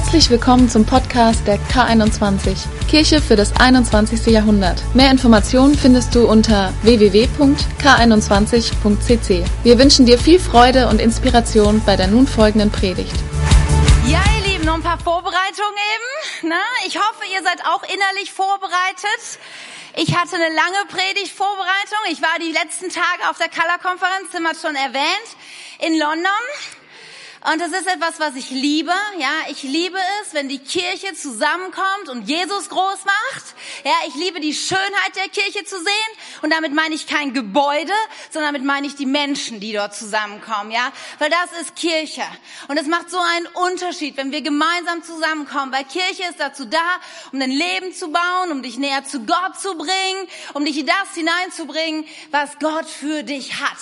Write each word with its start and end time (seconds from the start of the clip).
Herzlich 0.00 0.30
willkommen 0.30 0.70
zum 0.70 0.86
Podcast 0.86 1.46
der 1.46 1.58
K21, 1.58 2.56
Kirche 2.88 3.20
für 3.20 3.36
das 3.36 3.54
21. 3.60 4.28
Jahrhundert. 4.28 4.82
Mehr 4.94 5.10
Informationen 5.10 5.76
findest 5.76 6.14
du 6.14 6.26
unter 6.26 6.72
www.k21.cc. 6.82 9.44
Wir 9.62 9.78
wünschen 9.78 10.06
dir 10.06 10.18
viel 10.18 10.40
Freude 10.40 10.88
und 10.88 11.02
Inspiration 11.02 11.82
bei 11.84 11.96
der 11.96 12.06
nun 12.06 12.26
folgenden 12.26 12.72
Predigt. 12.72 13.12
Ja, 14.06 14.22
ihr 14.38 14.44
Lieben, 14.50 14.64
noch 14.64 14.76
ein 14.76 14.82
paar 14.82 14.98
Vorbereitungen 14.98 15.76
eben. 15.94 16.06
Na, 16.48 16.62
ich 16.86 16.96
hoffe, 16.96 17.26
ihr 17.32 17.42
seid 17.42 17.66
auch 17.66 17.82
innerlich 17.82 18.32
vorbereitet. 18.32 19.38
Ich 19.96 20.16
hatte 20.16 20.36
eine 20.36 20.48
lange 20.48 20.86
Predigtvorbereitung. 20.88 21.98
Ich 22.10 22.22
war 22.22 22.38
die 22.40 22.52
letzten 22.52 22.88
Tage 22.88 23.28
auf 23.28 23.36
der 23.36 23.50
Color-Konferenz, 23.50 24.30
Tim 24.32 24.48
hat 24.48 24.56
schon 24.56 24.76
erwähnt, 24.76 25.36
in 25.78 25.98
London. 25.98 26.40
Und 27.42 27.58
das 27.58 27.72
ist 27.72 27.86
etwas, 27.86 28.20
was 28.20 28.36
ich 28.36 28.50
liebe. 28.50 28.92
Ja, 29.18 29.32
ich 29.48 29.62
liebe 29.62 29.96
es, 30.20 30.34
wenn 30.34 30.50
die 30.50 30.58
Kirche 30.58 31.14
zusammenkommt 31.14 32.10
und 32.10 32.28
Jesus 32.28 32.68
groß 32.68 32.98
macht. 33.06 33.44
Ja, 33.82 33.92
ich 34.08 34.14
liebe 34.14 34.40
die 34.40 34.52
Schönheit 34.52 35.16
der 35.16 35.28
Kirche 35.28 35.64
zu 35.64 35.78
sehen. 35.78 36.42
Und 36.42 36.52
damit 36.52 36.74
meine 36.74 36.94
ich 36.94 37.06
kein 37.06 37.32
Gebäude, 37.32 37.94
sondern 38.30 38.52
damit 38.52 38.66
meine 38.66 38.86
ich 38.86 38.94
die 38.94 39.06
Menschen, 39.06 39.58
die 39.58 39.72
dort 39.72 39.94
zusammenkommen. 39.94 40.70
Ja, 40.70 40.92
weil 41.18 41.30
das 41.30 41.62
ist 41.62 41.76
Kirche. 41.76 42.24
Und 42.68 42.76
es 42.76 42.86
macht 42.86 43.08
so 43.08 43.18
einen 43.18 43.46
Unterschied, 43.70 44.18
wenn 44.18 44.32
wir 44.32 44.42
gemeinsam 44.42 45.02
zusammenkommen. 45.02 45.72
Weil 45.72 45.84
Kirche 45.84 46.24
ist 46.28 46.40
dazu 46.40 46.66
da, 46.66 47.00
um 47.32 47.40
dein 47.40 47.50
Leben 47.50 47.94
zu 47.94 48.08
bauen, 48.08 48.52
um 48.52 48.62
dich 48.62 48.76
näher 48.76 49.06
zu 49.06 49.20
Gott 49.20 49.58
zu 49.58 49.78
bringen, 49.78 50.28
um 50.52 50.66
dich 50.66 50.76
in 50.76 50.86
das 50.86 51.14
hineinzubringen, 51.14 52.04
was 52.32 52.58
Gott 52.58 52.86
für 52.86 53.22
dich 53.22 53.62
hat. 53.62 53.78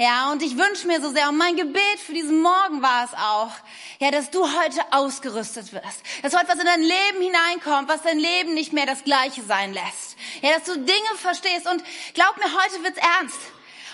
Ja, 0.00 0.32
und 0.32 0.42
ich 0.42 0.56
wünsche 0.56 0.86
mir 0.86 0.98
so 1.02 1.10
sehr, 1.10 1.28
und 1.28 1.36
mein 1.36 1.56
Gebet 1.56 2.00
für 2.02 2.14
diesen 2.14 2.40
Morgen 2.40 2.80
war 2.80 3.04
es 3.04 3.12
auch, 3.12 3.52
ja, 3.98 4.10
dass 4.10 4.30
du 4.30 4.40
heute 4.42 4.80
ausgerüstet 4.92 5.74
wirst. 5.74 6.02
Dass 6.22 6.34
heute 6.34 6.48
was 6.48 6.58
in 6.58 6.64
dein 6.64 6.80
Leben 6.80 7.20
hineinkommt, 7.20 7.86
was 7.86 8.00
dein 8.00 8.18
Leben 8.18 8.54
nicht 8.54 8.72
mehr 8.72 8.86
das 8.86 9.04
gleiche 9.04 9.42
sein 9.42 9.74
lässt. 9.74 10.16
Ja, 10.40 10.54
dass 10.54 10.64
du 10.64 10.76
Dinge 10.76 11.16
verstehst. 11.18 11.66
Und 11.66 11.84
glaub 12.14 12.34
mir, 12.38 12.44
heute 12.44 12.82
wird's 12.82 12.98
ernst. 13.18 13.36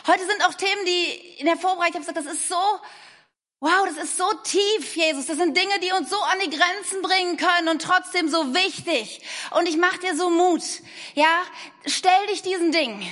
Heute 0.07 0.25
sind 0.27 0.47
auch 0.47 0.55
Themen, 0.55 0.87
die 0.87 1.41
in 1.41 1.47
der 1.47 1.57
Vorbereitung, 1.57 2.03
ich 2.03 2.07
habe 2.07 2.15
gesagt, 2.15 2.29
das 2.29 2.41
ist 2.41 2.49
so, 2.49 2.81
Wow, 3.59 3.87
das 3.87 3.97
ist 3.97 4.19
so 4.19 4.31
tief, 4.45 4.95
Jesus. 4.95 5.27
Das 5.27 5.39
sind 5.39 5.57
Dinge, 5.57 5.81
die 5.83 5.91
uns 5.91 6.11
so 6.11 6.21
an 6.21 6.39
die 6.45 6.51
Grenzen 6.51 7.01
bringen 7.03 7.39
können 7.39 7.69
und 7.69 7.81
trotzdem 7.81 8.29
so 8.29 8.55
wichtig. 8.55 9.23
Und 9.59 9.67
ich 9.67 9.79
mach 9.79 9.97
dir 9.97 10.15
so 10.15 10.29
Mut. 10.29 10.63
Ja, 11.15 11.43
stell 11.87 12.27
dich 12.29 12.43
diesen 12.43 12.71
Dingen 12.71 13.03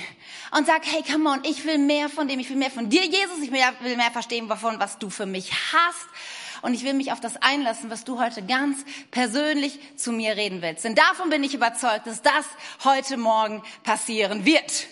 und 0.55 0.65
sag, 0.65 0.85
hey, 0.85 1.03
come 1.03 1.29
on, 1.29 1.43
ich 1.43 1.65
will 1.65 1.77
mehr 1.77 2.07
von 2.07 2.27
dem, 2.27 2.39
ich 2.39 2.49
will 2.49 2.55
mehr 2.55 2.71
von 2.71 2.89
dir, 2.89 3.03
Jesus, 3.03 3.39
ich 3.41 3.51
will 3.51 3.97
mehr 3.97 4.11
verstehen 4.11 4.47
davon, 4.47 4.79
was 4.79 4.97
du 4.97 5.09
für 5.09 5.25
mich 5.25 5.51
hast. 5.73 6.07
Und 6.61 6.73
ich 6.73 6.83
will 6.83 6.93
mich 6.93 7.11
auf 7.11 7.19
das 7.19 7.35
einlassen, 7.37 7.91
was 7.91 8.05
du 8.05 8.19
heute 8.19 8.41
ganz 8.41 8.77
persönlich 9.11 9.79
zu 9.97 10.11
mir 10.11 10.35
reden 10.35 10.61
willst. 10.61 10.83
Denn 10.85 10.95
davon 10.95 11.29
bin 11.29 11.43
ich 11.43 11.53
überzeugt, 11.53 12.07
dass 12.07 12.21
das 12.21 12.45
heute 12.83 13.17
Morgen 13.17 13.61
passieren 13.83 14.45
wird. 14.45 14.87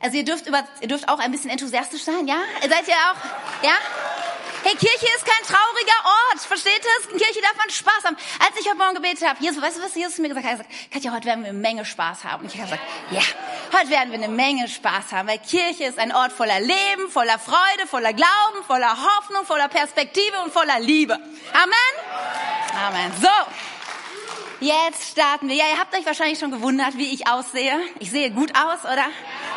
Also 0.00 0.16
ihr 0.16 0.24
dürft, 0.24 0.46
über, 0.46 0.62
ihr 0.80 0.88
dürft 0.88 1.08
auch 1.08 1.18
ein 1.18 1.32
bisschen 1.32 1.50
enthusiastisch 1.50 2.02
sein, 2.02 2.26
ja? 2.28 2.36
Seid 2.60 2.88
ihr 2.88 2.94
auch, 2.94 3.64
ja? 3.64 3.74
Hey, 4.64 4.76
Kirche 4.76 5.06
ist 5.14 5.26
kein 5.26 5.44
trauriger 5.44 6.00
Ort. 6.04 6.40
Versteht 6.40 6.80
das? 6.82 7.12
In 7.12 7.18
Kirche 7.18 7.42
darf 7.42 7.54
man 7.58 7.68
Spaß 7.68 8.04
haben. 8.04 8.16
Als 8.40 8.58
ich 8.58 8.66
heute 8.66 8.78
Morgen 8.78 8.94
gebetet 8.94 9.28
habe, 9.28 9.38
Jesus, 9.44 9.62
weißt 9.62 9.76
du, 9.76 9.82
was 9.82 9.94
Jesus 9.94 10.16
mir 10.16 10.30
gesagt 10.30 10.46
hat? 10.46 10.52
Er 10.54 10.58
hat 10.58 10.68
gesagt, 10.70 10.90
Katja, 10.90 11.12
heute 11.12 11.26
werden 11.26 11.44
wir 11.44 11.50
eine 11.50 11.58
Menge 11.58 11.84
Spaß 11.84 12.24
haben. 12.24 12.44
Und 12.44 12.54
ich 12.54 12.58
habe 12.58 12.70
gesagt, 12.70 12.82
ja, 13.10 13.20
heute 13.78 13.90
werden 13.90 14.10
wir 14.10 14.18
eine 14.18 14.28
Menge 14.28 14.66
Spaß 14.66 15.12
haben, 15.12 15.28
weil 15.28 15.38
Kirche 15.40 15.84
ist 15.84 15.98
ein 15.98 16.14
Ort 16.14 16.32
voller 16.32 16.60
Leben, 16.60 17.10
voller 17.10 17.38
Freude, 17.38 17.86
voller 17.86 18.14
Glauben, 18.14 18.64
voller 18.66 18.96
Hoffnung, 18.96 19.44
voller 19.44 19.68
Perspektive 19.68 20.40
und 20.42 20.50
voller 20.50 20.80
Liebe. 20.80 21.12
Amen? 21.12 22.86
Amen. 22.86 23.12
So. 23.20 23.83
Jetzt 24.64 25.10
starten 25.10 25.50
wir. 25.50 25.56
Ja, 25.56 25.64
ihr 25.74 25.78
habt 25.78 25.94
euch 25.94 26.06
wahrscheinlich 26.06 26.38
schon 26.38 26.50
gewundert, 26.50 26.96
wie 26.96 27.12
ich 27.12 27.28
aussehe. 27.28 27.78
Ich 27.98 28.10
sehe 28.10 28.30
gut 28.30 28.50
aus, 28.56 28.82
oder? 28.84 29.04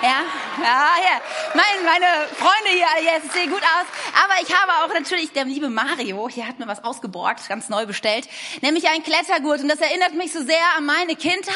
Ja, 0.02 0.22
ja, 0.62 0.86
ja. 1.02 1.22
Meine, 1.54 1.86
meine 1.86 2.28
Freunde 2.36 2.72
hier, 2.72 3.14
jetzt 3.14 3.32
sehen 3.32 3.50
gut 3.50 3.62
aus. 3.62 3.86
Aber 4.22 4.34
ich 4.42 4.54
habe 4.54 4.84
auch 4.84 4.94
natürlich, 4.94 5.32
der 5.32 5.46
liebe 5.46 5.70
Mario, 5.70 6.28
hier 6.28 6.46
hat 6.46 6.60
mir 6.60 6.68
was 6.68 6.84
ausgeborgt, 6.84 7.48
ganz 7.48 7.70
neu 7.70 7.86
bestellt, 7.86 8.28
nämlich 8.60 8.90
einen 8.90 9.02
Klettergurt. 9.02 9.62
Und 9.62 9.70
das 9.70 9.80
erinnert 9.80 10.14
mich 10.14 10.34
so 10.34 10.44
sehr 10.44 10.60
an 10.76 10.86
meine 10.86 11.16
Kindheit. 11.16 11.56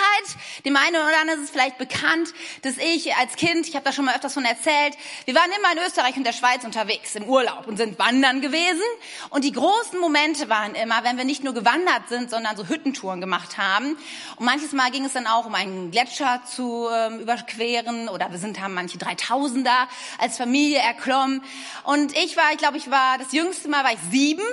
Dem 0.63 0.77
einen 0.77 0.95
oder 0.95 1.19
anderen 1.19 1.41
ist 1.41 1.47
es 1.47 1.51
vielleicht 1.51 1.77
bekannt, 1.77 2.29
dass 2.61 2.77
ich 2.77 3.13
als 3.17 3.35
Kind, 3.35 3.67
ich 3.67 3.75
habe 3.75 3.83
da 3.83 3.91
schon 3.91 4.05
mal 4.05 4.15
öfters 4.15 4.33
von 4.33 4.45
erzählt, 4.45 4.95
wir 5.25 5.35
waren 5.35 5.51
immer 5.59 5.73
in 5.73 5.85
Österreich 5.85 6.15
und 6.15 6.23
der 6.23 6.31
Schweiz 6.31 6.63
unterwegs 6.63 7.15
im 7.15 7.25
Urlaub 7.25 7.67
und 7.67 7.75
sind 7.75 7.99
wandern 7.99 8.39
gewesen. 8.39 8.81
Und 9.29 9.43
die 9.43 9.51
großen 9.51 9.99
Momente 9.99 10.47
waren 10.47 10.73
immer, 10.73 11.03
wenn 11.03 11.17
wir 11.17 11.25
nicht 11.25 11.43
nur 11.43 11.53
gewandert 11.53 12.07
sind, 12.07 12.29
sondern 12.29 12.55
so 12.55 12.69
Hüttentouren 12.69 13.19
gemacht 13.19 13.40
haben. 13.57 13.97
Und 14.37 14.45
manches 14.45 14.71
Mal 14.71 14.91
ging 14.91 15.05
es 15.05 15.13
dann 15.13 15.27
auch 15.27 15.45
um 15.45 15.55
einen 15.55 15.91
Gletscher 15.91 16.41
zu 16.45 16.87
ähm, 16.93 17.19
überqueren 17.19 18.09
oder 18.09 18.31
wir 18.31 18.37
sind, 18.37 18.59
haben 18.59 18.73
manche 18.73 18.97
3000er 18.97 19.87
als 20.19 20.37
Familie 20.37 20.79
erklommen. 20.79 21.43
Und 21.83 22.15
ich 22.17 22.37
war, 22.37 22.51
ich 22.51 22.57
glaube, 22.57 22.77
ich 22.77 22.89
war, 22.89 23.17
das 23.17 23.31
jüngste 23.31 23.69
Mal 23.69 23.83
war 23.83 23.93
ich 23.93 23.99
sieben, 24.11 24.45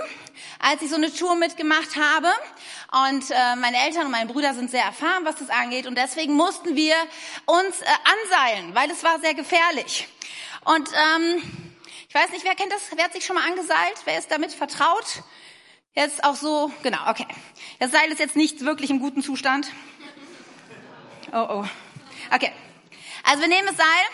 als 0.58 0.82
ich 0.82 0.90
so 0.90 0.96
eine 0.96 1.12
Tour 1.12 1.36
mitgemacht 1.36 1.96
habe. 1.96 2.28
Und 3.06 3.30
äh, 3.30 3.56
meine 3.56 3.76
Eltern 3.84 4.06
und 4.06 4.12
meine 4.12 4.32
Brüder 4.32 4.54
sind 4.54 4.70
sehr 4.70 4.84
erfahren, 4.84 5.24
was 5.24 5.36
das 5.36 5.50
angeht. 5.50 5.86
Und 5.86 5.96
deswegen 5.96 6.34
mussten 6.34 6.74
wir 6.74 6.94
uns 7.44 7.80
äh, 7.80 7.84
anseilen, 7.86 8.74
weil 8.74 8.90
es 8.90 9.04
war 9.04 9.20
sehr 9.20 9.34
gefährlich. 9.34 10.08
Und 10.64 10.88
ähm, 10.88 11.42
ich 12.08 12.14
weiß 12.14 12.30
nicht, 12.30 12.44
wer 12.44 12.54
kennt 12.54 12.72
das? 12.72 12.80
Wer 12.94 13.04
hat 13.04 13.12
sich 13.12 13.26
schon 13.26 13.36
mal 13.36 13.46
angeseilt? 13.46 13.96
Wer 14.04 14.18
ist 14.18 14.30
damit 14.30 14.52
vertraut? 14.52 15.22
Jetzt 15.94 16.22
auch 16.24 16.36
so, 16.36 16.72
genau, 16.82 17.08
okay. 17.08 17.26
Das 17.80 17.90
Seil 17.90 18.10
ist 18.10 18.18
jetzt 18.18 18.36
nicht 18.36 18.60
wirklich 18.64 18.90
im 18.90 19.00
guten 19.00 19.22
Zustand. 19.22 19.68
Oh, 21.32 21.46
oh. 21.48 21.64
Okay. 22.34 22.52
Also 23.24 23.42
wir 23.42 23.48
nehmen 23.48 23.66
das 23.66 23.76
Seil 23.76 24.06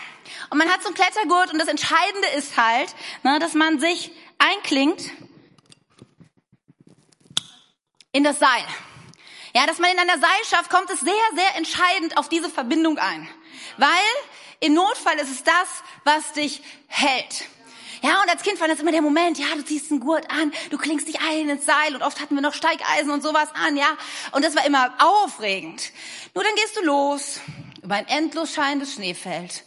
und 0.49 0.57
man 0.57 0.69
hat 0.69 0.81
so 0.81 0.87
einen 0.87 0.95
Klettergurt 0.95 1.53
und 1.53 1.59
das 1.59 1.67
Entscheidende 1.67 2.27
ist 2.35 2.57
halt, 2.57 2.93
ne, 3.23 3.39
dass 3.39 3.53
man 3.53 3.79
sich 3.79 4.11
einklingt 4.37 5.11
in 8.11 8.23
das 8.23 8.39
Seil. 8.39 8.65
Ja, 9.53 9.65
dass 9.65 9.79
man 9.79 9.91
in 9.91 9.99
einer 9.99 10.19
Seilschaft 10.19 10.69
kommt, 10.69 10.89
ist 10.89 11.01
sehr, 11.01 11.13
sehr 11.33 11.55
entscheidend 11.55 12.17
auf 12.17 12.27
diese 12.27 12.49
Verbindung 12.49 12.97
ein. 12.97 13.27
Weil 13.77 13.87
im 14.59 14.73
Notfall 14.73 15.15
ist 15.15 15.31
es 15.31 15.43
das, 15.43 15.83
was 16.03 16.33
dich 16.33 16.61
hält. 16.87 17.45
Ja, 18.05 18.21
und 18.21 18.29
als 18.29 18.43
Kind 18.43 18.61
war 18.61 18.67
das 18.67 18.79
immer 18.79 18.91
der 18.91 19.01
Moment, 19.01 19.39
ja, 19.39 19.47
du 19.55 19.65
ziehst 19.65 19.89
einen 19.89 19.99
Gurt 19.99 20.29
an, 20.29 20.51
du 20.69 20.77
klingst 20.77 21.07
dich 21.07 21.19
ein 21.21 21.49
ins 21.49 21.65
Seil 21.65 21.95
und 21.95 22.03
oft 22.03 22.21
hatten 22.21 22.35
wir 22.35 22.41
noch 22.43 22.53
Steigeisen 22.53 23.09
und 23.09 23.23
sowas 23.23 23.49
an, 23.55 23.75
ja. 23.75 23.97
Und 24.31 24.45
das 24.45 24.55
war 24.55 24.63
immer 24.63 24.93
aufregend. 24.99 25.91
Nur 26.35 26.43
dann 26.43 26.53
gehst 26.53 26.77
du 26.77 26.83
los 26.83 27.39
über 27.81 27.95
ein 27.95 28.07
endlos 28.07 28.53
scheinendes 28.53 28.93
Schneefeld 28.93 29.63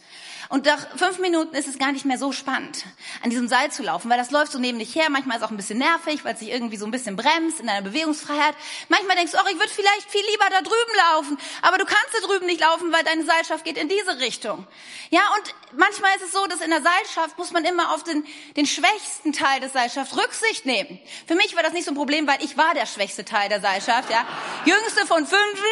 und 0.49 0.65
nach 0.65 0.97
fünf 0.97 1.19
Minuten 1.19 1.55
ist 1.55 1.67
es 1.67 1.77
gar 1.77 1.91
nicht 1.91 2.05
mehr 2.05 2.17
so 2.17 2.31
spannend, 2.31 2.85
an 3.23 3.29
diesem 3.29 3.47
Seil 3.47 3.71
zu 3.71 3.83
laufen, 3.83 4.09
weil 4.09 4.17
das 4.17 4.31
läuft 4.31 4.51
so 4.51 4.57
neben 4.57 4.79
dich 4.79 4.95
her. 4.95 5.07
Manchmal 5.11 5.37
ist 5.37 5.43
es 5.43 5.47
auch 5.47 5.51
ein 5.51 5.57
bisschen 5.57 5.77
nervig, 5.77 6.25
weil 6.25 6.33
es 6.33 6.39
sich 6.39 6.49
irgendwie 6.49 6.77
so 6.77 6.85
ein 6.85 6.91
bisschen 6.91 7.15
bremst 7.15 7.59
in 7.59 7.67
deiner 7.67 7.83
Bewegungsfreiheit. 7.83 8.55
Manchmal 8.87 9.15
denkst 9.15 9.33
du, 9.33 9.37
ach, 9.37 9.47
ich 9.47 9.59
würde 9.59 9.69
vielleicht 9.69 10.09
viel 10.09 10.25
lieber 10.31 10.45
da 10.49 10.61
drüben 10.61 10.97
laufen. 11.11 11.37
Aber 11.61 11.77
du 11.77 11.85
kannst 11.85 12.13
da 12.13 12.25
drüben 12.25 12.47
nicht 12.47 12.61
laufen, 12.61 12.91
weil 12.91 13.03
deine 13.03 13.25
Seilschaft 13.25 13.63
geht 13.63 13.77
in 13.77 13.89
diese 13.89 14.19
Richtung. 14.19 14.65
Ja, 15.11 15.21
und 15.37 15.53
manchmal 15.77 16.15
ist 16.15 16.23
es 16.23 16.31
so, 16.31 16.45
dass 16.47 16.61
in 16.61 16.71
der 16.71 16.81
Seilschaft 16.81 17.37
muss 17.37 17.51
man 17.51 17.63
immer 17.63 17.93
auf 17.93 18.03
den, 18.03 18.25
den 18.55 18.65
schwächsten 18.65 19.33
Teil 19.33 19.59
des 19.59 19.73
Seilschafts 19.73 20.17
Rücksicht 20.17 20.65
nehmen. 20.65 20.99
Für 21.27 21.35
mich 21.35 21.55
war 21.55 21.61
das 21.61 21.73
nicht 21.73 21.85
so 21.85 21.91
ein 21.91 21.95
Problem, 21.95 22.27
weil 22.27 22.43
ich 22.43 22.57
war 22.57 22.73
der 22.73 22.87
schwächste 22.87 23.23
Teil 23.23 23.49
der 23.49 23.61
Seilschaft, 23.61 24.09
ja. 24.09 24.25
Jüngste 24.65 25.05
von 25.05 25.27
fünfen, 25.27 25.63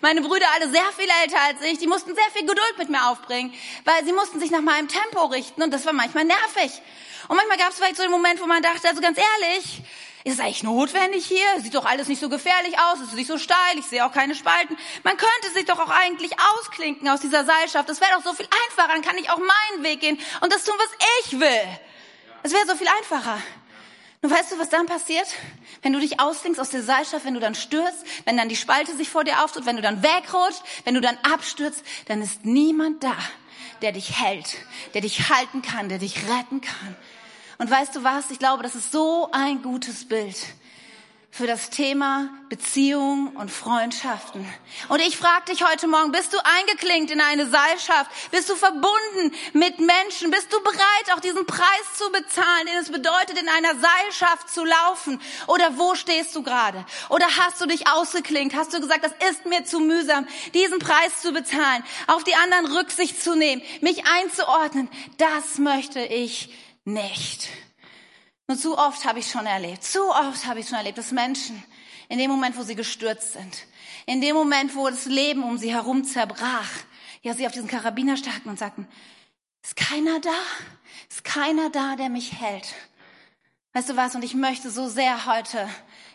meine 0.00 0.22
Brüder 0.22 0.46
alle 0.54 0.70
sehr 0.70 0.90
viel 0.96 1.08
älter 1.22 1.38
als 1.40 1.60
ich, 1.62 1.78
die 1.78 1.86
mussten 1.86 2.14
sehr 2.14 2.30
viel 2.32 2.46
Geduld 2.46 2.74
mit 2.78 2.88
mir 2.88 3.10
aufbringen, 3.10 3.52
weil 3.84 4.04
sie 4.04 4.12
sich 4.26 4.50
nach 4.50 4.60
meinem 4.60 4.88
Tempo 4.88 5.24
richten 5.26 5.62
und 5.62 5.72
das 5.72 5.86
war 5.86 5.92
manchmal 5.92 6.24
nervig. 6.24 6.80
Und 7.28 7.36
manchmal 7.36 7.58
gab 7.58 7.70
es 7.70 7.76
vielleicht 7.76 7.96
so 7.96 8.02
einen 8.02 8.12
Moment, 8.12 8.40
wo 8.40 8.46
man 8.46 8.62
dachte, 8.62 8.88
also 8.88 9.00
ganz 9.00 9.18
ehrlich, 9.18 9.82
ist 10.24 10.34
es 10.34 10.40
eigentlich 10.40 10.62
notwendig 10.62 11.26
hier? 11.26 11.44
Sieht 11.58 11.74
doch 11.74 11.84
alles 11.84 12.08
nicht 12.08 12.20
so 12.20 12.28
gefährlich 12.28 12.78
aus, 12.78 13.00
es 13.00 13.08
ist 13.08 13.14
nicht 13.14 13.26
so 13.26 13.38
steil, 13.38 13.78
ich 13.78 13.86
sehe 13.86 14.04
auch 14.06 14.12
keine 14.12 14.34
Spalten. 14.34 14.76
Man 15.02 15.16
könnte 15.16 15.50
sich 15.54 15.64
doch 15.64 15.78
auch 15.80 15.90
eigentlich 15.90 16.32
ausklinken 16.38 17.08
aus 17.08 17.20
dieser 17.20 17.44
Seilschaft. 17.44 17.88
Das 17.88 18.00
wäre 18.00 18.12
doch 18.16 18.22
so 18.22 18.32
viel 18.32 18.48
einfacher, 18.68 18.92
dann 18.92 19.02
kann 19.02 19.18
ich 19.18 19.30
auch 19.30 19.38
meinen 19.38 19.82
Weg 19.82 20.00
gehen 20.00 20.18
und 20.40 20.52
das 20.52 20.64
tun, 20.64 20.74
was 20.78 20.90
ich 21.24 21.40
will. 21.40 21.78
Es 22.44 22.52
wäre 22.52 22.66
so 22.66 22.76
viel 22.76 22.88
einfacher. 22.88 23.38
Nun 24.22 24.30
weißt 24.30 24.52
du, 24.52 24.58
was 24.58 24.68
dann 24.68 24.86
passiert? 24.86 25.26
Wenn 25.82 25.92
du 25.92 25.98
dich 25.98 26.20
ausklinkst 26.20 26.60
aus 26.60 26.70
der 26.70 26.84
Seilschaft, 26.84 27.24
wenn 27.24 27.34
du 27.34 27.40
dann 27.40 27.56
stürzt, 27.56 28.06
wenn 28.24 28.36
dann 28.36 28.48
die 28.48 28.56
Spalte 28.56 28.96
sich 28.96 29.10
vor 29.10 29.24
dir 29.24 29.44
auftut, 29.44 29.66
wenn 29.66 29.74
du 29.74 29.82
dann 29.82 30.02
wegrutscht, 30.02 30.62
wenn 30.84 30.94
du 30.94 31.00
dann 31.00 31.18
abstürzt, 31.24 31.84
dann 32.06 32.22
ist 32.22 32.44
niemand 32.44 33.02
da, 33.02 33.16
der 33.82 33.90
dich 33.90 34.20
hält, 34.22 34.58
der 34.94 35.00
dich 35.00 35.28
halten 35.28 35.60
kann, 35.60 35.88
der 35.88 35.98
dich 35.98 36.16
retten 36.28 36.60
kann. 36.60 36.96
Und 37.58 37.68
weißt 37.68 37.96
du 37.96 38.04
was? 38.04 38.30
Ich 38.30 38.38
glaube, 38.38 38.62
das 38.62 38.76
ist 38.76 38.92
so 38.92 39.28
ein 39.32 39.60
gutes 39.60 40.06
Bild 40.08 40.36
für 41.32 41.46
das 41.46 41.70
Thema 41.70 42.28
Beziehung 42.50 43.34
und 43.36 43.50
Freundschaften. 43.50 44.46
Und 44.90 45.00
ich 45.00 45.16
frage 45.16 45.46
dich 45.50 45.66
heute 45.66 45.88
Morgen, 45.88 46.12
bist 46.12 46.34
du 46.34 46.36
eingeklinkt 46.44 47.10
in 47.10 47.22
eine 47.22 47.48
Seilschaft? 47.48 48.10
Bist 48.30 48.50
du 48.50 48.54
verbunden 48.54 49.34
mit 49.54 49.80
Menschen? 49.80 50.30
Bist 50.30 50.52
du 50.52 50.62
bereit, 50.62 51.14
auch 51.14 51.20
diesen 51.20 51.46
Preis 51.46 51.96
zu 51.96 52.12
bezahlen, 52.12 52.66
den 52.66 52.76
es 52.76 52.92
bedeutet, 52.92 53.40
in 53.40 53.48
einer 53.48 53.74
Seilschaft 53.80 54.50
zu 54.50 54.62
laufen? 54.62 55.22
Oder 55.46 55.78
wo 55.78 55.94
stehst 55.94 56.36
du 56.36 56.42
gerade? 56.42 56.84
Oder 57.08 57.26
hast 57.38 57.62
du 57.62 57.66
dich 57.66 57.88
ausgeklinkt? 57.88 58.54
Hast 58.54 58.74
du 58.74 58.80
gesagt, 58.80 59.02
das 59.02 59.30
ist 59.30 59.46
mir 59.46 59.64
zu 59.64 59.80
mühsam, 59.80 60.28
diesen 60.52 60.80
Preis 60.80 61.22
zu 61.22 61.32
bezahlen, 61.32 61.82
auf 62.08 62.24
die 62.24 62.34
anderen 62.34 62.76
Rücksicht 62.76 63.22
zu 63.22 63.34
nehmen, 63.34 63.62
mich 63.80 64.04
einzuordnen? 64.06 64.90
Das 65.16 65.56
möchte 65.56 66.00
ich 66.00 66.52
nicht. 66.84 67.48
Und 68.52 68.58
zu 68.58 68.76
oft 68.76 69.06
habe 69.06 69.18
ich 69.18 69.30
schon 69.30 69.46
erlebt, 69.46 69.82
zu 69.82 70.10
oft 70.10 70.44
habe 70.44 70.60
ich 70.60 70.68
schon 70.68 70.76
erlebt, 70.76 70.98
dass 70.98 71.10
Menschen 71.10 71.64
in 72.10 72.18
dem 72.18 72.30
Moment, 72.30 72.54
wo 72.58 72.62
sie 72.62 72.74
gestürzt 72.74 73.32
sind, 73.32 73.64
in 74.04 74.20
dem 74.20 74.36
Moment, 74.36 74.76
wo 74.76 74.90
das 74.90 75.06
Leben 75.06 75.42
um 75.42 75.56
sie 75.56 75.72
herum 75.72 76.04
zerbrach, 76.04 76.68
ja, 77.22 77.32
sie 77.32 77.46
auf 77.46 77.52
diesen 77.52 77.66
Karabiner 77.66 78.18
starten 78.18 78.50
und 78.50 78.58
sagten, 78.58 78.86
ist 79.62 79.74
keiner 79.74 80.20
da? 80.20 80.34
Ist 81.08 81.24
keiner 81.24 81.70
da, 81.70 81.96
der 81.96 82.10
mich 82.10 82.42
hält? 82.42 82.74
Weißt 83.72 83.88
du 83.88 83.96
was? 83.96 84.14
Und 84.14 84.22
ich 84.22 84.34
möchte 84.34 84.70
so 84.70 84.86
sehr 84.86 85.24
heute, 85.24 85.66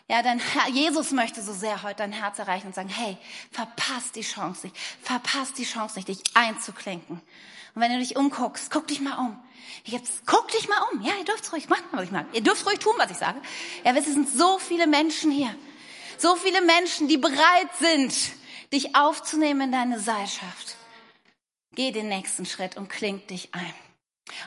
ja, 0.06 0.22
dein 0.22 0.38
Herr, 0.38 0.68
Jesus 0.70 1.10
möchte 1.10 1.42
so 1.42 1.52
sehr 1.52 1.82
heute 1.82 1.96
dein 1.96 2.12
Herz 2.12 2.38
erreichen 2.38 2.68
und 2.68 2.74
sagen, 2.76 2.88
hey, 2.88 3.18
verpasst 3.50 4.14
die 4.14 4.22
Chance 4.22 4.68
nicht, 4.68 4.78
verpasst 5.02 5.58
die 5.58 5.64
Chance 5.64 5.96
nicht, 5.96 6.06
dich 6.06 6.22
einzuklinken. 6.34 7.20
Und 7.78 7.84
wenn 7.84 7.92
du 7.92 8.00
dich 8.00 8.16
umguckst, 8.16 8.72
guck 8.72 8.88
dich 8.88 9.00
mal 9.00 9.18
um. 9.18 9.38
Jetzt 9.84 10.26
guck 10.26 10.48
dich 10.48 10.68
mal 10.68 10.82
um. 10.90 11.00
Ja, 11.00 11.12
ihr 11.16 11.24
dürft 11.24 11.52
ruhig 11.52 11.68
machen, 11.68 11.84
was 11.92 12.06
ich 12.06 12.10
mag. 12.10 12.26
Ihr 12.32 12.40
dürft 12.40 12.66
ruhig 12.66 12.80
tun, 12.80 12.94
was 12.96 13.08
ich 13.12 13.18
sage. 13.18 13.40
Ja, 13.84 13.94
es 13.94 14.04
sind 14.06 14.28
so 14.28 14.58
viele 14.58 14.88
Menschen 14.88 15.30
hier. 15.30 15.54
So 16.16 16.34
viele 16.34 16.60
Menschen, 16.60 17.06
die 17.06 17.18
bereit 17.18 17.68
sind, 17.78 18.12
dich 18.72 18.96
aufzunehmen 18.96 19.60
in 19.60 19.70
deine 19.70 20.00
Seilschaft. 20.00 20.74
Geh 21.76 21.92
den 21.92 22.08
nächsten 22.08 22.46
Schritt 22.46 22.76
und 22.76 22.88
kling 22.88 23.24
dich 23.28 23.54
ein. 23.54 23.74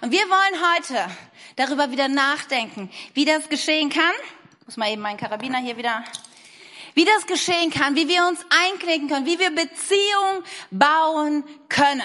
Und 0.01 0.11
wir 0.11 0.27
wollen 0.27 0.75
heute 0.75 1.09
darüber 1.55 1.89
wieder 1.89 2.09
nachdenken, 2.09 2.91
wie 3.13 3.23
das 3.23 3.47
geschehen 3.47 3.89
kann. 3.89 4.11
Ich 4.59 4.65
muss 4.65 4.75
mal 4.75 4.91
eben 4.91 5.01
meinen 5.01 5.15
Karabiner 5.15 5.59
hier 5.59 5.77
wieder 5.77 6.03
wie 6.95 7.05
das 7.05 7.25
geschehen 7.25 7.71
kann, 7.71 7.95
wie 7.95 8.09
wir 8.09 8.27
uns 8.27 8.45
einklinken 8.49 9.07
können, 9.07 9.25
wie 9.25 9.39
wir 9.39 9.51
Beziehung 9.51 10.43
bauen 10.69 11.45
können. 11.69 12.03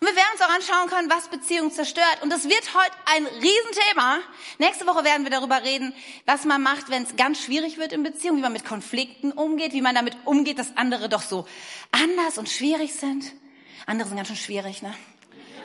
Und 0.00 0.08
wir 0.08 0.16
werden 0.16 0.32
uns 0.32 0.40
auch 0.40 0.48
anschauen 0.48 0.88
können, 0.88 1.10
was 1.10 1.28
Beziehungen 1.28 1.70
zerstört. 1.70 2.22
Und 2.22 2.30
das 2.30 2.44
wird 2.44 2.74
heute 2.74 2.96
ein 3.04 3.26
Riesenthema. 3.26 4.20
Nächste 4.58 4.86
Woche 4.86 5.04
werden 5.04 5.24
wir 5.24 5.30
darüber 5.30 5.62
reden, 5.62 5.94
was 6.24 6.46
man 6.46 6.62
macht, 6.62 6.88
wenn 6.88 7.02
es 7.02 7.16
ganz 7.16 7.42
schwierig 7.42 7.76
wird 7.76 7.92
in 7.92 8.02
Beziehungen, 8.02 8.38
wie 8.38 8.42
man 8.42 8.54
mit 8.54 8.64
Konflikten 8.64 9.30
umgeht, 9.30 9.74
wie 9.74 9.82
man 9.82 9.94
damit 9.94 10.16
umgeht, 10.24 10.58
dass 10.58 10.74
andere 10.78 11.10
doch 11.10 11.20
so 11.20 11.46
anders 11.92 12.38
und 12.38 12.48
schwierig 12.48 12.94
sind. 12.94 13.30
Andere 13.84 14.08
sind 14.08 14.16
ganz 14.16 14.28
schön 14.28 14.36
schwierig, 14.38 14.80
ne? 14.80 14.94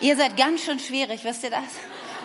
Ihr 0.01 0.17
seid 0.17 0.35
ganz 0.35 0.65
schön 0.65 0.79
schwierig, 0.79 1.23
wisst 1.23 1.43
ihr 1.43 1.51
das? 1.51 1.63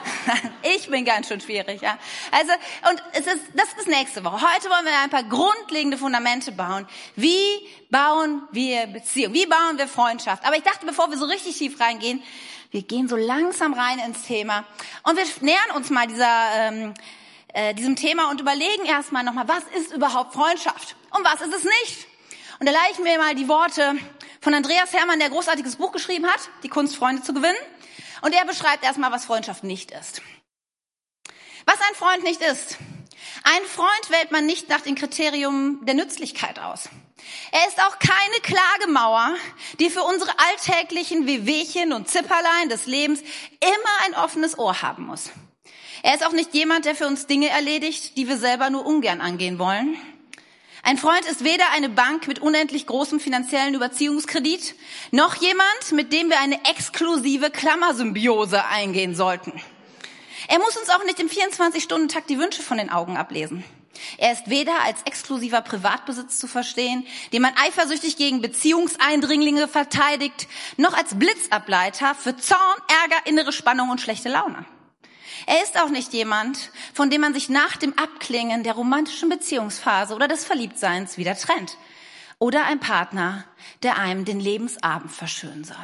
Ich 0.62 0.88
bin 0.88 1.05
ganz 1.05 1.29
schön 1.29 1.41
schwierig, 1.41 1.81
ja. 1.81 1.99
Also, 2.31 2.52
und 2.91 3.02
es 3.12 3.26
ist, 3.26 3.43
das 3.55 3.73
ist 3.79 3.88
nächste 3.88 4.25
Woche. 4.25 4.37
Heute 4.37 4.69
wollen 4.69 4.85
wir 4.85 4.99
ein 5.02 5.11
paar 5.11 5.25
grundlegende 5.25 5.97
Fundamente 5.97 6.52
bauen. 6.52 6.87
Wie 7.17 7.69
bauen 7.91 8.43
wir 8.52 8.87
Beziehung? 8.87 9.32
Wie 9.32 9.47
bauen 9.47 9.79
wir 9.79 9.88
Freundschaft? 9.88 10.44
Aber 10.44 10.56
ich 10.56 10.62
dachte, 10.62 10.87
bevor 10.87 11.11
wir 11.11 11.19
so 11.19 11.25
richtig 11.25 11.56
tief 11.56 11.81
reingehen, 11.81 12.23
wir 12.70 12.82
gehen 12.82 13.08
so 13.08 13.17
langsam 13.17 13.75
rein 13.75 13.99
ins 13.99 14.23
Thema 14.23 14.64
und 15.02 15.17
wir 15.17 15.25
nähern 15.41 15.70
uns 15.75 15.91
mal 15.91 16.06
dieser, 16.06 16.50
ähm, 16.55 16.94
äh, 17.52 17.75
diesem 17.75 17.97
Thema 17.97 18.31
und 18.31 18.41
überlegen 18.41 18.85
erstmal 18.85 19.25
nochmal, 19.25 19.49
was 19.49 19.64
ist 19.76 19.93
überhaupt 19.93 20.35
Freundschaft 20.35 20.94
und 21.11 21.25
was 21.25 21.41
ist 21.41 21.52
es 21.52 21.64
nicht? 21.64 22.06
Und 22.61 22.69
da 22.69 22.73
leichen 22.73 23.05
wir 23.05 23.19
mal 23.19 23.35
die 23.35 23.49
Worte 23.49 23.97
von 24.41 24.55
Andreas 24.55 24.93
Hermann, 24.93 25.19
der 25.19 25.31
großartiges 25.31 25.76
Buch 25.76 25.93
geschrieben 25.93 26.26
hat, 26.26 26.41
Die 26.62 26.69
Kunst, 26.69 26.94
Freunde 26.94 27.23
zu 27.23 27.35
gewinnen. 27.35 27.56
Und 28.23 28.35
er 28.35 28.45
beschreibt 28.45 28.85
erstmal, 28.85 29.13
was 29.13 29.25
Freundschaft 29.25 29.65
nicht 29.65 29.91
ist. 29.91 30.23
Was 31.67 31.81
ein 31.89 31.95
Freund 31.95 32.23
nicht 32.25 32.41
ist. 32.43 32.79
Ein 33.43 33.63
Freund 33.65 34.11
wählt 34.11 34.33
man 34.33 34.47
nicht 34.47 34.69
nach 34.69 34.81
dem 34.81 34.95
Kriterium 34.95 35.85
der 35.85 35.95
Nützlichkeit 35.95 36.59
aus. 36.59 36.89
Er 37.53 37.69
ist 37.69 37.81
auch 37.81 37.99
keine 37.99 38.41
Klagemauer, 38.43 39.35
die 39.79 39.91
für 39.91 40.03
unsere 40.03 40.33
alltäglichen 40.39 41.27
Wehwehchen 41.27 41.93
und 41.93 42.09
Zipperlein 42.09 42.69
des 42.69 42.87
Lebens 42.87 43.21
immer 43.21 44.07
ein 44.07 44.15
offenes 44.15 44.59
Ohr 44.59 44.83
haben 44.83 45.07
muss. 45.07 45.31
Er 46.03 46.15
ist 46.15 46.27
auch 46.27 46.33
nicht 46.33 46.55
jemand, 46.55 46.87
der 46.87 46.95
für 46.95 47.07
uns 47.07 47.27
Dinge 47.27 47.49
erledigt, 47.49 48.17
die 48.17 48.27
wir 48.27 48.39
selber 48.39 48.71
nur 48.71 48.87
ungern 48.87 49.21
angehen 49.21 49.59
wollen. 49.59 49.97
Ein 50.82 50.97
Freund 50.97 51.27
ist 51.27 51.44
weder 51.44 51.65
eine 51.73 51.88
Bank 51.88 52.27
mit 52.27 52.38
unendlich 52.38 52.87
großem 52.87 53.21
finanziellen 53.21 53.75
Überziehungskredit, 53.75 54.75
noch 55.11 55.35
jemand, 55.37 55.93
mit 55.93 56.12
dem 56.12 56.31
wir 56.31 56.41
eine 56.41 56.65
exklusive 56.65 57.50
Klammersymbiose 57.50 58.65
eingehen 58.65 59.15
sollten. 59.15 59.53
Er 60.49 60.59
muss 60.59 60.77
uns 60.77 60.88
auch 60.88 61.05
nicht 61.05 61.21
im 61.21 61.29
24-Stunden-Takt 61.29 62.31
die 62.31 62.38
Wünsche 62.38 62.62
von 62.62 62.79
den 62.79 62.91
Augen 62.91 63.17
ablesen. 63.17 63.62
Er 64.17 64.32
ist 64.32 64.49
weder 64.49 64.82
als 64.82 65.03
exklusiver 65.03 65.61
Privatbesitz 65.61 66.38
zu 66.38 66.47
verstehen, 66.47 67.06
den 67.33 67.43
man 67.43 67.53
eifersüchtig 67.56 68.17
gegen 68.17 68.41
Beziehungseindringlinge 68.41 69.69
verteidigt, 69.69 70.49
noch 70.79 70.94
als 70.94 71.19
Blitzableiter 71.19 72.15
für 72.15 72.37
Zorn, 72.37 72.59
Ärger, 73.03 73.26
innere 73.26 73.53
Spannung 73.53 73.91
und 73.91 74.00
schlechte 74.00 74.31
Laune. 74.31 74.65
Er 75.47 75.63
ist 75.63 75.81
auch 75.81 75.89
nicht 75.89 76.13
jemand, 76.13 76.71
von 76.95 77.11
dem 77.11 77.21
man 77.21 77.35
sich 77.35 77.49
nach 77.49 77.77
dem 77.77 77.99
Abklingen 77.99 78.63
der 78.63 78.75
romantischen 78.75 79.29
Beziehungsphase 79.29 80.15
oder 80.15 80.29
des 80.29 80.45
Verliebtseins 80.45 81.19
wieder 81.19 81.37
trennt. 81.37 81.77
Oder 82.39 82.65
ein 82.65 82.81
Partner, 82.81 83.45
der 83.83 83.99
einem 83.99 84.25
den 84.25 84.41
Lebensabend 84.41 85.13
verschönen 85.13 85.65
soll. 85.65 85.77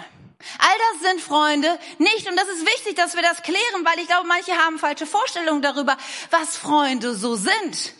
All 0.58 0.76
das 0.92 1.10
sind 1.10 1.20
Freunde 1.20 1.78
nicht, 1.98 2.28
und 2.28 2.36
das 2.36 2.48
ist 2.48 2.66
wichtig, 2.66 2.94
dass 2.96 3.14
wir 3.14 3.22
das 3.22 3.42
klären, 3.42 3.84
weil 3.84 3.98
ich 3.98 4.06
glaube, 4.06 4.28
manche 4.28 4.52
haben 4.52 4.78
falsche 4.78 5.06
Vorstellungen 5.06 5.62
darüber, 5.62 5.96
was 6.30 6.56
Freunde 6.56 7.14
so 7.14 7.34
sind. 7.34 7.94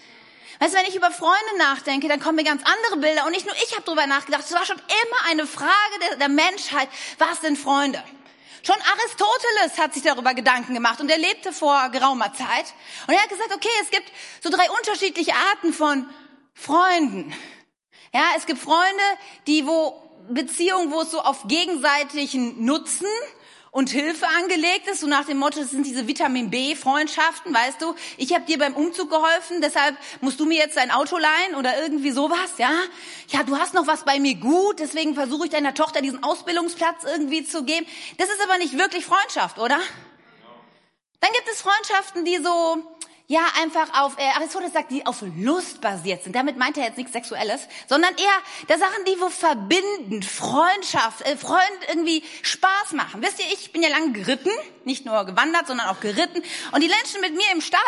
Weißt 0.59 0.73
du, 0.73 0.79
wenn 0.79 0.87
ich 0.87 0.94
über 0.94 1.11
Freunde 1.11 1.59
nachdenke, 1.59 2.09
dann 2.09 2.20
kommen 2.20 2.37
mir 2.37 2.44
ganz 2.44 2.62
andere 2.62 3.00
Bilder. 3.00 3.26
Und 3.26 3.32
nicht 3.32 3.47
nur 3.47 3.55
ich 3.56 3.73
habe 3.73 3.82
darüber 3.85 4.06
nachgedacht, 4.06 4.44
es 4.44 4.52
war 4.52 4.64
schon 4.64 4.79
immer 4.79 5.31
eine 5.31 5.47
Frage 5.47 5.70
der, 6.00 6.17
der 6.17 6.29
Menschheit, 6.29 6.88
was 7.19 7.41
sind 7.41 7.59
Freunde? 7.59 8.02
Schon 8.66 8.74
Aristoteles 8.82 9.78
hat 9.78 9.94
sich 9.94 10.02
darüber 10.02 10.34
Gedanken 10.34 10.74
gemacht 10.74 11.00
und 11.00 11.08
er 11.08 11.18
lebte 11.18 11.52
vor 11.52 11.88
geraumer 11.90 12.34
Zeit. 12.34 12.74
Und 13.06 13.14
er 13.14 13.22
hat 13.22 13.28
gesagt, 13.28 13.54
okay, 13.54 13.68
es 13.80 13.90
gibt 13.90 14.10
so 14.42 14.50
drei 14.50 14.68
unterschiedliche 14.80 15.34
Arten 15.52 15.72
von 15.72 16.10
Freunden. 16.52 17.32
Ja, 18.12 18.24
es 18.36 18.44
gibt 18.44 18.58
Freunde, 18.58 19.04
die 19.46 19.68
wo 19.68 20.02
Beziehungen, 20.30 20.90
wo 20.90 21.02
es 21.02 21.12
so 21.12 21.20
auf 21.20 21.46
gegenseitigen 21.46 22.64
Nutzen 22.64 23.06
und 23.76 23.90
Hilfe 23.90 24.26
angelegt 24.26 24.88
ist, 24.90 25.00
so 25.00 25.06
nach 25.06 25.26
dem 25.26 25.37
Motto, 25.37 25.61
das 25.61 25.70
sind 25.70 25.85
diese 25.85 26.09
Vitamin 26.09 26.49
B-Freundschaften, 26.49 27.52
weißt 27.52 27.83
du, 27.83 27.95
ich 28.16 28.33
habe 28.33 28.47
dir 28.47 28.56
beim 28.56 28.73
Umzug 28.73 29.11
geholfen, 29.11 29.61
deshalb 29.61 29.99
musst 30.23 30.40
du 30.40 30.47
mir 30.47 30.56
jetzt 30.56 30.78
dein 30.78 30.90
Auto 30.90 31.18
leihen 31.18 31.56
oder 31.56 31.78
irgendwie 31.83 32.11
sowas, 32.11 32.52
ja? 32.56 32.71
Ja, 33.28 33.42
du 33.42 33.59
hast 33.59 33.75
noch 33.75 33.87
was 33.87 34.06
bei 34.06 34.18
mir 34.18 34.35
gut, 34.37 34.78
deswegen 34.78 35.14
versuche 35.14 35.45
ich 35.45 35.50
deiner 35.50 35.75
Tochter 35.75 36.00
diesen 36.00 36.25
Ausbildungsplatz 36.25 37.04
irgendwie 37.04 37.45
zu 37.45 37.64
geben. 37.64 37.87
Das 38.16 38.30
ist 38.30 38.42
aber 38.42 38.56
nicht 38.56 38.78
wirklich 38.78 39.04
Freundschaft, 39.04 39.59
oder? 39.59 39.78
Dann 41.21 41.30
gibt 41.35 41.49
es 41.52 41.61
Freundschaften, 41.61 42.25
die 42.25 42.38
so 42.38 42.97
ja 43.28 43.40
einfach 43.61 44.00
auf, 44.00 44.18
äh, 44.18 44.28
Aristoteles 44.37 44.73
sagt, 44.73 44.90
die 44.92 45.04
auf 45.04 45.23
Lust 45.37 45.80
basiert 45.80 46.23
sind. 46.23 46.37
Damit 46.37 46.56
meint 46.56 46.76
er 46.76 46.85
jetzt 46.85 46.97
nichts 46.97 47.12
Sexuelles, 47.12 47.66
sondern 47.88 48.14
eher 48.16 48.66
der 48.68 48.78
Sachen, 48.78 49.04
die 49.06 49.21
wo 49.21 49.28
verbinden, 49.28 50.23
Freundschaft, 50.23 51.23
äh, 51.23 51.37
Freund 51.37 51.61
irgendwie 51.88 52.23
Spaß 52.42 52.92
machen. 52.92 53.23
Wisst 53.23 53.40
ihr, 53.40 53.47
ich 53.52 53.73
bin 53.73 53.83
ja 53.83 53.88
lange 53.88 54.12
geritten, 54.12 54.50
nicht 54.85 55.04
nur 55.06 55.25
gewandert, 55.25 55.66
sondern 55.66 55.88
auch 55.88 56.00
geritten. 56.00 56.42
Und 56.71 56.83
die 56.83 56.88
Menschen 56.88 57.21
mit 57.21 57.35
mir 57.35 57.50
im 57.52 57.61
Stall, 57.61 57.80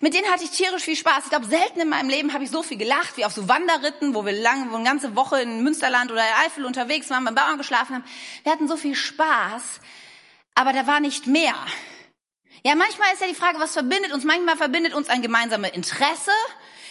mit 0.00 0.12
denen 0.12 0.30
hatte 0.30 0.44
ich 0.44 0.50
tierisch 0.50 0.82
viel 0.82 0.96
Spaß. 0.96 1.24
Ich 1.24 1.30
glaube, 1.30 1.46
selten 1.46 1.80
in 1.80 1.88
meinem 1.88 2.10
Leben 2.10 2.34
habe 2.34 2.44
ich 2.44 2.50
so 2.50 2.62
viel 2.62 2.76
gelacht 2.76 3.16
wie 3.16 3.24
auf 3.24 3.32
so 3.32 3.48
Wanderritten, 3.48 4.14
wo 4.14 4.26
wir 4.26 4.32
lange, 4.32 4.70
wo 4.70 4.76
eine 4.76 4.84
ganze 4.84 5.16
Woche 5.16 5.40
in 5.40 5.62
Münsterland 5.62 6.12
oder 6.12 6.22
Eifel 6.44 6.66
unterwegs 6.66 7.08
waren, 7.08 7.24
beim 7.24 7.34
Bauern 7.34 7.56
geschlafen 7.56 7.94
haben. 7.94 8.04
Wir 8.42 8.52
hatten 8.52 8.68
so 8.68 8.76
viel 8.76 8.94
Spaß, 8.94 9.80
aber 10.54 10.74
da 10.74 10.86
war 10.86 11.00
nicht 11.00 11.26
mehr. 11.26 11.54
Ja, 12.62 12.74
manchmal 12.74 13.12
ist 13.12 13.20
ja 13.20 13.28
die 13.28 13.34
Frage, 13.34 13.60
was 13.60 13.72
verbindet 13.72 14.12
uns? 14.12 14.24
Manchmal 14.24 14.56
verbindet 14.56 14.94
uns 14.94 15.08
ein 15.08 15.22
gemeinsames 15.22 15.70
Interesse. 15.72 16.32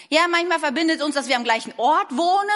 Ja, 0.10 0.28
manchmal 0.28 0.60
verbindet 0.60 1.02
uns, 1.02 1.16
dass 1.16 1.28
wir 1.28 1.36
am 1.36 1.44
gleichen 1.44 1.74
Ort 1.78 2.16
wohnen. 2.16 2.50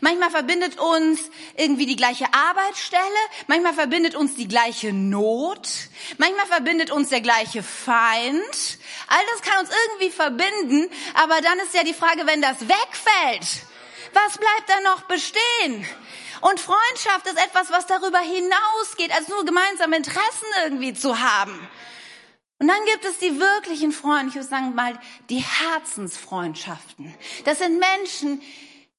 Manchmal 0.00 0.30
verbindet 0.30 0.78
uns 0.78 1.20
irgendwie 1.54 1.84
die 1.84 1.96
gleiche 1.96 2.24
Arbeitsstelle. 2.32 3.02
Manchmal 3.46 3.74
verbindet 3.74 4.14
uns 4.14 4.36
die 4.36 4.48
gleiche 4.48 4.92
Not. 4.92 5.68
Manchmal 6.16 6.46
verbindet 6.46 6.90
uns 6.90 7.10
der 7.10 7.20
gleiche 7.20 7.62
Feind. 7.62 8.78
All 9.08 9.20
das 9.32 9.42
kann 9.42 9.60
uns 9.60 9.70
irgendwie 9.86 10.10
verbinden. 10.10 10.90
Aber 11.14 11.40
dann 11.42 11.58
ist 11.58 11.74
ja 11.74 11.84
die 11.84 11.94
Frage, 11.94 12.26
wenn 12.26 12.40
das 12.40 12.60
wegfällt, 12.62 13.46
was 14.14 14.38
bleibt 14.38 14.68
dann 14.68 14.82
noch 14.84 15.02
bestehen? 15.02 15.86
Und 16.40 16.60
Freundschaft 16.60 17.26
ist 17.26 17.38
etwas, 17.38 17.70
was 17.70 17.86
darüber 17.86 18.20
hinausgeht, 18.20 19.12
als 19.12 19.28
nur 19.28 19.44
gemeinsame 19.44 19.96
Interessen 19.96 20.46
irgendwie 20.64 20.94
zu 20.94 21.20
haben. 21.20 21.68
Und 22.60 22.66
dann 22.66 22.84
gibt 22.86 23.04
es 23.04 23.18
die 23.18 23.38
wirklichen 23.38 23.92
Freunde, 23.92 24.28
ich 24.28 24.34
würde 24.34 24.48
sagen 24.48 24.74
mal 24.74 24.98
die 25.30 25.42
Herzensfreundschaften. 25.42 27.14
Das 27.44 27.58
sind 27.58 27.78
Menschen, 27.78 28.42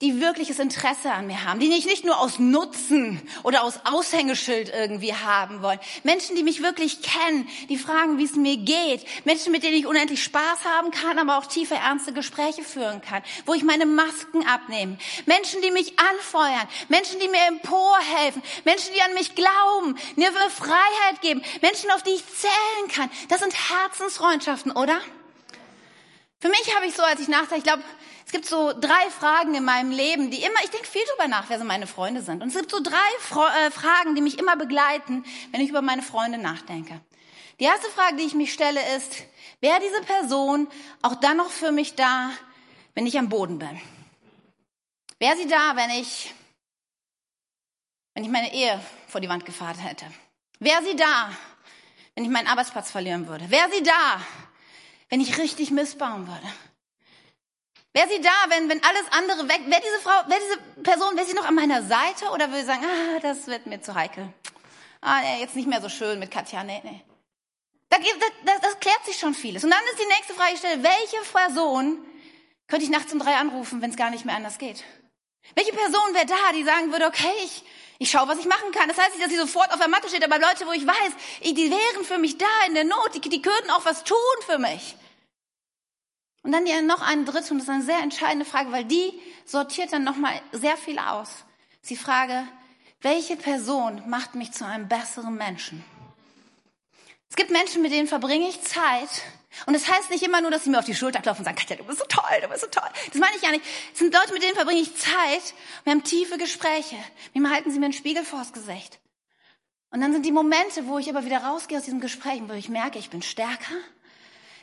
die 0.02 0.22
wirkliches 0.22 0.60
Interesse 0.60 1.12
an 1.12 1.28
mir 1.28 1.44
haben, 1.44 1.60
die 1.60 1.68
mich 1.68 1.86
nicht 1.86 2.06
nur 2.06 2.20
aus 2.20 2.40
Nutzen 2.40 3.22
oder 3.44 3.64
aus 3.64 3.82
Aushängeschild 3.84 4.70
irgendwie 4.70 5.14
haben 5.14 5.62
wollen. 5.62 5.80
Menschen, 6.04 6.38
die 6.38 6.44
mich 6.44 6.64
wirklich 6.64 7.02
kennen, 7.02 7.50
die 7.68 7.78
fragen, 7.78 8.18
wie 8.18 8.24
es 8.24 8.36
mir 8.36 8.56
geht. 8.56 9.06
Menschen, 9.26 9.52
mit 9.52 9.64
denen 9.64 9.76
ich 9.76 9.86
unendlich 9.86 10.24
Spaß 10.24 10.64
haben 10.64 10.92
kann, 10.92 11.20
aber 11.20 11.38
auch 11.38 11.48
tiefe, 11.48 11.76
ernste 11.76 12.14
Gespräche 12.14 12.64
führen 12.64 13.02
kann, 13.02 13.22
wo 13.46 13.54
ich 13.54 13.64
meine 13.64 13.86
Masken 13.86 14.48
abnehme. 14.48 14.98
Menschen, 15.26 15.62
die 15.62 15.72
mich 15.72 16.00
anfeuern. 16.00 16.68
Menschen, 16.88 17.20
die 17.20 17.28
mir 17.28 17.46
emporhelfen. 17.50 18.42
Menschen, 18.64 18.94
die 18.96 19.02
an 19.02 19.14
mich 19.16 19.36
glauben, 19.36 19.98
mir 20.16 20.32
Freiheit 20.50 21.22
geben. 21.22 21.42
Menschen, 21.62 21.92
auf 21.92 22.04
die 22.04 22.12
ich 22.12 22.24
zählen 22.26 22.88
kann. 22.94 23.12
Das 23.28 23.42
sind 23.42 23.54
Herzensfreundschaften, 23.54 24.72
oder? 24.72 25.02
Für 26.40 26.48
mich 26.48 26.74
habe 26.76 26.86
ich 26.86 26.96
so, 26.96 27.04
als 27.04 27.20
ich 27.20 27.28
nachdachte, 27.28 27.58
ich 27.58 27.64
glaube, 27.64 27.84
es 28.30 28.34
gibt 28.34 28.46
so 28.46 28.74
drei 28.80 29.10
Fragen 29.10 29.56
in 29.56 29.66
meinem 29.66 29.90
Leben, 29.90 30.30
die 30.30 30.44
immer, 30.44 30.64
ich 30.64 30.70
denke 30.70 30.86
viel 30.86 31.02
drüber 31.10 31.28
nach, 31.28 31.50
wer 31.50 31.58
so 31.58 31.66
meine 31.66 31.88
Freunde 31.88 32.22
sind. 32.22 32.44
Und 32.44 32.50
es 32.50 32.54
gibt 32.56 32.70
so 32.70 32.80
drei 32.80 32.94
äh, 33.66 33.72
Fragen, 33.72 34.14
die 34.14 34.22
mich 34.22 34.38
immer 34.38 34.56
begleiten, 34.56 35.26
wenn 35.50 35.62
ich 35.62 35.70
über 35.70 35.82
meine 35.82 36.04
Freunde 36.04 36.38
nachdenke. 36.38 37.02
Die 37.60 37.64
erste 37.64 37.90
Frage, 37.90 38.18
die 38.18 38.26
ich 38.26 38.36
mich 38.36 38.54
stelle, 38.54 38.82
ist, 38.96 39.24
wäre 39.62 39.80
diese 39.80 40.04
Person 40.04 40.68
auch 41.02 41.16
dann 41.16 41.38
noch 41.38 41.50
für 41.50 41.72
mich 41.72 41.96
da, 41.96 42.30
wenn 42.94 43.08
ich 43.08 43.18
am 43.18 43.30
Boden 43.30 43.58
bin? 43.58 43.82
Wäre 45.18 45.36
sie 45.36 45.48
da, 45.48 45.76
wenn 45.76 45.90
ich, 45.90 46.32
wenn 48.14 48.26
ich 48.26 48.30
meine 48.30 48.54
Ehe 48.54 48.80
vor 49.08 49.22
die 49.22 49.30
Wand 49.30 49.44
gefahren 49.44 49.80
hätte? 49.80 50.06
Wäre 50.60 50.84
sie 50.84 50.96
da, 50.96 51.32
wenn 52.14 52.26
ich 52.26 52.30
meinen 52.30 52.46
Arbeitsplatz 52.46 52.92
verlieren 52.92 53.28
würde? 53.28 53.50
Wäre 53.50 53.72
sie 53.72 53.82
da, 53.82 54.22
wenn 55.10 55.20
ich 55.20 55.40
richtig 55.40 55.72
missbauen 55.72 56.28
würde? 56.28 56.48
Wäre 57.94 58.08
sie 58.08 58.22
da, 58.22 58.30
wenn, 58.50 58.70
wenn 58.70 58.84
alles 58.84 59.06
andere 59.12 59.50
weg, 59.50 59.62
wäre 59.66 59.82
diese 59.82 60.00
Frau, 60.00 60.30
wäre 60.30 60.40
diese 60.40 60.84
Person, 60.84 61.16
wäre 61.16 61.26
sie 61.26 61.34
noch 61.34 61.46
an 61.46 61.56
meiner 61.56 61.82
Seite 61.82 62.26
oder 62.34 62.48
würde 62.48 62.62
sie 62.62 62.68
sagen, 62.68 62.86
ah, 62.86 63.20
das 63.20 63.48
wird 63.48 63.66
mir 63.66 63.82
zu 63.82 63.96
heikel. 63.96 64.32
Ah, 65.02 65.22
nee, 65.22 65.42
jetzt 65.42 65.56
nicht 65.56 65.68
mehr 65.68 65.82
so 65.82 65.90
schön 65.90 66.20
mit 66.20 66.30
Katja, 66.30 66.64
nee, 66.64 66.82
nee. 66.84 67.02
Da, 67.90 67.98
das, 68.46 68.62
das 68.62 68.80
klärt 68.80 69.04
sich 69.06 69.18
schon 69.18 69.34
vieles. 69.34 69.64
Und 69.64 69.72
dann 69.72 69.80
ist 69.92 70.00
die 70.00 70.08
nächste 70.08 70.34
Frage, 70.36 70.54
ich 70.54 70.60
stelle, 70.60 70.84
welche 70.84 71.18
Person 71.32 72.06
könnte 72.68 72.86
ich 72.86 72.92
nachts 72.92 73.12
um 73.12 73.20
drei 73.20 73.36
anrufen, 73.36 73.82
wenn 73.82 73.90
es 73.90 73.98
gar 73.98 74.12
nicht 74.12 74.26
mehr 74.26 74.36
anders 74.36 74.60
geht? 74.60 74.84
Welche 75.56 75.74
Person 75.74 76.14
wäre 76.14 76.28
da, 76.28 76.52
die 76.54 76.64
sagen 76.64 76.92
würde, 76.92 77.08
okay, 77.08 77.34
ich, 77.44 77.64
ich 77.98 78.12
schaue, 78.12 78.28
was 78.28 78.38
ich 78.38 78.46
machen 78.46 78.72
kann. 78.72 78.88
Das 78.88 79.00
heißt 79.00 79.16
nicht, 79.16 79.24
dass 79.24 79.32
sie 79.32 79.38
sofort 79.38 79.72
auf 79.72 79.80
der 79.80 79.88
Matte 79.88 80.08
steht, 80.08 80.24
aber 80.24 80.38
Leute, 80.38 80.68
wo 80.68 80.72
ich 80.72 80.86
weiß, 80.86 81.14
die 81.44 81.72
wären 81.72 82.06
für 82.06 82.20
mich 82.20 82.38
da 82.38 82.46
in 82.68 82.76
der 82.76 82.84
Not, 82.84 83.16
die, 83.16 83.22
die 83.22 83.42
könnten 83.42 83.72
auch 83.72 83.86
was 83.86 84.04
tun 84.04 84.18
für 84.46 84.60
mich. 84.60 84.96
Und 86.44 86.52
dann 86.52 86.64
noch 86.88 87.02
eine 87.02 87.26
dritte, 87.26 87.52
und 87.52 87.60
das 87.60 87.68
ist 87.68 87.70
eine 87.70 87.84
sehr 87.84 88.00
entscheidende 88.00 88.46
Frage, 88.46 88.72
weil 88.72 88.86
die 88.86 89.14
sortiert 89.46 89.92
dann 89.92 90.04
nochmal 90.04 90.42
sehr 90.52 90.78
viel 90.78 90.98
aus. 91.00 91.44
Sie 91.82 91.98
frage, 91.98 92.48
welche 93.02 93.36
Person 93.36 94.04
macht 94.10 94.36
mich 94.36 94.52
zu 94.52 94.66
einem 94.66 94.88
besseren 94.88 95.36
Menschen? 95.36 95.84
Es 97.30 97.36
gibt 97.36 97.52
Menschen, 97.52 97.82
mit 97.82 97.92
denen 97.92 98.08
verbringe 98.08 98.48
ich 98.48 98.62
Zeit. 98.62 99.10
Und 99.66 99.74
das 99.74 99.88
heißt 99.90 100.10
nicht 100.10 100.24
immer 100.24 100.42
nur, 100.42 100.52
dass 100.52 100.64
sie 100.64 100.70
mir 100.70 100.80
auf 100.80 100.86
die 100.86 100.96
Schulter 100.96 101.22
klopfen 101.22 101.42
und 101.42 101.46
sagen, 101.46 101.58
Katja, 101.58 101.76
du 101.76 101.84
bist 101.84 102.00
so 102.00 102.06
toll, 102.06 102.42
du 102.42 102.48
bist 102.48 102.62
so 102.62 102.68
toll. 102.68 102.90
Das 103.12 103.20
meine 103.20 103.36
ich 103.36 103.42
ja 103.42 103.52
nicht. 103.52 103.64
Es 103.94 104.00
sind 104.00 104.14
Leute, 104.14 104.34
mit 104.34 104.44
denen 104.44 104.56
verbringe 104.56 104.82
ich 104.82 104.96
Zeit. 104.96 105.54
Wir 105.84 105.92
haben 105.92 106.04
tiefe 106.04 106.38
Gespräche. 106.38 106.96
Manchmal 107.34 107.54
halten 107.56 107.72
sie 107.72 107.80
mir 107.80 107.86
einen 107.86 107.94
Spiegel 107.94 108.24
vors 108.24 108.54
Gesicht. 108.54 109.00
Und 109.92 110.02
dann 110.02 110.14
sind 110.14 110.26
die 110.26 110.32
Momente, 110.32 110.88
wo 110.88 111.00
ich 111.00 111.10
aber 111.10 111.26
wieder 111.26 111.40
rausgehe 111.40 111.78
aus 111.78 111.86
diesem 111.86 112.00
Gespräch, 112.00 112.42
wo 112.48 112.54
ich 112.54 112.70
merke, 112.70 113.00
ich 113.00 113.10
bin 113.10 113.22
stärker, 113.22 113.76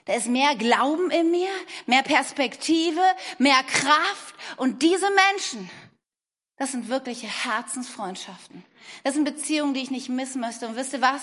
da 0.06 0.14
ist 0.14 0.28
mehr 0.28 0.54
Glauben 0.54 1.10
in 1.10 1.30
mir, 1.30 1.50
mehr 1.86 2.02
Perspektive, 2.02 3.00
mehr 3.38 3.62
Kraft. 3.64 4.34
Und 4.56 4.82
diese 4.82 5.08
Menschen, 5.10 5.68
das 6.56 6.72
sind 6.72 6.88
wirkliche 6.88 7.26
Herzensfreundschaften. 7.26 8.64
Das 9.04 9.14
sind 9.14 9.24
Beziehungen, 9.24 9.74
die 9.74 9.82
ich 9.82 9.90
nicht 9.90 10.08
missen 10.08 10.40
möchte. 10.40 10.68
Und 10.68 10.76
wisst 10.76 10.92
ihr 10.92 11.02
was? 11.02 11.22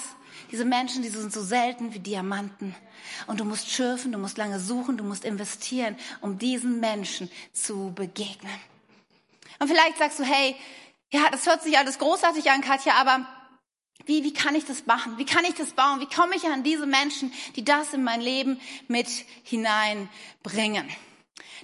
Diese 0.51 0.65
Menschen, 0.65 1.01
die 1.01 1.09
sind 1.09 1.31
so 1.31 1.41
selten 1.41 1.93
wie 1.93 1.99
Diamanten. 1.99 2.75
Und 3.27 3.39
du 3.39 3.45
musst 3.45 3.71
schürfen, 3.71 4.11
du 4.11 4.17
musst 4.17 4.37
lange 4.37 4.59
suchen, 4.59 4.97
du 4.97 5.03
musst 5.03 5.25
investieren, 5.25 5.97
um 6.21 6.37
diesen 6.37 6.79
Menschen 6.79 7.31
zu 7.53 7.93
begegnen. 7.95 8.53
Und 9.59 9.69
vielleicht 9.69 9.97
sagst 9.97 10.19
du, 10.19 10.23
hey, 10.23 10.55
ja, 11.11 11.29
das 11.31 11.45
hört 11.45 11.63
sich 11.63 11.77
alles 11.77 11.99
großartig 11.99 12.51
an, 12.51 12.61
Katja, 12.61 12.93
aber 12.95 13.25
wie, 14.05 14.23
wie 14.23 14.33
kann 14.33 14.55
ich 14.55 14.65
das 14.65 14.85
machen? 14.85 15.17
Wie 15.17 15.25
kann 15.25 15.45
ich 15.45 15.55
das 15.55 15.71
bauen? 15.71 15.99
Wie 15.99 16.13
komme 16.13 16.35
ich 16.35 16.45
an 16.45 16.63
diese 16.63 16.85
Menschen, 16.85 17.33
die 17.55 17.63
das 17.63 17.93
in 17.93 18.03
mein 18.03 18.21
Leben 18.21 18.59
mit 18.87 19.07
hineinbringen? 19.43 20.89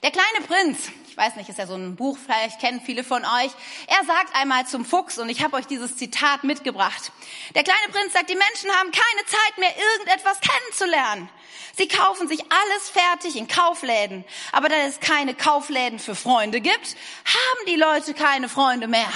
Der 0.03 0.11
kleine 0.11 0.45
Prinz, 0.47 0.89
ich 1.09 1.17
weiß 1.17 1.35
nicht, 1.35 1.49
ist 1.49 1.59
ja 1.59 1.67
so 1.67 1.75
ein 1.75 1.97
Buch, 1.97 2.17
vielleicht 2.23 2.61
kennen 2.61 2.79
viele 2.79 3.03
von 3.03 3.23
euch. 3.25 3.51
Er 3.87 4.05
sagt 4.05 4.33
einmal 4.33 4.65
zum 4.65 4.85
Fuchs, 4.85 5.17
und 5.17 5.27
ich 5.27 5.43
habe 5.43 5.57
euch 5.57 5.67
dieses 5.67 5.97
Zitat 5.97 6.45
mitgebracht. 6.45 7.11
Der 7.53 7.63
kleine 7.63 7.91
Prinz 7.91 8.13
sagt, 8.13 8.29
die 8.29 8.35
Menschen 8.35 8.71
haben 8.79 8.91
keine 8.91 9.25
Zeit 9.25 9.57
mehr, 9.57 9.73
irgendetwas 9.93 10.39
kennenzulernen. 10.39 11.29
Sie 11.75 11.89
kaufen 11.89 12.29
sich 12.29 12.39
alles 12.39 12.89
fertig 12.89 13.35
in 13.35 13.49
Kaufläden. 13.49 14.23
Aber 14.53 14.69
da 14.69 14.75
es 14.77 15.01
keine 15.01 15.33
Kaufläden 15.33 15.99
für 15.99 16.15
Freunde 16.15 16.61
gibt, 16.61 16.95
haben 17.25 17.65
die 17.67 17.75
Leute 17.75 18.13
keine 18.13 18.47
Freunde 18.47 18.87
mehr. 18.87 19.11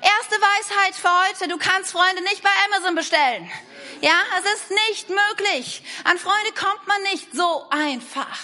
Erste 0.00 0.36
Weisheit 0.36 0.94
für 0.94 1.10
heute, 1.28 1.48
du 1.48 1.58
kannst 1.58 1.92
Freunde 1.92 2.22
nicht 2.22 2.42
bei 2.42 2.50
Amazon 2.66 2.94
bestellen. 2.94 3.50
Ja, 4.00 4.22
es 4.38 4.60
ist 4.60 4.70
nicht 4.88 5.08
möglich. 5.08 5.82
An 6.04 6.18
Freunde 6.18 6.52
kommt 6.52 6.86
man 6.86 7.02
nicht 7.02 7.34
so 7.34 7.66
einfach. 7.70 8.38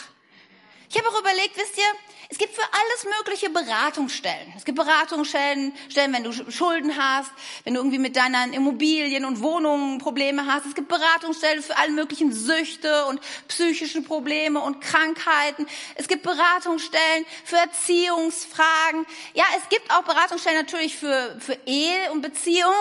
Ich 0.90 0.98
habe 0.98 1.08
auch 1.08 1.20
überlegt, 1.20 1.56
wisst 1.56 1.78
ihr, 1.78 1.84
es 2.28 2.38
gibt 2.38 2.54
für 2.54 2.62
alles 2.62 3.16
mögliche 3.18 3.50
Beratungsstellen. 3.50 4.52
Es 4.56 4.64
gibt 4.64 4.78
Beratungsstellen, 4.78 5.72
Stellen, 5.88 6.12
wenn 6.12 6.24
du 6.24 6.32
Schulden 6.50 6.96
hast, 6.96 7.30
wenn 7.64 7.74
du 7.74 7.80
irgendwie 7.80 7.98
mit 7.98 8.16
deinen 8.16 8.52
Immobilien 8.52 9.24
und 9.24 9.40
Wohnungen 9.40 9.98
Probleme 9.98 10.46
hast. 10.46 10.66
Es 10.66 10.74
gibt 10.74 10.88
Beratungsstellen 10.88 11.62
für 11.62 11.76
alle 11.76 11.92
möglichen 11.92 12.32
Süchte 12.32 13.06
und 13.06 13.20
psychischen 13.48 14.04
Probleme 14.04 14.60
und 14.60 14.80
Krankheiten. 14.80 15.66
Es 15.96 16.08
gibt 16.08 16.22
Beratungsstellen 16.22 17.26
für 17.44 17.56
Erziehungsfragen. 17.56 19.06
Ja, 19.34 19.44
es 19.58 19.68
gibt 19.68 19.90
auch 19.90 20.02
Beratungsstellen 20.02 20.58
natürlich 20.58 20.96
für, 20.96 21.36
für 21.40 21.58
Ehe 21.66 22.10
und 22.12 22.22
Beziehung, 22.22 22.72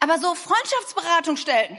aber 0.00 0.18
so 0.18 0.34
Freundschaftsberatungsstellen. 0.34 1.78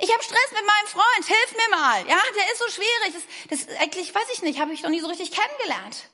Ich 0.00 0.12
habe 0.12 0.22
Stress 0.22 0.52
mit 0.52 0.64
meinem 0.64 0.86
Freund, 0.86 1.26
hilf 1.26 1.52
mir 1.56 1.76
mal. 1.76 1.98
Ja, 2.08 2.22
der 2.34 2.52
ist 2.52 2.58
so 2.58 2.68
schwierig. 2.70 3.24
Das, 3.48 3.66
das 3.66 3.76
eigentlich 3.78 4.14
weiß 4.14 4.28
ich 4.32 4.42
nicht, 4.42 4.60
habe 4.60 4.72
ich 4.72 4.82
noch 4.82 4.90
nie 4.90 5.00
so 5.00 5.08
richtig 5.08 5.32
kennengelernt. 5.32 6.08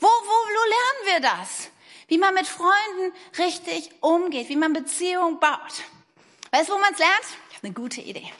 Wo, 0.00 0.06
wo, 0.06 0.08
wo 0.08 0.64
lernen 0.68 1.22
wir 1.22 1.30
das? 1.30 1.70
Wie 2.08 2.18
man 2.18 2.34
mit 2.34 2.46
Freunden 2.46 3.14
richtig 3.38 3.90
umgeht, 4.00 4.48
wie 4.48 4.56
man 4.56 4.72
Beziehungen 4.72 5.40
baut. 5.40 5.84
Weißt 6.50 6.68
du, 6.68 6.74
wo 6.74 6.78
man 6.78 6.92
es 6.92 6.98
lernt? 6.98 7.26
Ich 7.50 7.56
habe 7.56 7.68
eine 7.68 7.74
gute 7.74 8.00
Idee. 8.00 8.30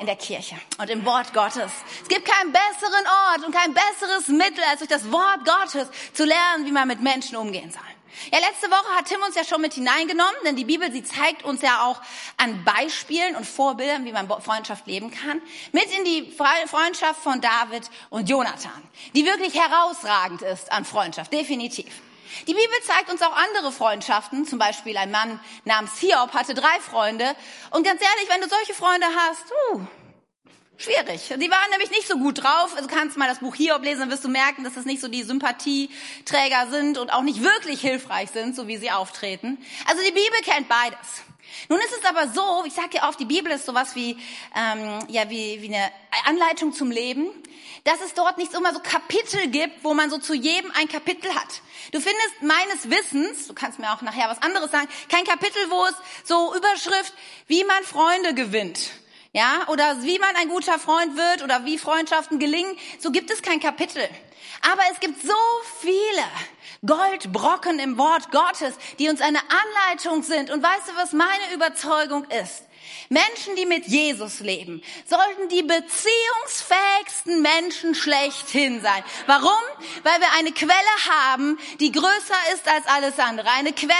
In 0.00 0.06
der 0.06 0.16
Kirche 0.16 0.56
und 0.78 0.90
im 0.90 1.04
Wort 1.04 1.32
Gottes. 1.34 1.70
Es 2.02 2.08
gibt 2.08 2.24
keinen 2.24 2.52
besseren 2.52 3.06
Ort 3.28 3.44
und 3.46 3.54
kein 3.54 3.74
besseres 3.74 4.28
Mittel, 4.28 4.64
als 4.64 4.80
durch 4.80 4.90
das 4.90 5.12
Wort 5.12 5.44
Gottes 5.44 5.88
zu 6.14 6.24
lernen, 6.24 6.66
wie 6.66 6.72
man 6.72 6.88
mit 6.88 7.00
Menschen 7.00 7.36
umgehen 7.36 7.70
soll. 7.70 7.93
Ja, 8.32 8.38
letzte 8.38 8.70
Woche 8.70 8.96
hat 8.96 9.06
Tim 9.06 9.20
uns 9.22 9.34
ja 9.34 9.44
schon 9.44 9.60
mit 9.60 9.74
hineingenommen, 9.74 10.34
denn 10.44 10.56
die 10.56 10.64
Bibel, 10.64 10.90
sie 10.92 11.04
zeigt 11.04 11.44
uns 11.44 11.62
ja 11.62 11.84
auch 11.84 12.00
an 12.36 12.64
Beispielen 12.64 13.36
und 13.36 13.46
Vorbildern, 13.46 14.04
wie 14.04 14.12
man 14.12 14.28
Freundschaft 14.28 14.86
leben 14.86 15.10
kann, 15.10 15.40
mit 15.72 15.86
in 15.96 16.04
die 16.04 16.32
Freundschaft 16.32 17.22
von 17.22 17.40
David 17.40 17.90
und 18.10 18.28
Jonathan, 18.28 18.82
die 19.14 19.24
wirklich 19.24 19.54
herausragend 19.54 20.42
ist 20.42 20.72
an 20.72 20.84
Freundschaft, 20.84 21.32
definitiv. 21.32 21.92
Die 22.46 22.54
Bibel 22.54 22.82
zeigt 22.82 23.10
uns 23.10 23.22
auch 23.22 23.34
andere 23.36 23.70
Freundschaften, 23.70 24.46
zum 24.46 24.58
Beispiel 24.58 24.96
ein 24.96 25.10
Mann 25.10 25.38
namens 25.64 25.98
Hiob 25.98 26.32
hatte 26.34 26.54
drei 26.54 26.80
Freunde. 26.80 27.34
Und 27.70 27.84
ganz 27.84 28.02
ehrlich, 28.02 28.28
wenn 28.28 28.40
du 28.40 28.48
solche 28.48 28.74
Freunde 28.74 29.06
hast, 29.06 29.44
uh, 29.72 29.80
Schwierig. 30.76 31.28
Die 31.28 31.50
waren 31.50 31.70
nämlich 31.70 31.90
nicht 31.90 32.08
so 32.08 32.18
gut 32.18 32.42
drauf. 32.42 32.74
Also 32.74 32.88
du 32.88 32.94
kannst 32.94 33.16
mal 33.16 33.28
das 33.28 33.38
Buch 33.38 33.54
Hiob 33.54 33.84
lesen, 33.84 34.00
dann 34.00 34.10
wirst 34.10 34.24
du 34.24 34.28
merken, 34.28 34.64
dass 34.64 34.74
das 34.74 34.84
nicht 34.84 35.00
so 35.00 35.08
die 35.08 35.22
Sympathieträger 35.22 36.66
sind 36.70 36.98
und 36.98 37.12
auch 37.12 37.22
nicht 37.22 37.42
wirklich 37.42 37.80
hilfreich 37.80 38.30
sind, 38.30 38.56
so 38.56 38.66
wie 38.66 38.76
sie 38.76 38.90
auftreten. 38.90 39.58
Also 39.86 40.02
die 40.02 40.12
Bibel 40.12 40.40
kennt 40.42 40.68
beides. 40.68 41.22
Nun 41.68 41.78
ist 41.78 41.92
es 41.96 42.04
aber 42.04 42.28
so, 42.28 42.64
ich 42.66 42.72
sage 42.72 42.96
ja 42.96 43.08
oft, 43.08 43.20
die 43.20 43.24
Bibel 43.24 43.52
ist 43.52 43.66
sowas 43.66 43.94
wie, 43.94 44.18
ähm, 44.56 44.98
ja, 45.08 45.30
wie, 45.30 45.62
wie 45.62 45.72
eine 45.72 45.90
Anleitung 46.26 46.72
zum 46.72 46.90
Leben, 46.90 47.28
dass 47.84 48.00
es 48.00 48.14
dort 48.14 48.38
nicht 48.38 48.52
immer 48.54 48.72
so 48.72 48.80
Kapitel 48.80 49.46
gibt, 49.48 49.84
wo 49.84 49.94
man 49.94 50.10
so 50.10 50.18
zu 50.18 50.34
jedem 50.34 50.72
ein 50.72 50.88
Kapitel 50.88 51.32
hat. 51.34 51.62
Du 51.92 52.00
findest 52.00 52.42
meines 52.42 52.90
Wissens, 52.90 53.46
du 53.46 53.54
kannst 53.54 53.78
mir 53.78 53.92
auch 53.92 54.02
nachher 54.02 54.28
was 54.28 54.42
anderes 54.42 54.72
sagen, 54.72 54.88
kein 55.08 55.24
Kapitel, 55.24 55.70
wo 55.70 55.84
es 55.84 55.94
so 56.24 56.54
Überschrift, 56.56 57.12
wie 57.46 57.62
man 57.62 57.84
Freunde 57.84 58.34
gewinnt 58.34 58.90
ja, 59.34 59.66
oder 59.66 60.02
wie 60.04 60.18
man 60.20 60.34
ein 60.36 60.48
guter 60.48 60.78
Freund 60.78 61.16
wird 61.16 61.42
oder 61.42 61.64
wie 61.64 61.76
Freundschaften 61.76 62.38
gelingen, 62.38 62.76
so 63.00 63.10
gibt 63.10 63.32
es 63.32 63.42
kein 63.42 63.58
Kapitel. 63.58 64.08
Aber 64.62 64.82
es 64.92 65.00
gibt 65.00 65.20
so 65.20 65.34
viele 65.80 66.24
Goldbrocken 66.86 67.80
im 67.80 67.98
Wort 67.98 68.30
Gottes, 68.30 68.74
die 69.00 69.08
uns 69.08 69.20
eine 69.20 69.40
Anleitung 69.40 70.22
sind. 70.22 70.50
Und 70.50 70.62
weißt 70.62 70.88
du, 70.88 70.96
was 70.96 71.12
meine 71.12 71.52
Überzeugung 71.52 72.24
ist? 72.30 72.62
Menschen, 73.08 73.56
die 73.56 73.66
mit 73.66 73.86
Jesus 73.86 74.40
leben, 74.40 74.82
sollten 75.06 75.48
die 75.48 75.62
beziehungsfähigsten 75.62 77.42
Menschen 77.42 77.94
schlechthin 77.94 78.80
sein. 78.80 79.04
Warum? 79.26 79.50
Weil 80.02 80.20
wir 80.20 80.32
eine 80.38 80.52
Quelle 80.52 80.72
haben, 81.08 81.58
die 81.80 81.92
größer 81.92 82.54
ist 82.54 82.66
als 82.68 82.86
alles 82.86 83.18
andere. 83.18 83.50
Eine 83.50 83.72
Quelle, 83.72 83.92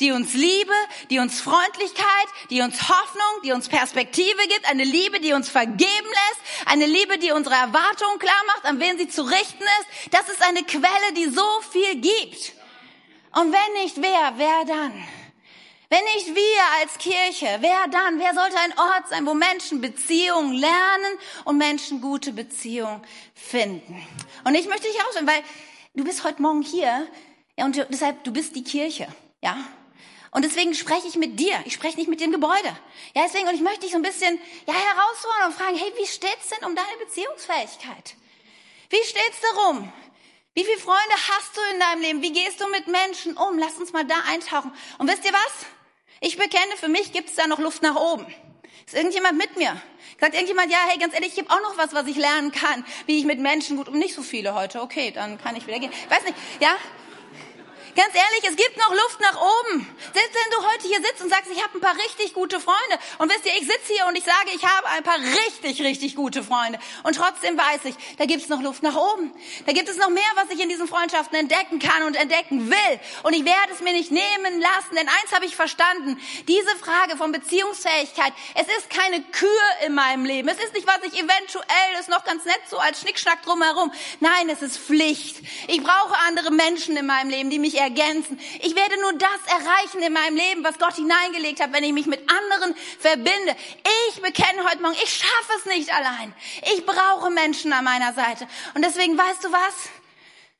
die 0.00 0.12
uns 0.12 0.34
Liebe, 0.34 0.74
die 1.10 1.18
uns 1.18 1.40
Freundlichkeit, 1.40 2.06
die 2.50 2.60
uns 2.60 2.88
Hoffnung, 2.88 3.42
die 3.44 3.52
uns 3.52 3.68
Perspektive 3.68 4.42
gibt. 4.48 4.68
Eine 4.68 4.84
Liebe, 4.84 5.20
die 5.20 5.32
uns 5.32 5.48
vergeben 5.48 5.80
lässt. 5.86 6.40
Eine 6.66 6.86
Liebe, 6.86 7.18
die 7.18 7.32
unsere 7.32 7.54
Erwartungen 7.54 8.18
klar 8.18 8.42
macht, 8.46 8.64
an 8.66 8.80
wen 8.80 8.98
sie 8.98 9.08
zu 9.08 9.22
richten 9.22 9.62
ist. 9.62 10.12
Das 10.12 10.28
ist 10.28 10.42
eine 10.42 10.62
Quelle, 10.64 11.12
die 11.16 11.28
so 11.28 11.46
viel 11.70 11.96
gibt. 11.96 12.52
Und 13.34 13.52
wenn 13.52 13.82
nicht 13.82 13.96
wer, 13.96 14.34
wer 14.36 14.64
dann? 14.66 15.04
Wenn 15.92 16.04
nicht 16.04 16.34
wir 16.34 16.80
als 16.80 16.96
Kirche, 16.96 17.58
wer 17.60 17.86
dann? 17.88 18.18
Wer 18.18 18.32
sollte 18.32 18.56
ein 18.56 18.78
Ort 18.78 19.08
sein, 19.10 19.26
wo 19.26 19.34
Menschen 19.34 19.82
Beziehungen 19.82 20.54
lernen 20.54 21.18
und 21.44 21.58
Menschen 21.58 22.00
gute 22.00 22.32
Beziehungen 22.32 23.04
finden? 23.34 24.02
Und 24.44 24.54
ich 24.54 24.66
möchte 24.68 24.88
dich 24.88 24.98
ausstellen, 25.04 25.26
weil 25.26 25.42
du 25.92 26.02
bist 26.02 26.24
heute 26.24 26.40
Morgen 26.40 26.62
hier 26.62 27.06
ja, 27.58 27.66
und 27.66 27.76
deshalb, 27.90 28.24
du 28.24 28.32
bist 28.32 28.56
die 28.56 28.64
Kirche, 28.64 29.06
ja? 29.42 29.54
Und 30.30 30.46
deswegen 30.46 30.72
spreche 30.72 31.08
ich 31.08 31.16
mit 31.16 31.38
dir. 31.38 31.60
Ich 31.66 31.74
spreche 31.74 31.98
nicht 31.98 32.08
mit 32.08 32.22
dem 32.22 32.32
Gebäude. 32.32 32.74
Ja, 33.14 33.24
deswegen, 33.26 33.48
und 33.48 33.54
ich 33.54 33.60
möchte 33.60 33.80
dich 33.80 33.90
so 33.90 33.98
ein 33.98 34.02
bisschen, 34.02 34.40
ja, 34.66 34.72
herausfordern 34.72 35.48
und 35.48 35.54
fragen, 35.54 35.76
hey, 35.76 35.92
wie 35.98 36.06
steht's 36.06 36.48
denn 36.48 36.66
um 36.66 36.74
deine 36.74 37.04
Beziehungsfähigkeit? 37.04 38.14
Wie 38.88 39.04
steht's 39.04 39.42
darum? 39.42 39.92
Wie 40.54 40.64
viele 40.64 40.78
Freunde 40.78 41.14
hast 41.28 41.54
du 41.54 41.60
in 41.74 41.80
deinem 41.80 42.00
Leben? 42.00 42.22
Wie 42.22 42.32
gehst 42.32 42.62
du 42.62 42.68
mit 42.68 42.86
Menschen 42.86 43.36
um? 43.36 43.58
Lass 43.58 43.76
uns 43.76 43.92
mal 43.92 44.06
da 44.06 44.20
eintauchen. 44.26 44.72
Und 44.96 45.06
wisst 45.06 45.26
ihr 45.26 45.34
was? 45.34 45.66
Ich 46.24 46.38
bekenne, 46.38 46.76
für 46.76 46.88
mich 46.88 47.12
gibt 47.12 47.30
es 47.30 47.34
da 47.34 47.48
noch 47.48 47.58
Luft 47.58 47.82
nach 47.82 47.96
oben. 47.96 48.24
Ist 48.86 48.94
irgendjemand 48.94 49.36
mit 49.38 49.56
mir? 49.56 49.76
Sagt 50.20 50.34
irgendjemand, 50.34 50.70
ja, 50.70 50.78
hey, 50.86 50.96
ganz 50.96 51.14
ehrlich, 51.14 51.32
ich 51.32 51.38
habe 51.40 51.50
auch 51.50 51.60
noch 51.62 51.76
was, 51.76 51.94
was 51.94 52.06
ich 52.06 52.16
lernen 52.16 52.52
kann, 52.52 52.84
wie 53.06 53.18
ich 53.18 53.24
mit 53.24 53.40
Menschen 53.40 53.76
gut 53.76 53.88
um 53.88 53.98
nicht 53.98 54.14
so 54.14 54.22
viele 54.22 54.54
heute. 54.54 54.82
Okay, 54.82 55.10
dann 55.10 55.36
kann 55.36 55.56
ich 55.56 55.66
wieder 55.66 55.80
gehen. 55.80 55.90
Weiß 56.08 56.22
nicht, 56.22 56.36
ja? 56.60 56.76
Ganz 57.94 58.14
ehrlich, 58.14 58.44
es 58.48 58.56
gibt 58.56 58.78
noch 58.78 58.90
Luft 58.90 59.20
nach 59.20 59.36
oben. 59.36 59.86
Selbst 60.14 60.34
wenn 60.34 60.50
du 60.50 60.66
heute 60.66 60.88
hier 60.88 60.96
sitzt 61.02 61.20
und 61.20 61.28
sagst, 61.28 61.50
ich 61.52 61.62
habe 61.62 61.76
ein 61.76 61.80
paar 61.82 61.94
richtig 61.96 62.32
gute 62.32 62.58
Freunde. 62.58 62.98
Und 63.18 63.30
wisst 63.30 63.44
ihr, 63.44 63.52
ich 63.52 63.66
sitze 63.66 63.92
hier 63.92 64.06
und 64.06 64.16
ich 64.16 64.24
sage, 64.24 64.48
ich 64.54 64.64
habe 64.64 64.88
ein 64.88 65.02
paar 65.02 65.18
richtig, 65.18 65.82
richtig 65.82 66.16
gute 66.16 66.42
Freunde. 66.42 66.78
Und 67.02 67.16
trotzdem 67.16 67.58
weiß 67.58 67.84
ich, 67.84 67.94
da 68.16 68.24
gibt 68.24 68.42
es 68.42 68.48
noch 68.48 68.62
Luft 68.62 68.82
nach 68.82 68.96
oben. 68.96 69.30
Da 69.66 69.72
gibt 69.72 69.90
es 69.90 69.98
noch 69.98 70.08
mehr, 70.08 70.24
was 70.36 70.48
ich 70.50 70.60
in 70.60 70.70
diesen 70.70 70.88
Freundschaften 70.88 71.38
entdecken 71.38 71.80
kann 71.80 72.04
und 72.04 72.16
entdecken 72.16 72.70
will. 72.70 73.00
Und 73.24 73.34
ich 73.34 73.44
werde 73.44 73.72
es 73.74 73.80
mir 73.80 73.92
nicht 73.92 74.10
nehmen 74.10 74.60
lassen. 74.60 74.96
Denn 74.96 75.08
eins 75.08 75.32
habe 75.34 75.44
ich 75.44 75.54
verstanden. 75.54 76.18
Diese 76.48 76.74
Frage 76.76 77.18
von 77.18 77.30
Beziehungsfähigkeit. 77.30 78.32
Es 78.54 78.68
ist 78.78 78.88
keine 78.88 79.22
Kür 79.22 79.48
in 79.84 79.92
meinem 79.92 80.24
Leben. 80.24 80.48
Es 80.48 80.62
ist 80.64 80.72
nicht, 80.72 80.86
was 80.86 81.00
ich 81.02 81.12
eventuell 81.12 82.00
ist 82.00 82.08
noch 82.08 82.24
ganz 82.24 82.46
nett 82.46 82.60
so 82.70 82.78
als 82.78 83.02
Schnickschnack 83.02 83.42
drumherum. 83.42 83.92
Nein, 84.20 84.48
es 84.48 84.62
ist 84.62 84.78
Pflicht. 84.78 85.36
Ich 85.68 85.82
brauche 85.82 86.16
andere 86.26 86.50
Menschen 86.50 86.96
in 86.96 87.04
meinem 87.04 87.28
Leben, 87.28 87.50
die 87.50 87.58
mich 87.58 87.81
ergänzen. 87.82 88.38
Ich 88.60 88.74
werde 88.74 89.00
nur 89.00 89.12
das 89.14 89.40
erreichen 89.46 90.02
in 90.02 90.12
meinem 90.12 90.36
Leben, 90.36 90.64
was 90.64 90.78
Gott 90.78 90.94
hineingelegt 90.94 91.60
hat, 91.60 91.72
wenn 91.72 91.84
ich 91.84 91.92
mich 91.92 92.06
mit 92.06 92.20
anderen 92.30 92.74
verbinde. 92.98 93.56
Ich 94.08 94.22
bekenne 94.22 94.64
heute 94.68 94.82
Morgen, 94.82 94.96
ich 95.02 95.12
schaffe 95.12 95.52
es 95.58 95.66
nicht 95.66 95.92
allein. 95.92 96.34
Ich 96.74 96.86
brauche 96.86 97.30
Menschen 97.30 97.72
an 97.72 97.84
meiner 97.84 98.12
Seite. 98.12 98.46
Und 98.74 98.84
deswegen, 98.84 99.18
weißt 99.18 99.44
du 99.44 99.52
was? 99.52 99.74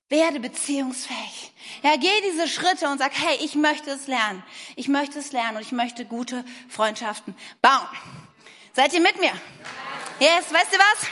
Werde 0.09 0.41
beziehungsfähig. 0.41 1.53
Ja, 1.83 1.97
geh 1.97 2.21
diese 2.31 2.47
Schritte 2.47 2.89
und 2.89 2.99
sag, 2.99 3.13
hey, 3.15 3.39
ich 3.43 3.55
möchte 3.55 3.91
es 3.91 4.07
lernen. 4.07 4.43
Ich 4.77 4.89
möchte 4.89 5.19
es 5.19 5.33
lernen 5.33 5.57
und 5.57 5.63
ich 5.63 5.73
möchte 5.73 6.05
gute 6.05 6.45
Freundschaften 6.69 7.35
bauen. 7.63 7.89
Seid 8.75 8.93
ihr 8.93 9.01
mit 9.01 9.19
mir? 9.21 9.33
Yes, 10.21 10.53
weißt 10.53 10.73
du 10.73 10.79
was? 10.79 11.09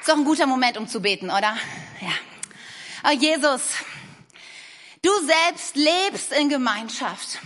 Ist 0.00 0.08
doch 0.08 0.16
ein 0.16 0.24
guter 0.24 0.46
Moment, 0.46 0.76
um 0.76 0.86
zu 0.86 1.00
beten, 1.00 1.30
oder? 1.30 1.56
Ja. 2.00 2.33
Oh 3.06 3.10
Jesus, 3.10 3.60
du 5.02 5.10
selbst 5.26 5.76
lebst 5.76 6.32
in 6.32 6.48
Gemeinschaft. 6.48 7.38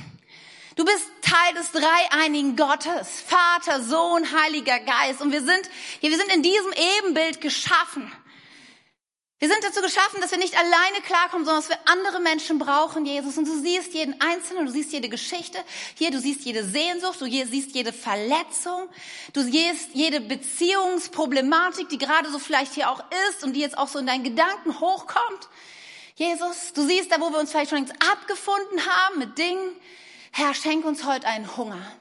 Du 0.76 0.84
bist 0.84 1.10
Teil 1.20 1.54
des 1.54 1.72
dreieinigen 1.72 2.54
Gottes, 2.54 3.08
Vater, 3.26 3.82
Sohn, 3.82 4.24
Heiliger 4.40 4.78
Geist. 4.78 5.20
Und 5.20 5.32
wir 5.32 5.42
sind, 5.42 5.68
wir 5.98 6.16
sind 6.16 6.32
in 6.32 6.44
diesem 6.44 6.72
Ebenbild 7.00 7.40
geschaffen. 7.40 8.12
Wir 9.40 9.48
sind 9.48 9.62
dazu 9.62 9.80
geschaffen, 9.82 10.20
dass 10.20 10.32
wir 10.32 10.38
nicht 10.38 10.58
alleine 10.58 11.00
klarkommen, 11.06 11.44
sondern 11.46 11.62
dass 11.62 11.68
wir 11.68 11.78
andere 11.84 12.18
Menschen 12.18 12.58
brauchen, 12.58 13.06
Jesus. 13.06 13.38
Und 13.38 13.46
du 13.46 13.56
siehst 13.56 13.94
jeden 13.94 14.20
Einzelnen, 14.20 14.66
du 14.66 14.72
siehst 14.72 14.92
jede 14.92 15.08
Geschichte. 15.08 15.58
Hier, 15.94 16.10
du 16.10 16.18
siehst 16.18 16.44
jede 16.44 16.64
Sehnsucht, 16.64 17.20
du 17.20 17.26
siehst 17.26 17.72
jede 17.72 17.92
Verletzung. 17.92 18.88
Du 19.32 19.42
siehst 19.42 19.90
jede 19.94 20.20
Beziehungsproblematik, 20.20 21.88
die 21.88 21.98
gerade 21.98 22.28
so 22.30 22.40
vielleicht 22.40 22.74
hier 22.74 22.90
auch 22.90 23.04
ist 23.28 23.44
und 23.44 23.52
die 23.52 23.60
jetzt 23.60 23.78
auch 23.78 23.86
so 23.86 24.00
in 24.00 24.06
deinen 24.06 24.24
Gedanken 24.24 24.80
hochkommt. 24.80 25.48
Jesus, 26.16 26.72
du 26.72 26.84
siehst 26.84 27.12
da, 27.12 27.20
wo 27.20 27.30
wir 27.30 27.38
uns 27.38 27.52
vielleicht 27.52 27.70
schon 27.70 27.78
längst 27.78 27.94
abgefunden 28.10 28.84
haben 28.84 29.18
mit 29.18 29.38
Dingen. 29.38 29.70
Herr, 30.32 30.52
schenk 30.52 30.84
uns 30.84 31.04
heute 31.04 31.28
einen 31.28 31.56
Hunger. 31.56 31.92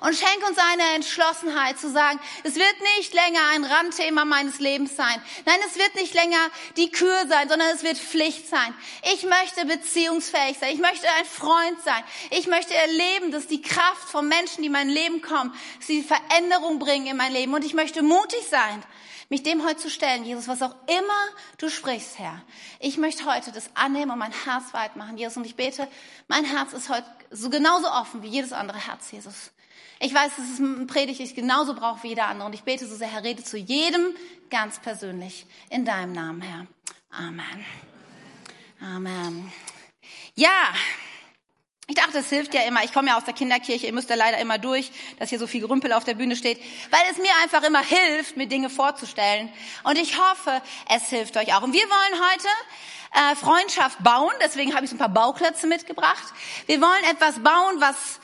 Und 0.00 0.14
schenk 0.16 0.48
uns 0.48 0.58
eine 0.58 0.94
Entschlossenheit 0.94 1.78
zu 1.78 1.90
sagen, 1.90 2.20
es 2.42 2.56
wird 2.56 2.74
nicht 2.96 3.14
länger 3.14 3.40
ein 3.52 3.64
Randthema 3.64 4.24
meines 4.24 4.58
Lebens 4.58 4.96
sein. 4.96 5.22
Nein, 5.44 5.58
es 5.66 5.76
wird 5.76 5.94
nicht 5.94 6.14
länger 6.14 6.50
die 6.76 6.90
Kür 6.90 7.26
sein, 7.28 7.48
sondern 7.48 7.68
es 7.74 7.82
wird 7.82 7.98
Pflicht 7.98 8.48
sein. 8.48 8.74
Ich 9.12 9.24
möchte 9.24 9.64
beziehungsfähig 9.66 10.58
sein. 10.58 10.74
Ich 10.74 10.80
möchte 10.80 11.06
ein 11.18 11.24
Freund 11.24 11.80
sein. 11.84 12.02
Ich 12.30 12.46
möchte 12.46 12.74
erleben, 12.74 13.32
dass 13.32 13.46
die 13.46 13.62
Kraft 13.62 14.08
von 14.08 14.28
Menschen, 14.28 14.62
die 14.62 14.66
in 14.66 14.72
mein 14.72 14.88
Leben 14.88 15.22
kommen, 15.22 15.54
sie 15.80 16.02
Veränderung 16.02 16.78
bringen 16.78 17.06
in 17.06 17.16
mein 17.16 17.32
Leben. 17.32 17.54
Und 17.54 17.64
ich 17.64 17.74
möchte 17.74 18.02
mutig 18.02 18.42
sein 18.50 18.82
mich 19.32 19.42
dem 19.42 19.64
heute 19.64 19.78
zu 19.78 19.88
stellen, 19.88 20.26
Jesus, 20.26 20.46
was 20.46 20.60
auch 20.60 20.74
immer 20.88 21.24
du 21.56 21.70
sprichst, 21.70 22.18
Herr. 22.18 22.42
Ich 22.80 22.98
möchte 22.98 23.24
heute 23.24 23.50
das 23.50 23.70
annehmen 23.74 24.10
und 24.10 24.18
mein 24.18 24.30
Herz 24.30 24.74
weit 24.74 24.94
machen, 24.94 25.16
Jesus. 25.16 25.38
Und 25.38 25.46
ich 25.46 25.56
bete, 25.56 25.88
mein 26.28 26.44
Herz 26.44 26.74
ist 26.74 26.90
heute 26.90 27.06
so 27.30 27.48
genauso 27.48 27.88
offen 27.88 28.22
wie 28.22 28.28
jedes 28.28 28.52
andere 28.52 28.76
Herz, 28.76 29.10
Jesus. 29.10 29.50
Ich 30.04 30.12
weiß, 30.12 30.32
dass 30.36 30.46
es 30.54 30.58
ein 30.58 30.88
Predigt 30.88 31.20
ich 31.20 31.36
genauso 31.36 31.74
brauche 31.74 32.02
wie 32.02 32.08
jeder 32.08 32.26
andere. 32.26 32.48
Und 32.48 32.54
ich 32.54 32.64
bete 32.64 32.84
so 32.88 32.96
sehr, 32.96 33.06
Herr, 33.06 33.22
rede 33.22 33.44
zu 33.44 33.56
jedem 33.56 34.16
ganz 34.50 34.80
persönlich. 34.80 35.46
In 35.70 35.84
deinem 35.84 36.12
Namen, 36.12 36.42
Herr. 36.42 36.66
Amen. 37.12 37.64
Amen. 38.80 39.52
Ja. 40.34 40.74
Ich 41.86 41.94
dachte, 41.94 42.18
es 42.18 42.28
hilft 42.30 42.52
ja 42.52 42.62
immer. 42.62 42.82
Ich 42.82 42.92
komme 42.92 43.10
ja 43.10 43.16
aus 43.16 43.24
der 43.24 43.34
Kinderkirche. 43.34 43.86
Ihr 43.86 43.92
müsst 43.92 44.10
ja 44.10 44.16
leider 44.16 44.38
immer 44.38 44.58
durch, 44.58 44.90
dass 45.20 45.28
hier 45.28 45.38
so 45.38 45.46
viel 45.46 45.60
Gerümpel 45.60 45.92
auf 45.92 46.02
der 46.02 46.14
Bühne 46.14 46.34
steht, 46.34 46.60
weil 46.90 47.02
es 47.12 47.18
mir 47.18 47.30
einfach 47.44 47.62
immer 47.62 47.84
hilft, 47.84 48.36
mir 48.36 48.48
Dinge 48.48 48.70
vorzustellen. 48.70 49.52
Und 49.84 49.96
ich 49.98 50.18
hoffe, 50.18 50.62
es 50.88 51.10
hilft 51.10 51.36
euch 51.36 51.54
auch. 51.54 51.62
Und 51.62 51.74
wir 51.74 51.84
wollen 51.84 52.20
heute 52.32 52.48
äh, 53.12 53.36
Freundschaft 53.36 54.02
bauen. 54.02 54.32
Deswegen 54.42 54.74
habe 54.74 54.84
ich 54.84 54.90
so 54.90 54.96
ein 54.96 54.98
paar 54.98 55.10
Bauklötze 55.10 55.68
mitgebracht. 55.68 56.24
Wir 56.66 56.80
wollen 56.80 57.04
etwas 57.08 57.40
bauen, 57.40 57.76
was 57.78 58.18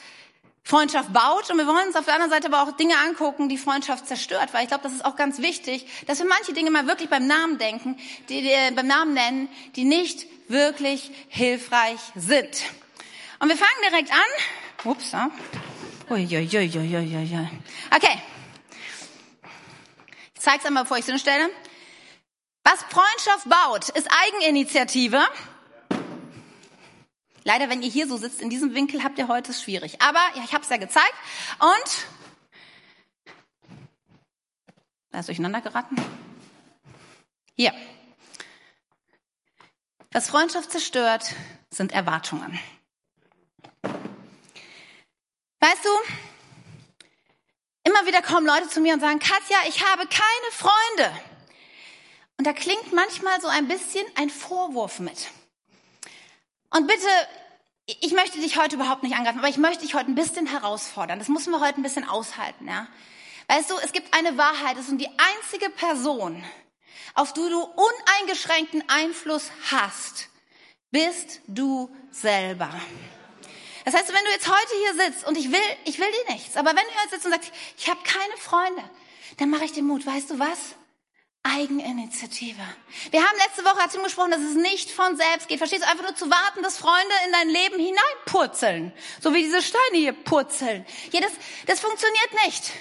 Freundschaft 0.63 1.13
baut 1.13 1.51
und 1.51 1.57
wir 1.57 1.67
wollen 1.67 1.87
uns 1.87 1.97
auf 1.97 2.05
der 2.05 2.15
anderen 2.15 2.31
Seite 2.31 2.49
aber 2.49 2.63
auch 2.63 2.77
Dinge 2.77 2.95
angucken, 2.99 3.49
die 3.49 3.57
Freundschaft 3.57 4.07
zerstört, 4.07 4.53
weil 4.53 4.63
ich 4.63 4.69
glaube, 4.69 4.83
das 4.83 4.93
ist 4.93 5.05
auch 5.05 5.17
ganz 5.17 5.39
wichtig, 5.39 5.87
dass 6.07 6.19
wir 6.19 6.27
manche 6.27 6.53
Dinge 6.53 6.71
mal 6.71 6.87
wirklich 6.87 7.09
beim 7.09 7.27
Namen 7.27 7.59
denken, 7.59 7.97
die, 8.29 8.43
die 8.43 8.75
beim 8.75 8.87
Namen 8.87 9.15
nennen, 9.15 9.49
die 9.77 9.85
nicht 9.85 10.27
wirklich 10.49 11.11
hilfreich 11.29 12.01
sind. 12.15 12.63
Und 13.39 13.49
wir 13.49 13.57
fangen 13.57 13.71
direkt 13.89 14.13
an. 14.13 14.91
Ups, 14.91 15.13
ja. 15.13 15.31
Uiuiuiuiui. 16.11 17.49
Okay. 17.95 18.23
Ich 20.35 20.41
zeige 20.41 20.59
es 20.59 20.67
einmal, 20.67 20.85
bevor 20.85 20.97
ich 20.97 21.03
es 21.03 21.11
hinstelle. 21.11 21.51
Was 22.65 22.83
Freundschaft 22.85 23.49
baut, 23.49 23.89
ist 23.91 24.09
Eigeninitiative. 24.27 25.21
Leider, 27.49 27.71
wenn 27.71 27.81
ihr 27.81 27.89
hier 27.89 28.07
so 28.07 28.19
sitzt, 28.19 28.43
in 28.43 28.51
diesem 28.51 28.75
Winkel, 28.75 29.03
habt 29.03 29.19
ihr 29.19 29.27
heute 29.27 29.53
es 29.53 29.63
schwierig. 29.63 30.03
Aber 30.03 30.21
ja, 30.37 30.45
ich 30.45 30.53
habe 30.53 30.65
es 30.65 30.69
ja 30.69 30.77
gezeigt. 30.77 31.15
Und 31.59 32.07
da 35.11 35.21
ist 35.21 35.29
durcheinander 35.29 35.63
geraten. 35.63 35.97
Hier. 37.55 37.73
Was 40.11 40.29
Freundschaft 40.29 40.71
zerstört, 40.71 41.35
sind 41.71 41.93
Erwartungen. 41.93 42.61
Weißt 45.61 45.85
du, 45.87 45.91
immer 47.85 48.05
wieder 48.05 48.21
kommen 48.21 48.47
Leute 48.47 48.69
zu 48.69 48.83
mir 48.83 48.93
und 48.93 49.01
sagen, 49.01 49.21
Katja, 49.21 49.57
ich 49.69 49.83
habe 49.87 50.07
keine 50.07 50.53
Freunde. 50.53 51.19
Und 52.37 52.47
da 52.47 52.53
klingt 52.53 52.93
manchmal 52.93 53.41
so 53.41 53.49
ein 53.49 53.69
bisschen 53.69 54.05
ein 54.17 54.29
Vorwurf 54.29 54.99
mit. 54.99 55.31
Und 56.71 56.87
bitte, 56.87 57.09
ich 57.87 58.13
möchte 58.13 58.39
dich 58.39 58.59
heute 58.59 58.77
überhaupt 58.77 59.03
nicht 59.03 59.17
angreifen, 59.17 59.39
aber 59.39 59.49
ich 59.49 59.57
möchte 59.57 59.85
dich 59.85 59.95
heute 59.95 60.11
ein 60.11 60.15
bisschen 60.15 60.47
herausfordern. 60.47 61.19
Das 61.19 61.29
müssen 61.29 61.51
wir 61.51 61.61
heute 61.61 61.81
ein 61.81 61.83
bisschen 61.83 62.09
aushalten, 62.09 62.69
ja. 62.69 62.87
Weißt 63.49 63.71
du, 63.71 63.75
es 63.83 63.93
gibt 63.93 64.13
eine 64.13 64.37
Wahrheit, 64.37 64.77
es 64.77 64.89
ist 64.89 65.01
die 65.01 65.09
einzige 65.09 65.71
Person, 65.71 66.45
auf 67.15 67.33
die 67.33 67.49
du 67.49 67.63
uneingeschränkten 67.63 68.85
Einfluss 68.89 69.51
hast, 69.71 70.29
bist 70.91 71.41
du 71.47 71.91
selber. 72.11 72.71
Das 73.87 73.95
heißt, 73.95 74.09
wenn 74.09 74.25
du 74.25 74.31
jetzt 74.33 74.49
heute 74.49 74.75
hier 74.83 75.07
sitzt 75.07 75.27
und 75.27 75.39
ich 75.39 75.51
will, 75.51 75.61
ich 75.87 75.99
will 75.99 76.11
dir 76.11 76.35
nichts, 76.35 76.59
aber 76.59 76.71
wenn 76.71 76.85
du 76.85 76.91
hier 76.91 77.11
sitzt 77.11 77.25
und 77.25 77.33
sagst, 77.33 77.51
ich 77.79 77.89
habe 77.89 78.01
keine 78.05 78.37
Freunde, 78.37 78.83
dann 79.39 79.49
mache 79.49 79.65
ich 79.65 79.73
dir 79.73 79.83
Mut. 79.83 80.05
Weißt 80.05 80.29
du 80.29 80.39
was? 80.39 80.75
Eigeninitiative. 81.43 82.61
Wir 83.11 83.23
haben 83.23 83.39
letzte 83.39 83.65
Woche 83.65 83.79
hat 83.79 83.93
gesprochen, 83.93 84.31
dass 84.31 84.41
es 84.41 84.55
nicht 84.55 84.91
von 84.91 85.17
selbst 85.17 85.49
geht. 85.49 85.59
Verstehst 85.59 85.83
du? 85.83 85.89
Einfach 85.89 86.05
nur 86.05 86.15
zu 86.15 86.31
warten, 86.31 86.63
dass 86.63 86.77
Freunde 86.77 87.15
in 87.27 87.33
dein 87.33 87.49
Leben 87.49 87.79
hineinpurzeln. 87.79 88.93
So 89.21 89.33
wie 89.33 89.43
diese 89.43 89.63
Steine 89.63 89.97
hier 89.97 90.13
purzeln. 90.13 90.85
Ja, 91.13 91.21
das, 91.21 91.33
das 91.67 91.81
funktioniert 91.81 92.45
nicht. 92.45 92.73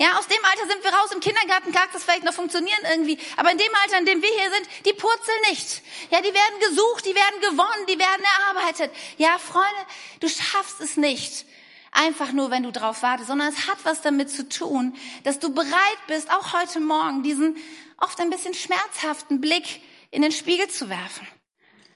Ja, 0.00 0.16
aus 0.16 0.28
dem 0.28 0.44
Alter 0.44 0.72
sind 0.72 0.84
wir 0.84 0.92
raus. 0.92 1.10
Im 1.12 1.20
Kindergarten 1.20 1.72
kann 1.72 1.88
das 1.92 2.04
vielleicht 2.04 2.22
noch 2.22 2.32
funktionieren 2.32 2.78
irgendwie. 2.88 3.18
Aber 3.36 3.50
in 3.50 3.58
dem 3.58 3.74
Alter, 3.82 3.98
in 3.98 4.06
dem 4.06 4.22
wir 4.22 4.30
hier 4.30 4.50
sind, 4.52 4.68
die 4.84 4.92
purzeln 4.92 5.40
nicht. 5.50 5.82
Ja, 6.10 6.20
die 6.20 6.32
werden 6.32 6.60
gesucht, 6.60 7.04
die 7.04 7.14
werden 7.14 7.40
gewonnen, 7.40 7.86
die 7.88 7.98
werden 7.98 8.24
erarbeitet. 8.38 8.92
Ja, 9.16 9.38
Freunde, 9.38 9.86
du 10.20 10.28
schaffst 10.28 10.80
es 10.80 10.96
nicht. 10.96 11.44
Einfach 11.92 12.32
nur, 12.32 12.50
wenn 12.50 12.62
du 12.62 12.72
drauf 12.72 13.02
wartest, 13.02 13.28
sondern 13.28 13.48
es 13.48 13.66
hat 13.66 13.78
was 13.84 14.02
damit 14.02 14.30
zu 14.30 14.48
tun, 14.48 14.94
dass 15.24 15.38
du 15.38 15.52
bereit 15.52 15.98
bist, 16.06 16.30
auch 16.30 16.52
heute 16.52 16.80
Morgen 16.80 17.22
diesen 17.22 17.56
oft 17.98 18.20
ein 18.20 18.30
bisschen 18.30 18.54
schmerzhaften 18.54 19.40
Blick 19.40 19.82
in 20.10 20.22
den 20.22 20.32
Spiegel 20.32 20.68
zu 20.68 20.88
werfen 20.88 21.26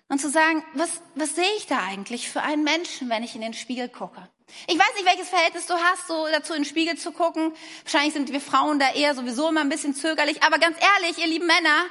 und 0.09 0.20
zu 0.20 0.28
sagen, 0.28 0.64
was, 0.74 1.00
was 1.14 1.37
sehe 1.37 1.57
ich 1.57 1.66
da 1.66 1.78
eigentlich 1.78 2.28
für 2.28 2.42
einen 2.42 2.64
Menschen, 2.64 3.09
wenn 3.09 3.22
ich 3.22 3.35
in 3.35 3.40
den 3.40 3.55
Spiegel 3.55 3.88
gucke? 3.88 4.28
Ich 4.66 4.78
weiß 4.78 4.94
nicht, 4.94 5.07
welches 5.07 5.28
Verhältnis 5.28 5.66
du 5.66 5.74
hast, 5.74 6.07
so 6.07 6.26
dazu 6.31 6.52
in 6.52 6.61
den 6.61 6.68
Spiegel 6.68 6.98
zu 6.98 7.12
gucken. 7.12 7.52
Wahrscheinlich 7.85 8.12
sind 8.12 8.31
wir 8.31 8.40
Frauen 8.40 8.78
da 8.78 8.92
eher 8.92 9.14
sowieso 9.14 9.48
immer 9.48 9.62
ein 9.62 9.70
bisschen 9.70 9.94
zögerlich. 9.94 10.42
Aber 10.42 10.59
ganz 10.59 10.76
ehrlich, 10.78 11.18
ihr 11.18 11.26
lieben 11.26 11.46
Männer, 11.46 11.85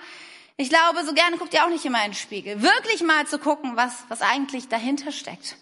ich 0.57 0.69
glaube, 0.69 1.03
so 1.03 1.13
gerne 1.13 1.37
guckt 1.37 1.53
ihr 1.55 1.65
auch 1.65 1.69
nicht 1.69 1.85
immer 1.85 2.05
in 2.05 2.11
den 2.11 2.17
Spiegel. 2.17 2.61
Wirklich 2.61 3.01
mal 3.01 3.25
zu 3.25 3.39
gucken, 3.39 3.75
was, 3.75 4.03
was 4.09 4.21
eigentlich 4.21 4.67
dahinter 4.67 5.11
steckt. 5.11 5.55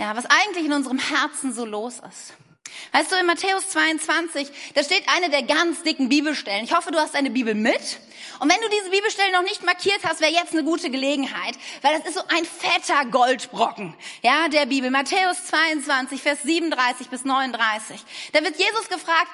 Ja, 0.00 0.16
was 0.16 0.24
eigentlich 0.24 0.64
in 0.64 0.72
unserem 0.72 0.98
Herzen 0.98 1.52
so 1.52 1.66
los 1.66 1.96
ist. 1.96 2.32
Weißt 2.92 3.12
du, 3.12 3.16
in 3.16 3.26
Matthäus 3.26 3.68
22, 3.68 4.50
da 4.72 4.82
steht 4.82 5.02
eine 5.14 5.28
der 5.28 5.42
ganz 5.42 5.82
dicken 5.82 6.08
Bibelstellen. 6.08 6.64
Ich 6.64 6.74
hoffe, 6.74 6.90
du 6.90 6.98
hast 6.98 7.14
deine 7.14 7.28
Bibel 7.28 7.54
mit. 7.54 8.00
Und 8.38 8.50
wenn 8.50 8.58
du 8.62 8.68
diese 8.70 8.88
Bibelstelle 8.88 9.30
noch 9.32 9.42
nicht 9.42 9.62
markiert 9.62 10.00
hast, 10.04 10.22
wäre 10.22 10.32
jetzt 10.32 10.54
eine 10.54 10.64
gute 10.64 10.88
Gelegenheit, 10.88 11.54
weil 11.82 11.98
das 11.98 12.06
ist 12.06 12.14
so 12.14 12.22
ein 12.28 12.46
fetter 12.46 13.10
Goldbrocken, 13.10 13.94
ja, 14.22 14.48
der 14.48 14.64
Bibel. 14.64 14.90
Matthäus 14.90 15.44
22, 15.48 16.22
Vers 16.22 16.44
37 16.44 17.08
bis 17.08 17.26
39. 17.26 18.00
Da 18.32 18.42
wird 18.42 18.56
Jesus 18.56 18.88
gefragt, 18.88 19.28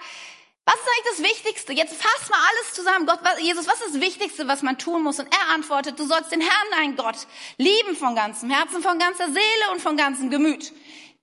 was 0.66 0.74
ist 0.74 0.81
eigentlich 0.81 1.16
das 1.16 1.22
Wichtigste? 1.22 1.72
Jetzt 1.74 1.94
fass 1.94 2.29
mal 2.29 2.40
alles 2.50 2.74
zusammen. 2.74 3.07
Gott, 3.07 3.20
was, 3.22 3.40
Jesus, 3.40 3.68
was 3.68 3.81
ist 3.81 3.94
das 3.94 4.00
Wichtigste, 4.00 4.48
was 4.48 4.62
man 4.62 4.76
tun 4.79 5.05
muss? 5.05 5.20
Und 5.20 5.29
er 5.33 5.55
antwortet, 5.55 5.96
du 5.96 6.07
sollst 6.07 6.33
den 6.33 6.40
Herrn, 6.40 6.66
dein 6.72 6.96
Gott, 6.96 7.29
lieben 7.57 7.94
von 7.94 8.16
ganzem 8.16 8.50
Herzen, 8.50 8.83
von 8.83 8.98
ganzer 8.98 9.26
Seele 9.26 9.70
und 9.72 9.81
von 9.81 9.96
ganzem 9.96 10.29
Gemüt. 10.29 10.72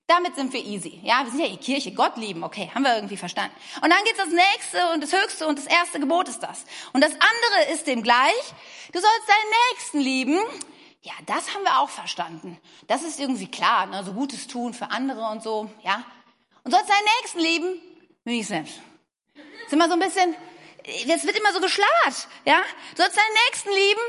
Damit 0.07 0.35
sind 0.35 0.53
wir 0.53 0.63
easy. 0.63 1.01
Ja, 1.03 1.25
wir 1.25 1.31
sind 1.31 1.41
ja 1.41 1.49
die 1.49 1.57
Kirche, 1.57 1.93
Gott 1.93 2.15
lieben. 2.15 2.43
Okay, 2.43 2.71
haben 2.73 2.83
wir 2.83 2.95
irgendwie 2.95 3.17
verstanden. 3.17 3.55
Und 3.81 3.89
dann 3.89 4.01
geht's 4.05 4.17
das 4.17 4.29
nächste 4.29 4.93
und 4.93 5.03
das 5.03 5.11
höchste 5.11 5.45
und 5.45 5.57
das 5.59 5.65
erste 5.65 5.99
Gebot 5.99 6.29
ist 6.29 6.39
das. 6.39 6.63
Und 6.93 7.03
das 7.03 7.11
andere 7.11 7.73
ist 7.73 7.85
dem 7.85 8.01
gleich. 8.01 8.53
Du 8.93 8.99
sollst 8.99 9.27
deinen 9.27 9.71
Nächsten 9.71 9.99
lieben. 9.99 10.39
Ja, 11.01 11.13
das 11.25 11.53
haben 11.53 11.63
wir 11.63 11.79
auch 11.79 11.89
verstanden. 11.89 12.57
Das 12.87 13.03
ist 13.03 13.19
irgendwie 13.19 13.51
klar, 13.51 13.87
ne? 13.87 14.05
so 14.05 14.13
Gutes 14.13 14.47
tun 14.47 14.73
für 14.73 14.89
andere 14.89 15.27
und 15.27 15.43
so, 15.43 15.69
ja. 15.83 16.05
Und 16.63 16.71
sollst 16.71 16.89
deinen 16.89 17.07
Nächsten 17.19 17.39
lieben, 17.39 17.81
wie 18.23 18.39
ich 18.39 18.47
selbst. 18.47 18.79
Ist 19.65 19.73
immer 19.73 19.87
so 19.87 19.93
ein 19.93 19.99
bisschen, 19.99 20.35
jetzt 20.85 21.25
wird 21.25 21.37
immer 21.37 21.53
so 21.53 21.59
geschlabbert, 21.59 22.27
ja. 22.45 22.61
Du 22.95 23.01
sollst 23.01 23.17
deinen 23.17 23.33
Nächsten 23.47 23.69
lieben, 23.71 24.01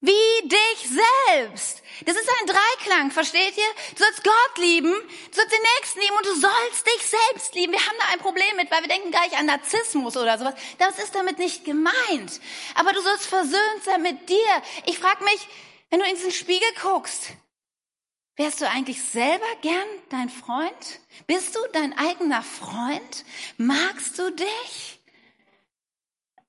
wie 0.00 0.48
dich 0.48 0.90
selbst. 1.34 1.82
Das 2.04 2.14
ist 2.14 2.28
ein 2.28 2.46
Dreiklang, 2.46 3.10
versteht 3.10 3.56
ihr? 3.56 3.94
Du 3.96 4.04
sollst 4.04 4.22
Gott 4.22 4.58
lieben, 4.58 4.92
du 4.92 5.34
sollst 5.34 5.52
den 5.52 5.62
Nächsten 5.78 6.00
lieben 6.00 6.16
und 6.16 6.26
du 6.26 6.34
sollst 6.34 6.86
dich 6.86 7.06
selbst 7.06 7.54
lieben. 7.54 7.72
Wir 7.72 7.80
haben 7.80 7.96
da 7.98 8.12
ein 8.12 8.18
Problem 8.18 8.56
mit, 8.56 8.70
weil 8.70 8.82
wir 8.82 8.88
denken 8.88 9.10
gleich 9.10 9.36
an 9.38 9.46
Narzissmus 9.46 10.16
oder 10.16 10.38
sowas. 10.38 10.54
Das 10.78 10.98
ist 10.98 11.14
damit 11.14 11.38
nicht 11.38 11.64
gemeint. 11.64 12.40
Aber 12.74 12.92
du 12.92 13.00
sollst 13.00 13.26
versöhnt 13.26 13.84
sein 13.84 14.02
mit 14.02 14.28
dir. 14.28 14.62
Ich 14.84 14.98
frage 14.98 15.24
mich, 15.24 15.48
wenn 15.90 16.00
du 16.00 16.06
in 16.06 16.16
den 16.16 16.32
Spiegel 16.32 16.68
guckst, 16.82 17.30
wärst 18.36 18.60
du 18.60 18.68
eigentlich 18.68 19.02
selber 19.02 19.46
gern 19.62 19.88
dein 20.10 20.28
Freund? 20.28 21.00
Bist 21.26 21.56
du 21.56 21.60
dein 21.72 21.96
eigener 21.98 22.42
Freund? 22.42 23.24
Magst 23.56 24.18
du 24.18 24.30
dich? 24.30 25.00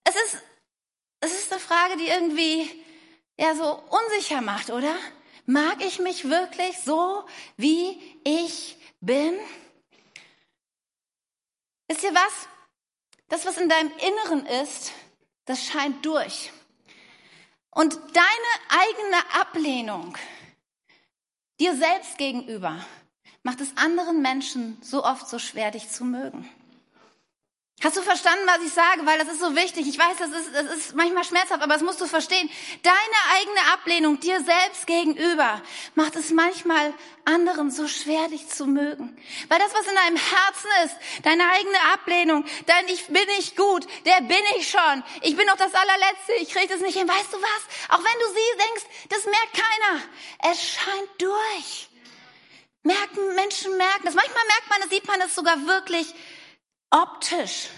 Es 0.03 0.15
ist, 0.15 0.43
es 1.21 1.33
ist 1.33 1.51
eine 1.51 1.61
Frage, 1.61 1.97
die 1.97 2.07
irgendwie 2.07 2.69
ja 3.37 3.55
so 3.55 3.83
unsicher 3.89 4.41
macht, 4.41 4.69
oder? 4.69 4.95
Mag 5.45 5.83
ich 5.83 5.99
mich 5.99 6.29
wirklich 6.29 6.77
so, 6.79 7.25
wie 7.55 8.19
ich 8.23 8.77
bin? 8.99 9.39
Wisst 11.87 12.03
ihr 12.03 12.13
was? 12.13 12.47
Das, 13.29 13.45
was 13.45 13.57
in 13.57 13.69
deinem 13.69 13.91
Inneren 13.97 14.45
ist, 14.45 14.91
das 15.45 15.65
scheint 15.65 16.05
durch. 16.05 16.51
Und 17.71 17.93
deine 18.13 18.81
eigene 18.81 19.41
Ablehnung 19.41 20.17
dir 21.59 21.75
selbst 21.75 22.17
gegenüber 22.17 22.77
macht 23.43 23.61
es 23.61 23.75
anderen 23.77 24.21
Menschen 24.21 24.77
so 24.81 25.03
oft 25.03 25.27
so 25.27 25.39
schwer, 25.39 25.71
dich 25.71 25.89
zu 25.89 26.03
mögen. 26.03 26.49
Hast 27.83 27.95
du 27.95 28.01
verstanden, 28.01 28.43
was 28.47 28.65
ich 28.65 28.73
sage? 28.73 29.05
Weil 29.05 29.19
das 29.19 29.27
ist 29.27 29.39
so 29.39 29.55
wichtig. 29.55 29.87
Ich 29.87 29.99
weiß, 29.99 30.17
das 30.17 30.29
ist, 30.31 30.49
das 30.51 30.65
ist 30.75 30.95
manchmal 30.95 31.23
schmerzhaft, 31.23 31.61
aber 31.61 31.73
das 31.73 31.83
musst 31.83 32.01
du 32.01 32.07
verstehen. 32.07 32.49
Deine 32.81 32.97
eigene 33.35 33.71
Ablehnung 33.71 34.19
dir 34.19 34.43
selbst 34.43 34.87
gegenüber 34.87 35.61
macht 35.93 36.15
es 36.15 36.31
manchmal 36.31 36.91
anderen 37.23 37.69
so 37.69 37.87
schwer, 37.87 38.29
dich 38.29 38.47
zu 38.47 38.65
mögen. 38.65 39.15
Weil 39.47 39.59
das, 39.59 39.75
was 39.75 39.85
in 39.85 39.93
deinem 39.93 40.17
Herzen 40.17 40.69
ist, 40.85 40.95
deine 41.23 41.43
eigene 41.51 41.79
Ablehnung, 41.93 42.45
dein 42.65 42.87
Ich 42.87 43.05
bin 43.05 43.27
nicht 43.37 43.55
gut, 43.55 43.85
der 44.07 44.21
bin 44.21 44.43
ich 44.57 44.71
schon, 44.71 45.03
ich 45.21 45.37
bin 45.37 45.45
doch 45.45 45.57
das 45.57 45.75
allerletzte, 45.75 46.33
ich 46.41 46.49
kriege 46.49 46.73
das 46.73 46.81
nicht 46.81 46.97
hin. 46.97 47.07
Weißt 47.07 47.31
du 47.31 47.37
was? 47.37 47.89
Auch 47.89 48.03
wenn 48.03 48.19
du 48.19 48.27
sie 48.33 48.65
denkst, 48.65 48.85
das 49.09 49.25
merkt 49.25 49.53
keiner. 49.53 50.01
Es 50.51 50.63
scheint 50.63 51.09
durch. 51.19 51.89
Merken, 52.81 53.35
Menschen 53.35 53.77
merken 53.77 54.05
das. 54.05 54.15
Manchmal 54.15 54.45
merkt 54.47 54.69
man, 54.69 54.81
das 54.81 54.89
sieht 54.89 55.07
man 55.07 55.21
es 55.21 55.35
sogar 55.35 55.67
wirklich 55.67 56.15
optisch. 56.89 57.69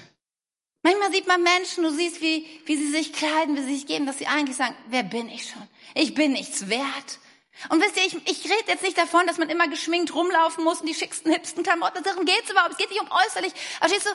Manchmal 0.82 1.12
sieht 1.12 1.28
man 1.28 1.44
Menschen, 1.44 1.84
du 1.84 1.92
siehst, 1.92 2.22
wie, 2.22 2.48
wie 2.66 2.78
sie 2.78 2.90
sich 2.90 3.12
kleiden, 3.12 3.56
wie 3.58 3.62
sie 3.62 3.76
sich 3.76 3.88
geben, 3.88 4.06
dass 4.06 4.18
sie 4.18 4.28
eigentlich 4.28 4.56
sagen, 4.56 4.76
wer 4.88 5.04
bin 5.04 5.30
ich 5.30 5.50
schon? 5.50 5.68
Ich 5.94 6.14
bin 6.14 6.32
nichts 6.32 6.70
wert. 6.70 7.20
Und 7.68 7.82
wisst 7.82 7.98
ihr, 7.98 8.06
ich, 8.06 8.16
ich 8.26 8.46
rede 8.46 8.64
jetzt 8.68 8.84
nicht 8.84 8.98
davon, 8.98 9.28
dass 9.28 9.38
man 9.38 9.50
immer 9.50 9.68
geschminkt 9.68 10.16
rumlaufen 10.16 10.64
muss 10.64 10.80
und 10.80 10.88
die 10.88 10.94
schicksten, 10.94 11.32
hipsten 11.34 11.64
Klamotten. 11.64 12.02
Darum 12.04 12.24
geht's 12.24 12.50
überhaupt. 12.50 12.72
Es 12.72 12.78
geht 12.78 12.90
nicht 12.90 13.02
um 13.02 13.10
äußerlich. 13.12 13.52
Aber 13.82 13.90
stehst 13.90 14.06
du, 14.06 14.12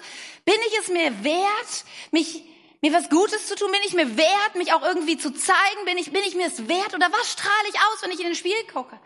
bin 0.47 0.55
ich 0.69 0.79
es 0.79 0.89
mir 0.89 1.23
wert, 1.23 1.85
mich, 2.11 2.43
mir 2.81 2.95
was 2.95 3.11
Gutes 3.11 3.47
zu 3.47 3.55
tun? 3.55 3.71
Bin 3.71 3.83
ich 3.85 3.93
mir 3.93 4.17
wert, 4.17 4.55
mich 4.55 4.73
auch 4.73 4.83
irgendwie 4.83 5.19
zu 5.19 5.31
zeigen? 5.35 5.85
Bin 5.85 5.99
ich, 5.99 6.11
bin 6.11 6.23
ich 6.27 6.35
mir 6.35 6.47
es 6.47 6.69
wert? 6.69 6.95
Oder 6.95 7.13
was 7.13 7.33
strahle 7.33 7.69
ich 7.69 7.75
aus, 7.75 8.03
wenn 8.03 8.13
ich 8.13 8.21
in 8.21 8.27
den 8.27 8.35
Spiegel 8.35 8.65
gucke? 8.73 8.99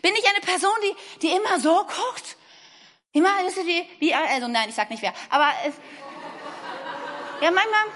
Bin 0.00 0.14
ich 0.16 0.26
eine 0.30 0.40
Person, 0.40 0.72
die, 0.82 1.20
die 1.20 1.36
immer 1.36 1.60
so 1.60 1.74
guckt? 1.84 2.36
Immer, 3.14 3.30
wisst 3.44 3.58
ihr, 3.58 3.66
wie, 3.66 3.88
wie, 4.00 4.12
also 4.12 4.48
nein, 4.48 4.68
ich 4.68 4.74
sag 4.74 4.90
nicht 4.90 5.00
wer, 5.00 5.14
aber 5.30 5.48
es, 5.64 5.74
ja, 7.40 7.50
manchmal, 7.52 7.86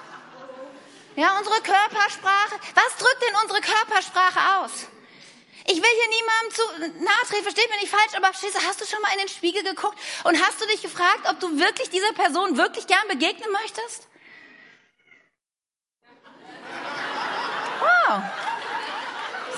ja, 1.17 1.37
unsere 1.37 1.61
Körpersprache, 1.61 2.55
was 2.75 2.97
drückt 2.97 3.23
denn 3.23 3.35
unsere 3.43 3.61
Körpersprache 3.61 4.39
aus? 4.61 4.87
Ich 5.67 5.77
will 5.77 5.91
hier 5.91 6.09
niemandem 6.09 6.55
zu 6.55 7.05
nahe 7.05 7.27
treten, 7.29 7.43
versteht 7.43 7.69
mich 7.69 7.81
nicht 7.81 7.91
falsch, 7.91 8.15
aber 8.17 8.33
Schieße, 8.33 8.59
hast 8.65 8.81
du 8.81 8.87
schon 8.87 9.03
mal 9.03 9.13
in 9.13 9.19
den 9.19 9.29
Spiegel 9.29 9.65
geguckt 9.65 9.99
und 10.23 10.41
hast 10.41 10.61
du 10.61 10.67
dich 10.67 10.83
gefragt, 10.83 11.29
ob 11.29 11.41
du 11.41 11.59
wirklich 11.59 11.91
dieser 11.91 12.13
Person 12.13 12.57
wirklich 12.57 12.87
gern 12.87 13.07
begegnen 13.09 13.51
möchtest? 13.51 14.07
Wow. 17.81 18.23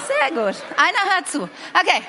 Sehr 0.07 0.31
gut. 0.31 0.57
Einer 0.79 1.15
hört 1.15 1.29
zu. 1.29 1.49
Okay. 1.75 2.03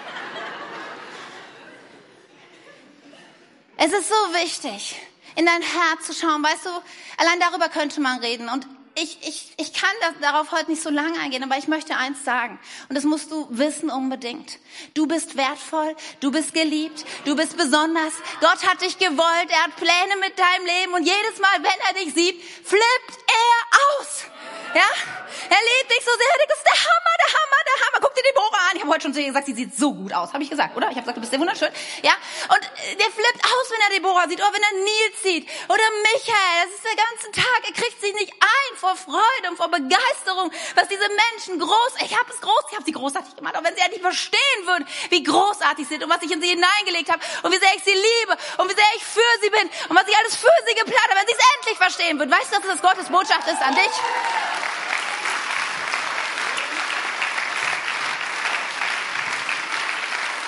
Es 3.84 3.92
ist 3.92 4.10
so 4.10 4.14
wichtig, 4.36 4.96
in 5.36 5.48
dein 5.48 5.64
Herz 5.64 6.06
zu 6.06 6.14
schauen. 6.14 6.44
Weißt 6.44 6.68
du, 6.68 6.70
allein 7.18 7.40
darüber 7.40 7.68
könnte 7.68 8.00
man 8.00 8.20
reden. 8.20 8.48
Und 8.48 8.68
ich, 8.94 9.18
ich, 9.28 9.54
ich 9.58 9.74
kann 9.74 9.90
das, 10.02 10.14
darauf 10.22 10.52
heute 10.52 10.70
nicht 10.70 10.84
so 10.84 10.92
lange 10.92 11.20
eingehen, 11.20 11.44
aber 11.44 11.58
ich 11.58 11.68
möchte 11.68 11.96
eins 11.96 12.24
sagen. 12.24 12.60
Und 12.90 12.96
das 12.96 13.06
musst 13.06 13.32
du 13.32 13.48
wissen 13.50 13.90
unbedingt. 13.90 14.60
Du 14.94 15.08
bist 15.08 15.36
wertvoll, 15.36 15.96
du 16.20 16.30
bist 16.30 16.54
geliebt, 16.54 17.06
du 17.26 17.36
bist 17.36 17.58
besonders. 17.58 18.14
Gott 18.40 18.68
hat 18.68 18.84
dich 18.84 19.00
gewollt, 19.00 19.50
er 19.50 19.64
hat 19.64 19.76
Pläne 19.78 20.20
mit 20.20 20.38
deinem 20.38 20.66
Leben 20.68 20.94
und 20.94 21.04
jedes 21.04 21.40
Mal, 21.40 21.64
wenn 21.64 21.80
er 21.88 22.06
dich 22.06 22.14
sieht, 22.14 22.40
flippt 22.64 23.21
er 23.32 24.00
aus. 24.00 24.26
Ja? 24.74 24.88
Er 25.52 25.60
liebt 25.60 25.92
dich 25.92 26.04
so 26.06 26.12
sehr. 26.12 26.28
Das 26.48 26.58
ist 26.58 26.66
der 26.66 26.80
Hammer, 26.80 27.16
der 27.20 27.30
Hammer, 27.36 27.62
der 27.66 27.78
Hammer. 27.86 27.98
Guck 28.02 28.16
dir 28.16 28.24
die 28.24 28.36
Bohrer 28.36 28.62
an. 28.70 28.76
Ich 28.76 28.82
habe 28.82 28.92
heute 28.92 29.04
schon 29.04 29.14
zu 29.14 29.20
ihr 29.20 29.28
gesagt, 29.28 29.46
sie 29.48 29.54
sieht 29.54 29.76
so 29.76 29.94
gut 29.94 30.14
aus. 30.14 30.34
Habe 30.34 30.44
ich 30.44 30.50
gesagt, 30.50 30.76
oder? 30.78 30.88
Ich 30.88 30.96
habe 30.96 31.02
gesagt, 31.02 31.18
du 31.18 31.22
bist 31.22 31.32
sehr 31.32 31.40
wunderschön. 31.40 31.72
Ja? 32.04 32.14
Und 32.48 32.64
der 33.00 33.10
flippt 33.12 33.44
aus, 33.44 33.66
wenn 33.72 33.82
er 33.82 33.92
Deborah 33.92 34.28
sieht. 34.30 34.40
Oder 34.40 34.54
wenn 34.54 34.64
er 34.64 34.76
Nils 34.80 35.18
sieht. 35.24 35.50
Oder 35.68 35.84
Michael. 36.08 36.56
Das 36.64 36.72
ist 36.72 36.86
der 36.86 36.96
ganze 36.96 37.32
Tag. 37.32 37.60
Er 37.68 37.74
kriegt 37.74 38.00
sich 38.00 38.14
nicht 38.14 38.32
ein 38.32 38.62
vor 38.82 38.96
Freude 38.96 39.46
und 39.50 39.58
vor 39.58 39.70
Begeisterung, 39.70 40.52
was 40.74 40.88
diese 40.88 41.06
Menschen 41.06 41.60
groß, 41.60 41.94
ich 42.04 42.18
habe 42.18 42.34
es 42.34 42.42
groß, 42.42 42.64
ich 42.72 42.76
habe 42.76 42.84
sie 42.84 42.92
großartig 42.92 43.36
gemacht. 43.36 43.56
Auch 43.56 43.64
wenn 43.64 43.76
sie 43.76 43.82
endlich 43.82 44.02
verstehen 44.02 44.62
würden, 44.66 44.88
wie 45.10 45.22
großartig 45.22 45.88
sie 45.88 45.94
sind 45.96 46.04
und 46.04 46.10
was 46.10 46.24
ich 46.24 46.32
in 46.32 46.42
sie 46.42 46.50
hineingelegt 46.50 47.12
habe 47.12 47.22
und 47.44 47.52
wie 47.54 47.60
sehr 47.60 47.70
ich 47.78 47.84
sie 47.84 47.94
liebe 47.94 48.34
und 48.58 48.70
wie 48.70 48.74
sehr 48.74 48.92
ich 48.96 49.06
für 49.06 49.34
sie 49.42 49.50
bin 49.52 49.70
und 49.90 49.96
was 49.96 50.08
ich 50.08 50.18
alles 50.18 50.36
für 50.36 50.58
sie 50.68 50.74
geplant 50.74 51.08
habe, 51.10 51.20
wenn 51.20 51.28
sie 51.28 51.36
es 51.38 51.46
endlich 51.58 51.78
verstehen 51.78 52.20
würden. 52.20 52.32
Weißt 52.32 52.52
du, 52.52 52.58
dass 52.58 52.68
das 52.68 52.82
Gottes 52.82 53.10
Botschaft 53.22 53.48
ist 53.48 53.62
an 53.62 53.76
dich? 53.76 53.84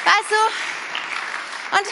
Weißt 0.05 0.31
du? 0.31 1.77
Und 1.77 1.87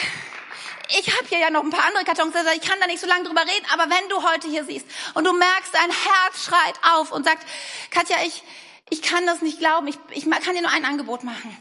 ich 0.98 1.16
habe 1.16 1.28
hier 1.28 1.38
ja 1.38 1.50
noch 1.50 1.62
ein 1.62 1.70
paar 1.70 1.86
andere 1.86 2.04
Kartons, 2.04 2.34
also 2.34 2.50
ich 2.50 2.62
kann 2.62 2.80
da 2.80 2.88
nicht 2.88 2.98
so 2.98 3.06
lange 3.06 3.22
drüber 3.22 3.42
reden, 3.42 3.64
aber 3.72 3.84
wenn 3.84 4.08
du 4.08 4.24
heute 4.28 4.48
hier 4.48 4.64
siehst 4.64 4.86
und 5.14 5.24
du 5.24 5.32
merkst, 5.32 5.72
dein 5.72 5.90
Herz 5.90 6.44
schreit 6.46 6.74
auf 6.94 7.12
und 7.12 7.24
sagt, 7.24 7.46
Katja, 7.92 8.16
ich, 8.26 8.42
ich 8.90 9.02
kann 9.02 9.24
das 9.24 9.40
nicht 9.40 9.60
glauben, 9.60 9.86
ich, 9.86 9.98
ich 10.10 10.28
kann 10.28 10.56
dir 10.56 10.62
nur 10.62 10.72
ein 10.72 10.84
Angebot 10.84 11.22
machen. 11.22 11.56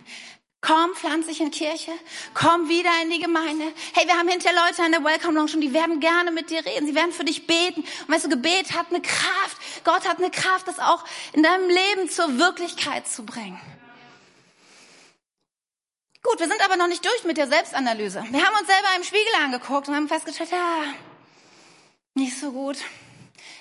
Komm, 0.62 0.92
in 1.40 1.50
Kirche, 1.50 1.92
komm 2.36 2.70
wieder 2.70 2.92
in 3.02 3.10
die 3.10 3.20
Gemeinde. 3.20 3.74
Hey, 3.94 4.06
wir 4.06 4.16
haben 4.16 4.28
hinterher 4.28 4.60
Leute 4.64 4.84
an 4.84 4.92
der 4.92 5.04
Welcome 5.04 5.34
Lounge 5.34 5.54
und 5.56 5.62
die 5.62 5.74
werden 5.74 6.00
gerne 6.00 6.32
mit 6.32 6.52
dir 6.52 6.64
reden, 6.64 6.86
sie 6.86 6.94
werden 6.94 7.12
für 7.12 7.26
dich 7.26 7.48
beten. 7.48 7.82
Und 7.82 8.10
weißt 8.10 8.26
du, 8.26 8.30
Gebet 8.30 8.72
hat 8.74 8.90
eine 8.90 9.02
Kraft, 9.02 9.58
Gott 9.84 10.08
hat 10.08 10.20
eine 10.20 10.30
Kraft, 10.30 10.68
das 10.68 10.78
auch 10.78 11.04
in 11.34 11.42
deinem 11.42 11.68
Leben 11.68 12.10
zur 12.12 12.38
Wirklichkeit 12.38 13.08
zu 13.08 13.26
bringen. 13.26 13.60
Gut, 16.22 16.40
wir 16.40 16.48
sind 16.48 16.64
aber 16.64 16.76
noch 16.76 16.88
nicht 16.88 17.04
durch 17.04 17.24
mit 17.24 17.38
der 17.38 17.48
Selbstanalyse. 17.48 18.24
Wir 18.30 18.46
haben 18.46 18.56
uns 18.60 18.68
selber 18.68 18.90
im 18.96 19.04
Spiegel 19.04 19.34
angeguckt 19.44 19.88
und 19.88 19.96
haben 19.96 20.08
festgestellt, 20.08 20.52
ja, 20.52 20.94
nicht 22.14 22.40
so 22.40 22.52
gut. 22.52 22.78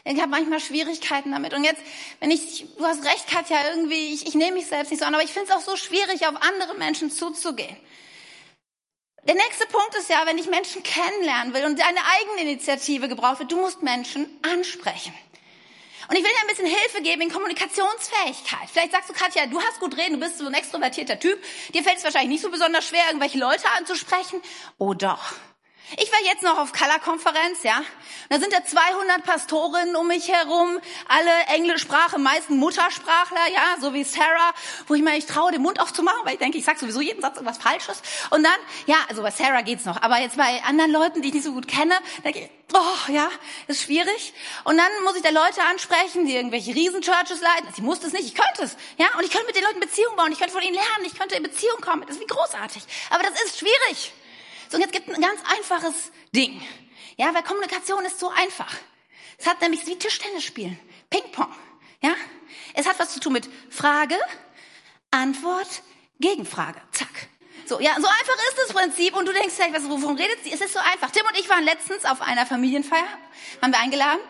Ich 0.05 0.19
habe 0.19 0.31
manchmal 0.31 0.61
Schwierigkeiten 0.61 1.33
damit. 1.33 1.53
Und 1.55 1.65
jetzt, 1.65 1.83
wenn 2.21 2.31
ich, 2.31 2.67
du 2.77 2.85
hast 2.85 3.05
recht, 3.05 3.27
Katja, 3.29 3.59
irgendwie, 3.69 4.15
ich, 4.15 4.27
ich 4.27 4.35
nehme 4.35 4.57
mich 4.57 4.67
selbst 4.67 4.91
nicht 4.91 5.01
so 5.01 5.07
an, 5.07 5.15
aber 5.15 5.23
ich 5.23 5.33
finde 5.33 5.51
es 5.51 5.57
auch 5.57 5.61
so 5.61 5.77
schwierig, 5.77 6.27
auf 6.27 6.37
andere 6.41 6.75
Menschen 6.79 7.11
zuzugehen. 7.11 7.77
Der 9.25 9.35
nächste 9.35 9.67
Punkt 9.67 9.95
ist 9.97 10.09
ja, 10.09 10.23
wenn 10.25 10.39
ich 10.39 10.47
Menschen 10.47 10.83
kennenlernen 10.83 11.53
will 11.53 11.65
und 11.65 11.81
eine 11.81 12.01
Eigeninitiative 12.19 13.09
gebraucht 13.09 13.41
wird, 13.41 13.53
du 13.53 13.61
musst 13.61 13.83
Menschen 13.83 14.27
ansprechen. 14.43 15.13
Und 16.09 16.17
ich 16.17 16.25
will 16.25 16.31
dir 16.31 16.41
ein 16.41 16.47
bisschen 16.49 16.67
Hilfe 16.67 17.03
geben 17.03 17.23
in 17.23 17.31
Kommunikationsfähigkeit. 17.31 18.69
Vielleicht 18.73 18.93
sagst 18.93 19.11
du, 19.11 19.13
Katja, 19.13 19.47
du 19.47 19.61
hast 19.61 19.79
gut 19.79 19.97
reden, 19.97 20.15
du 20.15 20.21
bist 20.21 20.39
so 20.39 20.47
ein 20.47 20.55
extrovertierter 20.55 21.21
Typ. 21.21 21.39
Dir 21.73 21.85
fällt 21.85 21.99
es 21.99 22.05
wahrscheinlich 22.05 22.31
nicht 22.31 22.43
so 22.43 22.51
besonders 22.51 22.85
schwer, 22.89 23.05
irgendwelche 23.07 23.39
Leute 23.39 23.65
anzusprechen. 23.79 24.43
Oh 24.79 24.95
doch. 24.95 25.35
Ich 25.97 26.13
war 26.13 26.21
jetzt 26.25 26.43
noch 26.43 26.57
auf 26.57 26.73
Color-Konferenz, 26.73 27.65
ja. 27.65 27.83
Da 28.29 28.39
sind 28.39 28.53
ja 28.53 28.65
200 28.65 29.25
Pastorinnen 29.25 29.97
um 29.97 30.07
mich 30.07 30.29
herum, 30.29 30.79
alle 31.09 31.31
Englischsprache, 31.49 32.17
meisten 32.19 32.59
Muttersprachler, 32.59 33.49
ja, 33.53 33.77
so 33.81 33.93
wie 33.93 34.05
Sarah, 34.05 34.53
wo 34.87 34.95
ich 34.95 35.03
mir, 35.03 35.17
ich 35.17 35.27
traue, 35.27 35.51
den 35.51 35.63
Mund 35.63 35.81
aufzumachen, 35.81 36.21
weil 36.25 36.35
ich 36.35 36.39
denke, 36.39 36.59
ich 36.59 36.65
sag 36.65 36.79
sowieso 36.79 37.01
jeden 37.01 37.21
Satz 37.21 37.37
irgendwas 37.37 37.59
Falsches. 37.59 38.03
Und 38.31 38.45
dann, 38.45 38.53
ja, 38.87 38.99
also 39.09 39.23
bei 39.23 39.33
Sarah 39.33 39.63
geht's 39.63 39.85
noch, 39.85 40.01
aber 40.01 40.21
jetzt 40.21 40.37
bei 40.37 40.63
anderen 40.63 40.93
Leuten, 40.93 41.23
die 41.23 41.29
ich 41.29 41.35
nicht 41.35 41.45
so 41.45 41.53
gut 41.53 41.67
kenne, 41.67 41.95
denke 42.23 42.39
ich, 42.39 42.51
oh, 42.73 43.13
ja, 43.13 43.29
ist 43.67 43.83
schwierig. 43.83 44.33
Und 44.63 44.77
dann 44.77 44.91
muss 45.03 45.17
ich 45.17 45.23
da 45.23 45.31
Leute 45.31 45.63
ansprechen, 45.69 46.25
die 46.25 46.37
irgendwelche 46.37 46.73
Riesenchurches 46.73 47.41
leiten. 47.41 47.69
Ich 47.77 47.83
muss 47.83 47.99
das 47.99 48.13
nicht, 48.13 48.27
ich 48.27 48.35
könnte 48.37 48.63
es, 48.63 48.77
ja. 48.97 49.07
Und 49.19 49.25
ich 49.25 49.31
könnte 49.33 49.47
mit 49.47 49.57
den 49.57 49.65
Leuten 49.65 49.81
Beziehungen 49.81 50.15
bauen, 50.17 50.31
ich 50.31 50.39
könnte 50.39 50.53
von 50.53 50.63
ihnen 50.63 50.75
lernen, 50.75 51.05
ich 51.05 51.19
könnte 51.19 51.35
in 51.35 51.43
Beziehung 51.43 51.81
kommen. 51.81 52.03
Das 52.07 52.17
ist 52.17 52.23
wie 52.23 52.27
großartig. 52.27 52.85
Aber 53.11 53.25
das 53.25 53.43
ist 53.43 53.59
schwierig. 53.59 54.13
So, 54.71 54.77
und 54.77 54.83
jetzt 54.83 54.93
gibt 54.93 55.09
ein 55.09 55.21
ganz 55.21 55.41
einfaches 55.59 56.13
Ding. 56.35 56.63
Ja, 57.17 57.35
weil 57.35 57.43
Kommunikation 57.43 58.05
ist 58.05 58.21
so 58.21 58.31
einfach. 58.31 58.73
Es 59.37 59.47
hat 59.47 59.61
nämlich 59.61 59.85
wie 59.87 59.99
Tischtennis 59.99 60.45
spielen. 60.45 60.79
Ping-Pong. 61.11 61.53
Ja? 62.03 62.15
Es 62.75 62.87
hat 62.87 62.99
was 63.01 63.13
zu 63.13 63.19
tun 63.19 63.33
mit 63.33 63.49
Frage, 63.69 64.17
Antwort, 65.11 65.83
Gegenfrage. 66.21 66.81
Zack. 66.93 67.09
So, 67.67 67.81
ja, 67.81 67.95
so 68.01 68.07
einfach 68.07 68.35
ist 68.49 68.59
das 68.59 68.73
Prinzip. 68.73 69.17
Und 69.17 69.27
du 69.27 69.33
denkst 69.33 69.55
vielleicht, 69.55 69.75
was, 69.75 69.91
wovon 69.91 70.17
redet 70.17 70.45
sie? 70.45 70.53
Es 70.53 70.61
ist 70.61 70.73
so 70.73 70.79
einfach. 70.79 71.11
Tim 71.11 71.27
und 71.27 71.37
ich 71.37 71.49
waren 71.49 71.65
letztens 71.65 72.05
auf 72.05 72.21
einer 72.21 72.47
Familienfeier, 72.47 73.09
waren 73.61 73.73
wir 73.73 73.81
eingeladen. 73.81 74.21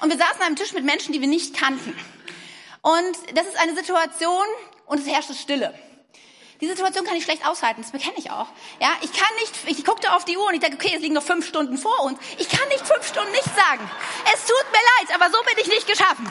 Und 0.00 0.10
wir 0.10 0.16
saßen 0.16 0.40
an 0.40 0.46
einem 0.46 0.56
Tisch 0.56 0.72
mit 0.72 0.84
Menschen, 0.84 1.12
die 1.12 1.20
wir 1.20 1.28
nicht 1.28 1.54
kannten. 1.54 1.94
Und 2.80 3.16
das 3.34 3.46
ist 3.46 3.58
eine 3.58 3.74
Situation, 3.74 4.46
und 4.86 4.98
es 4.98 5.06
herrschte 5.06 5.34
Stille. 5.34 5.78
Die 6.60 6.68
Situation 6.68 7.04
kann 7.04 7.16
ich 7.16 7.24
schlecht 7.24 7.46
aushalten, 7.46 7.80
das 7.80 7.90
bekenne 7.90 8.16
ich 8.18 8.30
auch. 8.30 8.46
Ja, 8.80 8.92
ich 9.00 9.12
kann 9.12 9.34
nicht, 9.40 9.78
ich 9.78 9.84
guckte 9.84 10.12
auf 10.12 10.24
die 10.24 10.36
Uhr 10.36 10.46
und 10.46 10.54
ich 10.54 10.60
dachte, 10.60 10.74
okay, 10.74 10.92
es 10.94 11.00
liegen 11.00 11.14
noch 11.14 11.22
fünf 11.22 11.46
Stunden 11.46 11.78
vor 11.78 11.98
uns. 12.04 12.18
Ich 12.38 12.48
kann 12.48 12.68
nicht 12.68 12.86
fünf 12.86 13.06
Stunden 13.06 13.32
nicht 13.32 13.44
sagen. 13.44 13.90
Es 14.34 14.44
tut 14.44 14.64
mir 14.70 14.78
leid, 15.08 15.14
aber 15.14 15.30
so 15.30 15.42
bin 15.44 15.54
ich 15.58 15.68
nicht 15.68 15.86
geschaffen. 15.86 16.30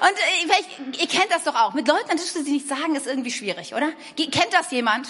Und 0.00 0.12
äh, 0.12 1.00
ihr 1.00 1.08
kennt 1.08 1.30
das 1.30 1.44
doch 1.44 1.54
auch. 1.54 1.72
Mit 1.72 1.88
Leuten 1.88 2.10
an 2.10 2.18
Tisch 2.18 2.30
sie 2.30 2.42
nicht 2.42 2.68
sagen, 2.68 2.94
ist 2.94 3.06
irgendwie 3.06 3.30
schwierig, 3.32 3.74
oder? 3.74 3.90
Kennt 4.16 4.52
das 4.52 4.70
jemand? 4.70 5.08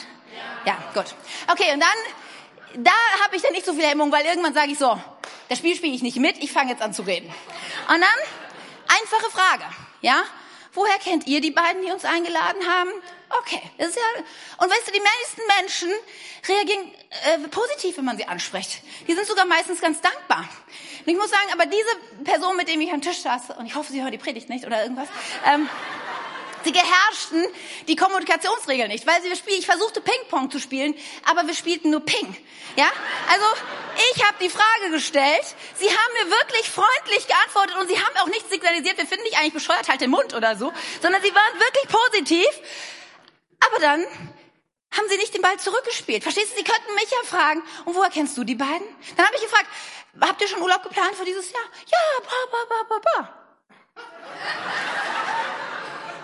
Ja. 0.65 0.73
Ja, 0.73 0.79
gut. 0.95 1.15
Okay, 1.51 1.73
und 1.75 1.81
dann, 1.81 2.85
da 2.85 2.93
habe 3.25 3.37
ich 3.37 3.43
dann 3.43 3.53
nicht 3.53 3.67
so 3.67 3.73
viel 3.73 3.85
Hemmung, 3.85 4.13
weil 4.13 4.25
irgendwann 4.25 4.55
sage 4.55 4.73
ich 4.73 4.79
so, 4.79 5.01
das 5.49 5.59
Spiel 5.59 5.75
spiele 5.75 5.95
ich 5.95 6.03
nicht 6.03 6.19
mit, 6.19 6.39
ich 6.39 6.53
fange 6.53 6.71
jetzt 6.71 6.83
an 6.83 6.95
zu 6.95 7.03
reden. 7.03 7.29
Und 7.89 8.01
dann, 8.01 8.19
einfache 8.87 9.31
Frage, 9.31 9.65
ja? 10.01 10.23
Woher 10.73 10.99
kennt 10.99 11.27
ihr 11.27 11.41
die 11.41 11.51
beiden, 11.51 11.83
die 11.83 11.91
uns 11.91 12.05
eingeladen 12.05 12.63
haben? 12.69 12.91
Okay, 13.39 13.63
ist 13.79 13.97
ja. 13.97 14.23
Und 14.59 14.71
weißt 14.71 14.89
du, 14.89 14.93
die 14.93 15.01
meisten 15.01 15.41
Menschen 15.59 15.91
reagieren 16.49 16.93
äh, 17.27 17.49
positiv, 17.49 17.97
wenn 17.97 18.05
man 18.05 18.17
sie 18.17 18.27
anspricht. 18.27 18.83
Die 19.07 19.15
sind 19.15 19.27
sogar 19.27 19.45
meistens 19.45 19.81
ganz 19.81 20.01
dankbar. 20.01 20.49
Und 21.01 21.09
ich 21.09 21.17
muss 21.17 21.31
sagen, 21.31 21.49
aber 21.53 21.67
diese 21.67 22.25
Person, 22.25 22.57
mit 22.57 22.69
dem 22.69 22.81
ich 22.81 22.93
am 22.93 23.01
Tisch 23.01 23.21
saß, 23.21 23.51
und 23.59 23.67
ich 23.67 23.75
hoffe, 23.75 23.93
sie 23.93 24.03
hört 24.03 24.13
die 24.13 24.19
Predigt 24.19 24.49
nicht 24.49 24.67
oder 24.67 24.83
irgendwas, 24.83 25.09
ähm, 25.47 25.69
sie 26.65 26.73
geherrschten 26.73 27.47
die 27.87 27.97
Kommunikationsregeln 27.97 28.91
nicht, 28.91 29.07
weil 29.07 29.23
sie 29.23 29.35
spielen. 29.37 29.61
Ich 29.61 29.67
versuchte 29.67 30.01
Ping-Pong 30.01 30.51
zu 30.51 30.59
spielen, 30.59 30.95
aber 31.25 31.47
wir 31.47 31.55
spielten 31.55 31.91
nur 31.91 32.01
Ping. 32.01 32.37
Ja, 32.77 32.91
also 33.29 33.45
ich 34.13 34.25
habe 34.25 34.37
die 34.41 34.51
Frage 34.51 34.91
gestellt. 34.91 35.45
Sie 35.77 35.89
haben 35.89 36.13
mir 36.25 36.31
wirklich 36.31 36.69
freundlich 36.69 37.27
geantwortet 37.29 37.77
und 37.81 37.89
sie 37.89 37.97
haben 37.97 38.17
auch 38.19 38.29
nicht 38.29 38.49
signalisiert, 38.51 38.99
wir 38.99 39.07
finden 39.07 39.25
dich 39.25 39.39
eigentlich 39.39 39.55
bescheuert, 39.55 39.89
halt 39.89 40.01
den 40.01 40.11
Mund 40.11 40.35
oder 40.35 40.57
so, 40.57 40.73
sondern 41.01 41.23
sie 41.23 41.35
waren 41.35 41.61
wirklich 41.61 41.89
positiv. 41.89 42.49
Aber 43.67 43.79
dann 43.81 44.05
haben 44.97 45.09
sie 45.09 45.17
nicht 45.17 45.35
den 45.35 45.43
Ball 45.43 45.59
zurückgespielt. 45.59 46.23
Verstehst 46.23 46.53
du? 46.53 46.57
Sie 46.57 46.65
könnten 46.65 46.95
mich 46.95 47.11
ja 47.11 47.19
fragen, 47.25 47.63
und 47.85 47.95
woher 47.95 48.11
kennst 48.11 48.37
du 48.37 48.45
die 48.45 48.55
beiden? 48.55 48.87
Dann 49.17 49.27
habe 49.27 49.37
ich 49.37 49.43
gefragt, 49.43 49.67
habt 50.21 50.41
ihr 50.41 50.49
schon 50.49 50.63
Urlaub 50.63 50.83
geplant 50.83 51.15
für 51.15 51.25
dieses 51.25 51.53
Jahr? 51.53 51.63
Ja, 51.87 51.99
ba, 52.23 52.31
ba, 52.51 52.59
ba, 52.69 52.83
ba, 52.89 52.99
ba. 52.99 53.41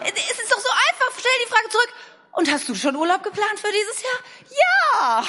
es 0.03 0.39
ist 0.39 0.53
doch 0.53 0.61
so 0.61 0.69
einfach. 0.69 1.19
Stell 1.19 1.33
die 1.45 1.51
Frage 1.51 1.69
zurück. 1.69 1.93
Und 2.33 2.53
hast 2.53 2.69
du 2.69 2.75
schon 2.75 2.95
Urlaub 2.97 3.23
geplant 3.23 3.59
für 3.59 3.73
dieses 3.73 4.03
Jahr? 4.03 4.19
Ja. 4.51 5.25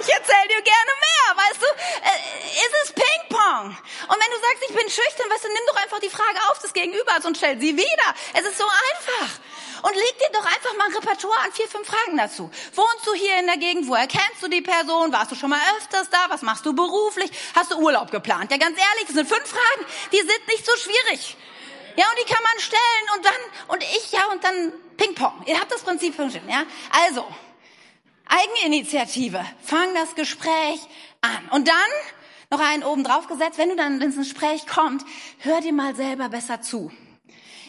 Ich 0.00 0.12
erzähle 0.12 0.48
dir 0.48 0.62
gerne 0.62 0.92
mehr, 1.00 1.44
weißt 1.44 1.62
du? 1.62 1.66
Es 2.04 2.88
ist 2.88 2.94
Ping-Pong. 2.94 3.66
Und 3.66 3.76
wenn 4.10 4.30
du 4.30 4.40
sagst, 4.40 4.62
ich 4.68 4.74
bin 4.74 4.88
schüchtern, 4.90 5.30
weißt 5.30 5.44
du, 5.44 5.48
nimm 5.48 5.66
doch 5.68 5.76
einfach 5.82 6.00
die 6.00 6.10
Frage 6.10 6.38
auf 6.50 6.58
des 6.58 6.72
Gegenübers 6.72 7.24
und 7.24 7.36
stell 7.36 7.58
sie 7.58 7.76
wieder. 7.76 8.14
Es 8.34 8.44
ist 8.44 8.58
so 8.58 8.64
einfach. 8.64 9.38
Und 9.84 9.94
leg 9.94 10.18
dir 10.18 10.32
doch 10.32 10.46
einfach 10.46 10.74
mal 10.78 10.86
ein 10.86 10.94
Repertoire 10.94 11.38
an 11.44 11.52
vier, 11.52 11.68
fünf 11.68 11.86
Fragen 11.86 12.16
dazu. 12.16 12.50
Wohnst 12.74 13.06
du 13.06 13.12
hier 13.12 13.38
in 13.38 13.44
der 13.44 13.58
Gegend? 13.58 13.86
Woher 13.86 14.06
kennst 14.06 14.40
du 14.40 14.48
die 14.48 14.62
Person? 14.62 15.12
Warst 15.12 15.30
du 15.30 15.34
schon 15.34 15.50
mal 15.50 15.60
öfters 15.76 16.08
da? 16.08 16.24
Was 16.30 16.40
machst 16.40 16.64
du 16.64 16.72
beruflich? 16.72 17.30
Hast 17.54 17.70
du 17.70 17.76
Urlaub 17.76 18.10
geplant? 18.10 18.50
Ja, 18.50 18.56
ganz 18.56 18.78
ehrlich, 18.78 19.08
das 19.08 19.14
sind 19.14 19.28
fünf 19.28 19.46
Fragen, 19.46 19.86
die 20.10 20.20
sind 20.20 20.48
nicht 20.48 20.64
so 20.64 20.72
schwierig. 20.78 21.36
Ja, 21.96 22.06
und 22.08 22.18
die 22.18 22.32
kann 22.32 22.42
man 22.42 22.60
stellen 22.60 23.06
und 23.14 23.24
dann, 23.26 23.34
und 23.68 23.82
ich, 23.82 24.10
ja, 24.10 24.24
und 24.32 24.42
dann 24.42 24.72
Ping-Pong. 24.96 25.42
Ihr 25.44 25.60
habt 25.60 25.70
das 25.70 25.82
Prinzip 25.82 26.14
verstanden, 26.14 26.48
ja? 26.48 26.64
Also, 27.06 27.26
Eigeninitiative. 28.26 29.44
Fang 29.62 29.94
das 29.94 30.14
Gespräch 30.14 30.80
an. 31.20 31.46
Und 31.50 31.68
dann 31.68 31.74
noch 32.50 32.60
einen 32.60 32.84
oben 32.84 33.04
drauf 33.04 33.26
gesetzt, 33.26 33.58
wenn 33.58 33.68
du 33.68 33.76
dann 33.76 34.00
ins 34.00 34.16
Gespräch 34.16 34.66
kommt, 34.66 35.04
hör 35.40 35.60
dir 35.60 35.74
mal 35.74 35.94
selber 35.94 36.30
besser 36.30 36.62
zu. 36.62 36.90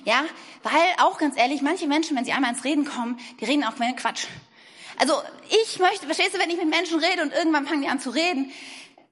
Ja, 0.05 0.23
weil 0.61 0.71
auch 0.99 1.17
ganz 1.17 1.35
ehrlich, 1.35 1.63
manche 1.63 1.87
Menschen, 1.87 2.15
wenn 2.15 2.25
sie 2.25 2.31
einmal 2.31 2.51
ins 2.51 2.63
Reden 2.63 2.85
kommen, 2.85 3.19
die 3.39 3.45
reden 3.45 3.63
auch 3.63 3.77
mehr 3.77 3.93
Quatsch. 3.93 4.27
Also 4.97 5.13
ich 5.49 5.79
möchte, 5.79 6.05
verstehst 6.05 6.35
du, 6.35 6.39
wenn 6.39 6.49
ich 6.49 6.57
mit 6.57 6.69
Menschen 6.69 6.99
rede 6.99 7.23
und 7.23 7.33
irgendwann 7.33 7.67
fangen 7.67 7.81
die 7.81 7.87
an 7.87 7.99
zu 7.99 8.11
reden, 8.11 8.51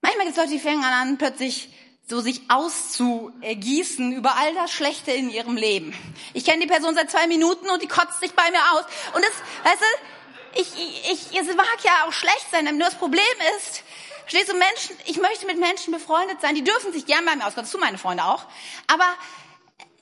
manchmal 0.02 0.28
gibt 0.28 0.38
es 0.38 0.44
Leute, 0.44 0.54
die 0.54 0.60
fangen 0.60 0.84
an, 0.84 1.18
plötzlich 1.18 1.70
so 2.08 2.22
sich 2.22 2.42
auszuergießen 2.48 4.14
über 4.14 4.38
all 4.38 4.54
das 4.54 4.72
Schlechte 4.72 5.12
in 5.12 5.30
ihrem 5.30 5.56
Leben. 5.56 5.96
Ich 6.34 6.46
kenne 6.46 6.62
die 6.62 6.68
Person 6.68 6.94
seit 6.94 7.10
zwei 7.10 7.28
Minuten 7.28 7.70
und 7.70 7.82
die 7.82 7.88
kotzt 7.88 8.20
sich 8.20 8.34
bei 8.34 8.52
mir 8.52 8.62
aus. 8.74 8.84
Und 9.16 9.24
das, 9.24 9.72
weißt 9.72 9.82
du, 9.82 10.62
ich, 10.62 11.32
ich, 11.32 11.40
es 11.40 11.56
mag 11.56 11.78
ja 11.84 12.06
auch 12.06 12.14
schlecht 12.14 12.48
sein, 12.52 12.66
nur 12.66 12.88
das 12.88 12.96
Problem 12.96 13.24
ist, 13.58 13.84
verstehst 14.22 14.52
du, 14.52 14.58
Menschen, 14.58 14.96
ich 15.06 15.18
möchte 15.18 15.48
mit 15.48 15.58
Menschen 15.58 15.92
befreundet 15.92 16.40
sein, 16.42 16.54
die 16.54 16.64
dürfen 16.64 16.94
sich 16.94 17.06
gern 17.08 17.26
bei 17.26 17.36
mir 17.36 17.48
auskotzen, 17.48 17.64
das 17.64 17.72
tun 17.72 17.82
meine 17.82 17.98
Freunde 17.98 18.26
auch, 18.26 18.46
aber 18.88 19.08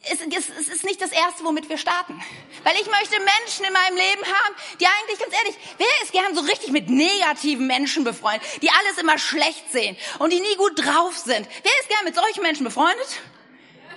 es, 0.03 0.19
es, 0.19 0.49
es 0.49 0.67
ist 0.67 0.83
nicht 0.83 1.01
das 1.01 1.11
Erste, 1.11 1.43
womit 1.43 1.69
wir 1.69 1.77
starten. 1.77 2.19
Weil 2.63 2.73
ich 2.75 2.87
möchte 2.87 3.17
Menschen 3.19 3.65
in 3.65 3.73
meinem 3.73 3.95
Leben 3.95 4.23
haben, 4.23 4.55
die 4.79 4.85
eigentlich, 4.85 5.19
ganz 5.19 5.33
ehrlich, 5.33 5.55
wer 5.77 5.87
ist 6.03 6.11
gern 6.11 6.35
so 6.35 6.41
richtig 6.41 6.71
mit 6.71 6.89
negativen 6.89 7.67
Menschen 7.67 8.03
befreundet, 8.03 8.41
die 8.61 8.69
alles 8.69 8.97
immer 8.99 9.17
schlecht 9.19 9.71
sehen 9.71 9.95
und 10.19 10.33
die 10.33 10.39
nie 10.39 10.55
gut 10.57 10.83
drauf 10.83 11.17
sind? 11.17 11.47
Wer 11.63 11.71
ist 11.81 11.89
gern 11.89 12.03
mit 12.05 12.15
solchen 12.15 12.41
Menschen 12.41 12.63
befreundet? 12.63 13.19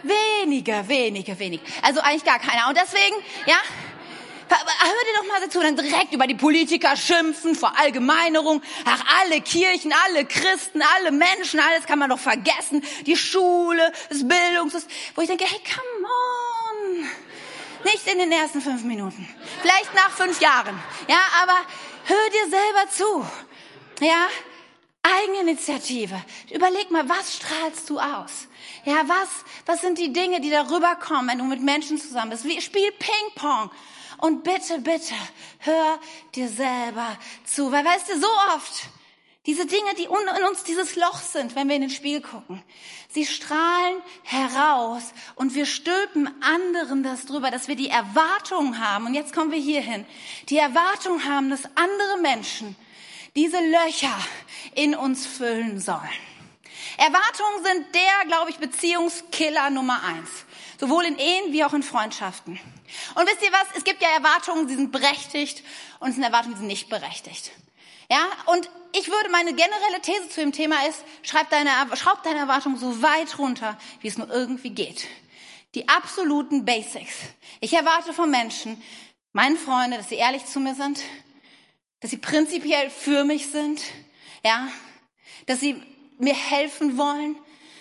Weniger, 0.03 0.87
weniger, 0.87 1.39
weniger. 1.39 1.65
Also 1.81 2.01
eigentlich 2.01 2.25
gar 2.25 2.39
keiner. 2.39 2.69
Und 2.69 2.77
deswegen, 2.77 3.17
ja, 3.47 3.57
hör 4.49 5.05
dir 5.05 5.19
doch 5.19 5.27
mal 5.27 5.41
dazu, 5.41 5.61
dann 5.61 5.77
direkt 5.77 6.13
über 6.13 6.27
die 6.27 6.35
Politiker 6.35 6.97
schimpfen, 6.97 7.55
Verallgemeinerung, 7.55 8.63
ach, 8.85 9.03
alle 9.21 9.41
Kirchen, 9.41 9.93
alle 10.07 10.25
Christen, 10.25 10.83
alle 10.97 11.11
Menschen, 11.11 11.61
alles 11.61 11.87
kann 11.87 11.99
man 11.99 12.11
doch 12.11 12.19
vergessen, 12.19 12.83
die 13.07 13.17
Schule, 13.17 13.93
das 14.09 14.27
Bildungs, 14.27 14.87
wo 15.15 15.23
ich 15.23 15.29
denke, 15.29 15.45
hey, 15.45 15.61
come 15.65 16.07
on. 16.07 17.09
Nicht 17.85 18.07
in 18.07 18.19
den 18.19 18.33
ersten 18.33 18.63
fünf 18.63 18.83
Minuten. 18.85 19.29
Vielleicht 19.61 19.95
nach 19.95 20.11
fünf 20.11 20.41
Jahren. 20.41 20.79
Ja, 21.07 21.21
aber 21.43 21.57
hör 22.07 22.31
dir 22.31 22.51
selber 22.51 22.91
zu. 22.91 24.05
Ja, 24.05 24.27
Eigeninitiative. 25.05 26.19
Überleg 26.51 26.91
mal, 26.91 27.07
was 27.09 27.37
strahlst 27.37 27.91
du 27.91 27.99
aus? 27.99 28.49
Ja, 28.87 29.07
was, 29.07 29.29
was 29.67 29.83
sind 29.83 29.99
die 29.99 30.15
Dinge, 30.15 30.41
die 30.41 30.49
darüber 30.51 30.97
kommen, 30.97 31.29
wenn 31.29 31.39
du 31.39 31.45
mit 31.45 31.61
Menschen 31.61 31.99
zusammen 31.99 32.31
bist? 32.31 32.45
Wie, 32.45 32.59
spiel 32.63 32.91
Ping-Pong. 32.93 33.71
Und 34.19 34.45
bitte, 34.45 34.79
bitte, 34.79 35.15
hör 35.59 35.99
dir 36.35 36.49
selber 36.49 37.17
zu. 37.45 37.71
Weil 37.73 37.85
weißt 37.85 38.11
du, 38.11 38.21
so 38.21 38.29
oft, 38.55 38.89
diese 39.47 39.67
Dinge, 39.67 39.95
die 39.99 40.05
in 40.05 40.45
uns 40.49 40.65
dieses 40.65 40.97
Loch 40.97 41.19
sind, 41.19 41.55
wenn 41.55 41.69
wir 41.69 41.77
in 41.77 41.83
den 41.83 41.91
Spiegel 41.91 42.23
gucken, 42.23 42.63
sie 43.11 43.27
strahlen 43.27 43.97
heraus 44.23 45.13
und 45.35 45.55
wir 45.55 45.67
stülpen 45.67 46.31
anderen 46.43 47.03
das 47.03 47.27
drüber, 47.27 47.51
dass 47.51 47.69
wir 47.69 47.77
die 47.77 47.91
Erwartung 47.91 48.79
haben, 48.79 49.07
und 49.07 49.15
jetzt 49.15 49.35
kommen 49.35 49.51
wir 49.51 49.61
hierhin, 49.61 50.07
die 50.49 50.57
Erwartung 50.57 51.25
haben, 51.25 51.51
dass 51.51 51.65
andere 51.75 52.19
Menschen 52.23 52.75
diese 53.37 53.59
Löcher 53.59 54.17
in 54.75 54.95
uns 54.95 55.27
füllen 55.27 55.79
sollen. 55.79 56.01
Erwartungen 56.97 57.65
sind 57.65 57.95
der, 57.95 58.27
glaube 58.29 58.51
ich, 58.51 58.59
Beziehungskiller 58.59 59.71
Nummer 59.71 60.03
eins. 60.05 60.31
Sowohl 60.79 61.05
in 61.05 61.19
Ehen 61.19 61.53
wie 61.53 61.65
auch 61.65 61.73
in 61.73 61.83
Freundschaften. 61.83 62.61
Und 63.15 63.27
wisst 63.27 63.43
ihr 63.43 63.53
was? 63.53 63.67
Es 63.77 63.85
gibt 63.85 64.03
ja 64.03 64.09
Erwartungen, 64.11 64.67
die 64.67 64.75
sind 64.75 64.93
berechtigt 64.93 65.63
und 66.01 66.11
es 66.11 66.15
sind 66.15 66.25
Erwartungen, 66.25 66.55
die 66.55 66.59
sind 66.61 66.69
nicht 66.69 66.89
berechtigt. 66.89 67.53
Ja, 68.11 68.27
und 68.47 68.69
ich 68.93 69.09
würde 69.09 69.31
meine 69.31 69.55
generelle 69.55 70.01
These 70.03 70.29
zu 70.29 70.41
dem 70.41 70.53
Thema 70.53 70.87
ist, 70.87 71.03
schreib 71.23 71.51
deine, 71.51 71.71
schraub 71.97 72.23
deine 72.23 72.41
Erwartungen 72.41 72.79
so 72.79 73.03
weit 73.03 73.39
runter, 73.39 73.79
wie 74.01 74.09
es 74.09 74.19
nur 74.19 74.31
irgendwie 74.31 74.71
geht. 74.71 75.07
Die 75.75 75.89
absoluten 75.89 76.65
Basics. 76.65 77.15
Ich 77.61 77.73
erwarte 77.73 78.13
von 78.13 78.31
Menschen, 78.31 78.81
meinen 79.33 79.57
Freunde, 79.57 79.97
dass 79.97 80.09
sie 80.09 80.15
ehrlich 80.17 80.45
zu 80.47 80.61
mir 80.61 80.75
sind, 80.75 81.01
dass 82.01 82.11
sie 82.11 82.19
prinzipiell 82.19 82.91
für 82.91 83.25
mich 83.25 83.49
sind, 83.49 83.81
ja, 84.45 84.69
dass 85.47 85.61
sie 85.61 85.83
mir 86.19 86.35
helfen 86.35 86.97
wollen. 86.99 87.37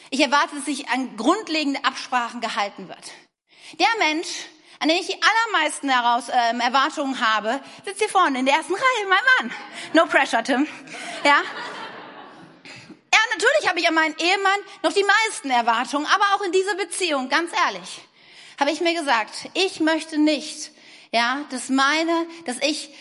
Ich 0.10 0.22
erwarte, 0.22 0.56
dass 0.56 0.66
sich 0.66 0.90
an 0.90 1.16
grundlegende 1.18 1.84
Absprachen 1.84 2.42
gehalten 2.42 2.88
wird. 2.88 3.12
Der 3.80 3.88
Mensch, 4.00 4.28
an 4.84 4.90
den 4.90 4.98
ich 4.98 5.08
die 5.08 5.18
allermeisten 5.22 5.88
heraus, 5.88 6.26
ähm, 6.30 6.60
Erwartungen 6.60 7.18
habe, 7.22 7.62
sitzt 7.86 8.00
hier 8.00 8.10
vorne 8.10 8.40
in 8.40 8.46
der 8.46 8.56
ersten 8.56 8.74
Reihe, 8.74 9.08
mein 9.08 9.48
Mann. 9.48 9.58
No 9.94 10.06
pressure, 10.06 10.44
Tim. 10.44 10.68
Ja. 11.24 11.42
Ja, 13.14 13.20
natürlich 13.32 13.70
habe 13.70 13.80
ich 13.80 13.88
an 13.88 13.94
meinen 13.94 14.16
Ehemann 14.18 14.60
noch 14.82 14.92
die 14.92 15.06
meisten 15.06 15.50
Erwartungen, 15.50 16.06
aber 16.14 16.26
auch 16.36 16.42
in 16.42 16.52
dieser 16.52 16.76
Beziehung, 16.76 17.30
ganz 17.30 17.52
ehrlich, 17.66 18.02
habe 18.60 18.72
ich 18.72 18.82
mir 18.82 18.94
gesagt, 18.94 19.48
ich 19.54 19.80
möchte 19.80 20.18
nicht, 20.18 20.72
ja, 21.14 21.46
dass 21.50 21.70
meine, 21.70 22.28
dass 22.44 22.58
ich 22.58 22.94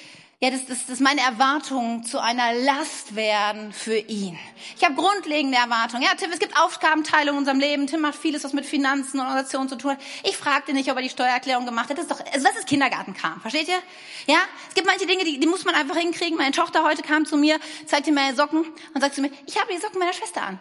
ja, 0.42 0.50
dass, 0.50 0.66
dass, 0.66 0.86
dass 0.86 0.98
meine 0.98 1.20
Erwartungen 1.20 2.02
zu 2.02 2.20
einer 2.20 2.52
Last 2.52 3.14
werden 3.14 3.72
für 3.72 3.96
ihn. 3.96 4.36
Ich 4.76 4.84
habe 4.84 4.96
grundlegende 4.96 5.56
Erwartungen. 5.56 6.02
Ja, 6.02 6.16
Tim, 6.16 6.32
es 6.32 6.40
gibt 6.40 6.58
Aufgabenteilung 6.58 7.36
in 7.36 7.38
unserem 7.38 7.60
Leben. 7.60 7.86
Tim 7.86 8.00
macht 8.00 8.16
vieles, 8.16 8.42
was 8.42 8.52
mit 8.52 8.66
Finanzen 8.66 9.20
und 9.20 9.26
Organisationen 9.26 9.68
zu 9.68 9.76
tun 9.76 9.92
hat. 9.92 10.00
Ich 10.24 10.36
fragte 10.36 10.72
nicht, 10.72 10.90
ob 10.90 10.96
er 10.96 11.02
die 11.02 11.10
Steuererklärung 11.10 11.64
gemacht 11.64 11.90
hat. 11.90 11.96
Das 11.96 12.06
ist 12.06 12.10
doch, 12.10 12.18
also 12.32 12.44
das 12.44 12.56
ist 12.56 12.66
Kindergartenkram. 12.66 13.40
Versteht 13.40 13.68
ihr? 13.68 13.78
Ja, 14.26 14.40
es 14.68 14.74
gibt 14.74 14.88
manche 14.88 15.06
Dinge, 15.06 15.22
die, 15.22 15.38
die 15.38 15.46
muss 15.46 15.64
man 15.64 15.76
einfach 15.76 15.96
hinkriegen. 15.96 16.36
Meine 16.36 16.50
Tochter 16.50 16.82
heute 16.82 17.02
kam 17.02 17.24
zu 17.24 17.36
mir, 17.36 17.60
zeigte 17.86 18.10
mir 18.10 18.22
meine 18.22 18.34
Socken 18.34 18.64
und 18.94 19.00
sagte 19.00 19.14
zu 19.14 19.22
mir, 19.22 19.30
ich 19.46 19.60
habe 19.60 19.72
die 19.72 19.78
Socken 19.78 20.00
meiner 20.00 20.12
Schwester 20.12 20.42
an. 20.42 20.60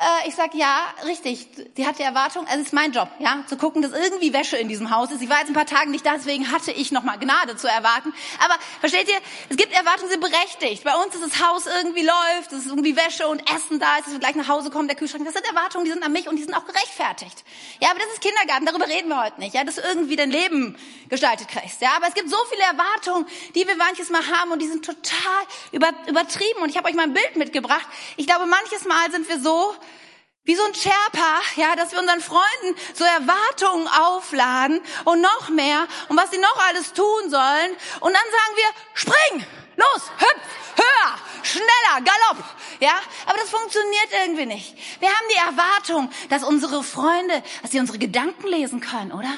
Äh, 0.00 0.28
ich 0.28 0.34
sag 0.34 0.54
ja, 0.54 0.94
richtig. 1.04 1.46
Sie 1.76 1.86
hat 1.86 1.98
die 1.98 2.02
Erwartung, 2.02 2.46
also 2.46 2.60
es 2.60 2.68
ist 2.68 2.72
mein 2.72 2.92
Job, 2.92 3.10
ja, 3.18 3.44
zu 3.46 3.58
gucken, 3.58 3.82
dass 3.82 3.92
irgendwie 3.92 4.32
Wäsche 4.32 4.56
in 4.56 4.66
diesem 4.66 4.90
Haus 4.90 5.10
ist. 5.10 5.20
Ich 5.20 5.28
war 5.28 5.40
jetzt 5.40 5.48
ein 5.48 5.54
paar 5.54 5.66
Tage 5.66 5.90
nicht 5.90 6.06
da, 6.06 6.14
deswegen 6.14 6.50
hatte 6.50 6.72
ich 6.72 6.90
noch 6.90 7.02
mal 7.02 7.18
Gnade 7.18 7.54
zu 7.56 7.68
erwarten. 7.68 8.14
Aber 8.42 8.54
versteht 8.80 9.10
ihr, 9.10 9.18
es 9.50 9.58
gibt 9.58 9.74
Erwartungen, 9.74 10.08
die 10.08 10.12
sind 10.12 10.22
berechtigt. 10.22 10.84
Bei 10.84 10.94
uns 10.94 11.14
ist 11.14 11.22
das 11.22 11.46
Haus 11.46 11.66
irgendwie 11.66 12.00
läuft, 12.00 12.50
es 12.50 12.60
ist 12.60 12.68
irgendwie 12.68 12.96
Wäsche 12.96 13.28
und 13.28 13.40
Essen 13.54 13.78
da 13.78 13.98
ist, 13.98 14.06
dass 14.06 14.12
wir 14.14 14.20
gleich 14.20 14.36
nach 14.36 14.48
Hause 14.48 14.70
kommen, 14.70 14.88
der 14.88 14.96
Kühlschrank. 14.96 15.22
Das 15.26 15.34
sind 15.34 15.46
Erwartungen, 15.46 15.84
die 15.84 15.90
sind 15.90 16.02
an 16.02 16.12
mich 16.12 16.28
und 16.28 16.36
die 16.36 16.44
sind 16.44 16.54
auch 16.54 16.64
gerechtfertigt. 16.64 17.44
Ja, 17.80 17.90
aber 17.90 17.98
das 17.98 18.08
ist 18.14 18.22
Kindergarten, 18.22 18.64
darüber 18.64 18.88
reden 18.88 19.08
wir 19.08 19.22
heute 19.22 19.38
nicht. 19.38 19.54
Ja, 19.54 19.64
dass 19.64 19.74
du 19.74 19.82
irgendwie 19.82 20.16
dein 20.16 20.30
Leben 20.30 20.78
gestaltet 21.10 21.48
kriegst. 21.48 21.82
Ja, 21.82 21.90
aber 21.96 22.08
es 22.08 22.14
gibt 22.14 22.30
so 22.30 22.38
viele 22.50 22.62
Erwartungen, 22.62 23.26
die 23.54 23.66
wir 23.66 23.76
manches 23.76 24.08
Mal 24.08 24.26
haben 24.26 24.50
und 24.50 24.62
die 24.62 24.68
sind 24.68 24.82
total 24.82 25.42
über, 25.72 25.90
übertrieben. 26.06 26.62
Und 26.62 26.70
ich 26.70 26.78
habe 26.78 26.88
euch 26.88 26.94
mal 26.94 27.02
ein 27.02 27.12
Bild 27.12 27.36
mitgebracht. 27.36 27.86
Ich 28.16 28.26
glaube, 28.26 28.46
manches 28.46 28.86
Mal 28.86 29.10
sind 29.10 29.28
wir 29.28 29.38
so 29.40 29.74
wie 30.50 30.56
so 30.56 30.64
ein 30.64 30.74
Sherpa, 30.74 31.40
ja, 31.54 31.76
dass 31.76 31.92
wir 31.92 32.00
unseren 32.00 32.20
Freunden 32.20 32.76
so 32.92 33.04
Erwartungen 33.04 33.86
aufladen 33.86 34.80
und 35.04 35.20
noch 35.20 35.48
mehr 35.48 35.86
und 36.08 36.16
was 36.16 36.32
sie 36.32 36.38
noch 36.38 36.56
alles 36.66 36.92
tun 36.92 37.30
sollen. 37.30 37.70
Und 38.00 38.12
dann 38.12 38.26
sagen 38.32 38.56
wir, 38.56 38.68
spring, 38.94 39.46
los, 39.76 40.10
hüpf, 40.18 40.42
höher, 40.74 41.18
schneller, 41.44 42.04
galopp, 42.04 42.44
ja. 42.80 42.98
Aber 43.26 43.38
das 43.38 43.48
funktioniert 43.48 44.08
irgendwie 44.24 44.46
nicht. 44.46 44.76
Wir 44.98 45.08
haben 45.08 45.26
die 45.30 45.36
Erwartung, 45.36 46.10
dass 46.30 46.42
unsere 46.42 46.82
Freunde, 46.82 47.44
dass 47.62 47.70
sie 47.70 47.78
unsere 47.78 47.98
Gedanken 47.98 48.48
lesen 48.48 48.80
können, 48.80 49.12
oder? 49.12 49.30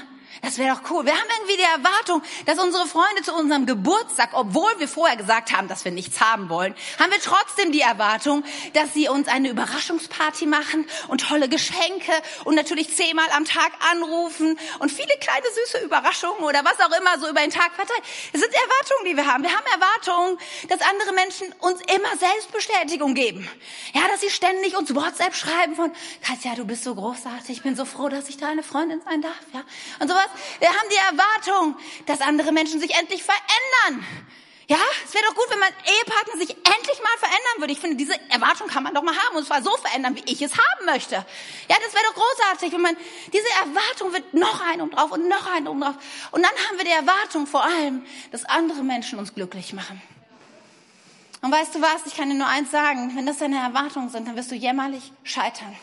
Das 0.43 0.59
wäre 0.59 0.75
doch 0.75 0.91
cool. 0.91 1.07
Wir 1.07 1.13
haben 1.13 1.29
irgendwie 1.39 1.57
die 1.57 1.63
Erwartung, 1.63 2.21
dass 2.47 2.59
unsere 2.59 2.85
Freunde 2.89 3.23
zu 3.23 3.33
unserem 3.33 3.65
Geburtstag, 3.65 4.31
obwohl 4.33 4.73
wir 4.79 4.89
vorher 4.89 5.17
gesagt 5.17 5.53
haben, 5.57 5.69
dass 5.69 5.85
wir 5.85 5.93
nichts 5.93 6.21
haben 6.21 6.49
wollen, 6.49 6.75
haben 6.99 7.13
wir 7.13 7.21
trotzdem 7.21 7.71
die 7.71 7.81
Erwartung, 7.81 8.43
dass 8.73 8.93
sie 8.93 9.09
uns 9.09 9.29
eine 9.29 9.51
Überraschungsparty 9.51 10.47
machen 10.47 10.85
und 11.07 11.21
tolle 11.21 11.49
Geschenke 11.49 12.11
und 12.43 12.57
natürlich 12.57 12.95
zehnmal 12.97 13.29
am 13.37 13.45
Tag 13.45 13.71
anrufen 13.93 14.59
und 14.81 14.91
viele 14.91 15.17
kleine 15.21 15.47
süße 15.65 15.85
Überraschungen 15.85 16.43
oder 16.43 16.65
was 16.65 16.81
auch 16.81 16.91
immer 16.99 17.21
so 17.21 17.31
über 17.31 17.41
den 17.41 17.51
Tag 17.51 17.73
verteilt. 17.77 18.03
Das 18.33 18.41
sind 18.41 18.53
Erwartungen, 18.53 19.05
die 19.07 19.17
wir 19.17 19.33
haben. 19.33 19.45
Wir 19.45 19.53
haben 19.53 19.67
Erwartungen, 19.81 20.39
dass 20.69 20.81
andere 20.81 21.13
Menschen 21.13 21.55
uns 21.61 21.81
immer 21.83 22.17
Selbstbestätigung 22.19 23.15
geben. 23.15 23.49
Ja, 23.95 24.09
dass 24.09 24.21
sie 24.21 24.31
ständig 24.31 24.77
uns 24.77 24.93
WhatsApp 24.93 25.37
schreiben 25.37 25.77
von, 25.77 25.93
Katja, 26.21 26.57
du 26.57 26.65
bist 26.65 26.83
so 26.83 26.97
großartig, 26.97 27.51
ich 27.51 27.63
bin 27.63 27.77
so 27.77 27.85
froh, 27.85 28.09
dass 28.09 28.29
ich 28.29 28.39
deine 28.39 28.65
Freundin 28.65 29.01
sein 29.03 29.23
darf, 29.23 29.39
ja. 29.53 29.63
Und 30.01 30.09
sowas. 30.09 30.32
Wir 30.59 30.69
haben 30.69 30.89
die 30.91 31.17
Erwartung, 31.17 31.77
dass 32.07 32.21
andere 32.21 32.53
Menschen 32.53 32.81
sich 32.81 32.95
endlich 32.95 33.23
verändern. 33.23 34.07
Ja, 34.69 34.79
es 35.05 35.13
wäre 35.13 35.25
doch 35.27 35.35
gut, 35.35 35.51
wenn 35.51 35.59
mein 35.59 35.75
Ehepartner 35.85 36.39
sich 36.39 36.51
endlich 36.51 36.99
mal 37.03 37.19
verändern 37.19 37.59
würde. 37.59 37.73
Ich 37.73 37.81
finde, 37.81 37.97
diese 37.97 38.15
Erwartung 38.31 38.69
kann 38.69 38.83
man 38.83 38.95
doch 38.95 39.03
mal 39.03 39.15
haben 39.15 39.37
und 39.37 39.45
zwar 39.45 39.63
so 39.63 39.77
verändern, 39.77 40.17
wie 40.17 40.33
ich 40.33 40.41
es 40.41 40.53
haben 40.53 40.87
möchte. 40.87 41.17
Ja, 41.17 41.77
das 41.85 41.93
wäre 41.93 42.05
doch 42.09 42.15
großartig, 42.15 42.73
wenn 42.73 42.81
man 42.81 42.97
diese 43.33 43.49
Erwartung 43.61 44.13
wird 44.13 44.33
noch 44.33 44.61
ein 44.63 44.81
und 44.81 44.95
drauf 44.95 45.11
und 45.11 45.29
noch 45.29 45.47
ein 45.47 45.69
und 45.69 45.81
drauf. 45.81 45.97
Und 46.31 46.43
dann 46.43 46.53
haben 46.67 46.79
wir 46.79 46.85
die 46.85 46.91
Erwartung 46.91 47.47
vor 47.47 47.65
allem, 47.65 48.07
dass 48.31 48.45
andere 48.45 48.83
Menschen 48.83 49.19
uns 49.19 49.35
glücklich 49.35 49.73
machen. 49.73 50.01
Und 51.43 51.51
weißt 51.51 51.75
du 51.75 51.83
was? 51.83 52.07
Ich 52.07 52.17
kann 52.17 52.31
dir 52.31 52.37
nur 52.37 52.47
eins 52.47 52.71
sagen. 52.71 53.17
Wenn 53.17 53.27
das 53.27 53.39
deine 53.39 53.59
Erwartungen 53.59 54.09
sind, 54.11 54.29
dann 54.29 54.37
wirst 54.37 54.53
du 54.53 54.55
jämmerlich 54.55 55.13
scheitern. 55.25 55.77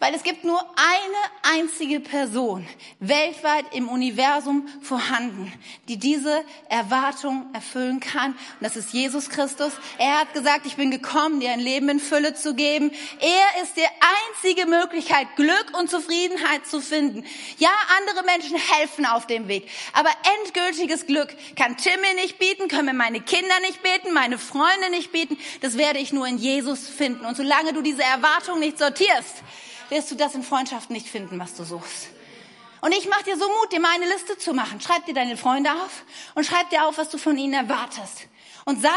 Weil 0.00 0.14
es 0.14 0.22
gibt 0.22 0.44
nur 0.44 0.58
eine 0.58 1.58
einzige 1.58 2.00
Person 2.00 2.66
weltweit 3.00 3.66
im 3.74 3.90
Universum 3.90 4.66
vorhanden, 4.80 5.52
die 5.88 5.98
diese 5.98 6.42
Erwartung 6.70 7.46
erfüllen 7.52 8.00
kann. 8.00 8.32
Und 8.32 8.62
das 8.62 8.76
ist 8.76 8.94
Jesus 8.94 9.28
Christus. 9.28 9.74
Er 9.98 10.20
hat 10.20 10.32
gesagt, 10.32 10.64
ich 10.64 10.76
bin 10.76 10.90
gekommen, 10.90 11.40
dir 11.40 11.50
ein 11.50 11.60
Leben 11.60 11.90
in 11.90 12.00
Fülle 12.00 12.32
zu 12.32 12.54
geben. 12.54 12.90
Er 13.20 13.62
ist 13.62 13.76
die 13.76 13.86
einzige 14.40 14.66
Möglichkeit, 14.66 15.28
Glück 15.36 15.72
und 15.78 15.90
Zufriedenheit 15.90 16.66
zu 16.66 16.80
finden. 16.80 17.22
Ja, 17.58 17.68
andere 17.98 18.24
Menschen 18.24 18.56
helfen 18.56 19.04
auf 19.04 19.26
dem 19.26 19.48
Weg. 19.48 19.68
Aber 19.92 20.08
endgültiges 20.38 21.06
Glück 21.06 21.36
kann 21.56 21.76
Tim 21.76 22.00
mir 22.00 22.14
nicht 22.14 22.38
bieten, 22.38 22.68
können 22.68 22.86
mir 22.86 22.94
meine 22.94 23.20
Kinder 23.20 23.60
nicht 23.60 23.82
bieten, 23.82 24.14
meine 24.14 24.38
Freunde 24.38 24.88
nicht 24.92 25.12
bieten. 25.12 25.36
Das 25.60 25.76
werde 25.76 25.98
ich 25.98 26.10
nur 26.10 26.26
in 26.26 26.38
Jesus 26.38 26.88
finden. 26.88 27.26
Und 27.26 27.36
solange 27.36 27.74
du 27.74 27.82
diese 27.82 28.02
Erwartung 28.02 28.60
nicht 28.60 28.78
sortierst, 28.78 29.42
wirst 29.90 30.10
du 30.10 30.14
das 30.14 30.34
in 30.34 30.42
Freundschaften 30.42 30.94
nicht 30.94 31.08
finden, 31.08 31.38
was 31.38 31.54
du 31.54 31.64
suchst. 31.64 32.08
Und 32.80 32.92
ich 32.92 33.08
mache 33.08 33.24
dir 33.24 33.36
so 33.36 33.46
Mut, 33.46 33.72
dir 33.72 33.80
mal 33.80 33.94
eine 33.94 34.06
Liste 34.06 34.38
zu 34.38 34.54
machen. 34.54 34.80
Schreib 34.80 35.04
dir 35.04 35.14
deine 35.14 35.36
Freunde 35.36 35.70
auf 35.70 36.04
und 36.34 36.44
schreib 36.44 36.70
dir 36.70 36.86
auf, 36.86 36.96
was 36.96 37.10
du 37.10 37.18
von 37.18 37.36
ihnen 37.36 37.52
erwartest. 37.52 38.26
Und 38.64 38.80
sei 38.80 38.88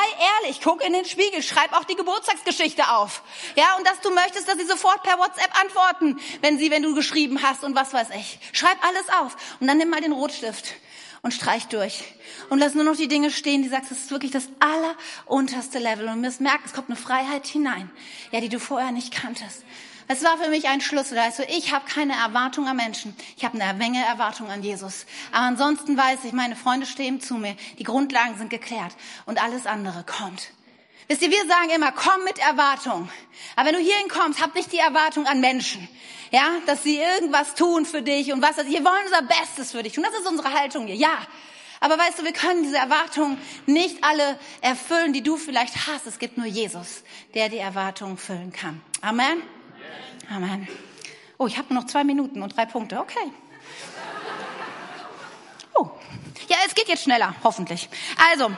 ehrlich, 0.41 0.61
guck 0.61 0.83
in 0.85 0.93
den 0.93 1.05
Spiegel, 1.05 1.41
schreib 1.41 1.73
auch 1.73 1.83
die 1.85 1.95
Geburtstagsgeschichte 1.95 2.89
auf. 2.91 3.23
Ja, 3.55 3.75
und 3.77 3.87
dass 3.87 3.99
du 4.01 4.11
möchtest, 4.11 4.47
dass 4.47 4.57
sie 4.57 4.65
sofort 4.65 5.03
per 5.03 5.17
WhatsApp 5.17 5.59
antworten, 5.59 6.19
wenn 6.41 6.57
sie, 6.57 6.69
wenn 6.69 6.83
du 6.83 6.93
geschrieben 6.93 7.41
hast 7.41 7.63
und 7.63 7.75
was 7.75 7.93
weiß 7.93 8.09
ich. 8.17 8.39
Schreib 8.51 8.77
alles 8.85 9.07
auf. 9.21 9.35
Und 9.59 9.67
dann 9.67 9.77
nimm 9.77 9.89
mal 9.89 10.01
den 10.01 10.11
Rotstift 10.11 10.73
und 11.21 11.33
streich 11.33 11.67
durch. 11.67 12.03
Und 12.49 12.59
lass 12.59 12.75
nur 12.75 12.83
noch 12.83 12.97
die 12.97 13.07
Dinge 13.07 13.31
stehen, 13.31 13.63
die 13.63 13.69
sagst, 13.69 13.91
das 13.91 13.99
ist 13.99 14.11
wirklich 14.11 14.31
das 14.31 14.49
allerunterste 14.59 15.79
Level. 15.79 16.07
Und 16.09 16.21
wirst 16.23 16.41
merken, 16.41 16.63
es 16.65 16.73
kommt 16.73 16.89
eine 16.89 16.97
Freiheit 16.97 17.47
hinein, 17.47 17.89
ja, 18.31 18.41
die 18.41 18.49
du 18.49 18.59
vorher 18.59 18.91
nicht 18.91 19.13
kanntest. 19.13 19.63
Es 20.07 20.23
war 20.23 20.37
für 20.37 20.49
mich 20.49 20.67
ein 20.67 20.81
Schlüssel. 20.81 21.17
Also 21.17 21.43
ich 21.47 21.73
habe 21.73 21.85
keine 21.87 22.13
Erwartung 22.13 22.67
an 22.67 22.75
Menschen. 22.77 23.15
Ich 23.37 23.45
habe 23.45 23.59
eine 23.59 23.77
Menge 23.77 24.03
Erwartung 24.05 24.49
an 24.49 24.63
Jesus. 24.63 25.05
Aber 25.31 25.45
ansonsten 25.45 25.97
weiß 25.97 26.19
ich, 26.25 26.33
meine 26.33 26.55
Freunde 26.55 26.85
stehen 26.85 27.21
zu 27.21 27.35
mir. 27.35 27.55
Die 27.79 27.83
Grundlagen 27.83 28.37
sind 28.37 28.49
geklärt. 28.49 28.93
Und 29.25 29.41
alles 29.41 29.65
andere 29.65 30.03
kommt. 30.03 30.51
Wisst 31.07 31.21
ihr, 31.21 31.31
wir 31.31 31.45
sagen 31.47 31.69
immer, 31.75 31.91
komm 31.91 32.23
mit 32.23 32.39
Erwartung. 32.39 33.09
Aber 33.55 33.67
wenn 33.67 33.75
du 33.75 33.81
hierhin 33.81 34.07
kommst, 34.07 34.41
hab 34.41 34.55
nicht 34.55 34.71
die 34.71 34.77
Erwartung 34.77 35.25
an 35.25 35.41
Menschen. 35.41 35.87
Ja, 36.31 36.49
dass 36.65 36.83
sie 36.83 36.97
irgendwas 36.97 37.55
tun 37.55 37.85
für 37.85 38.01
dich 38.01 38.33
und 38.33 38.41
was. 38.41 38.57
Wir 38.57 38.83
wollen 38.83 39.05
unser 39.05 39.21
Bestes 39.21 39.71
für 39.71 39.83
dich. 39.83 39.97
Und 39.97 40.03
das 40.03 40.13
ist 40.13 40.27
unsere 40.27 40.51
Haltung 40.53 40.87
hier. 40.87 40.95
Ja. 40.95 41.17
Aber 41.79 41.97
weißt 41.97 42.19
du, 42.19 42.23
wir 42.23 42.31
können 42.31 42.63
diese 42.63 42.77
Erwartungen 42.77 43.37
nicht 43.65 44.03
alle 44.03 44.39
erfüllen, 44.61 45.11
die 45.11 45.21
du 45.21 45.35
vielleicht 45.35 45.87
hast. 45.87 46.07
Es 46.07 46.17
gibt 46.17 46.37
nur 46.37 46.47
Jesus, 46.47 47.03
der 47.33 47.49
die 47.49 47.57
Erwartungen 47.57 48.17
füllen 48.17 48.53
kann. 48.53 48.81
Amen. 49.01 49.43
Amen. 50.29 50.67
Oh, 51.37 51.47
ich 51.47 51.57
habe 51.57 51.73
nur 51.73 51.83
noch 51.83 51.89
zwei 51.89 52.03
Minuten 52.03 52.41
und 52.41 52.55
drei 52.55 52.65
Punkte. 52.65 52.99
Okay. 52.99 53.31
Oh. 55.73 55.89
Ja, 56.47 56.57
es 56.65 56.75
geht 56.75 56.87
jetzt 56.87 57.03
schneller, 57.03 57.35
hoffentlich. 57.43 57.89
Also. 58.31 58.51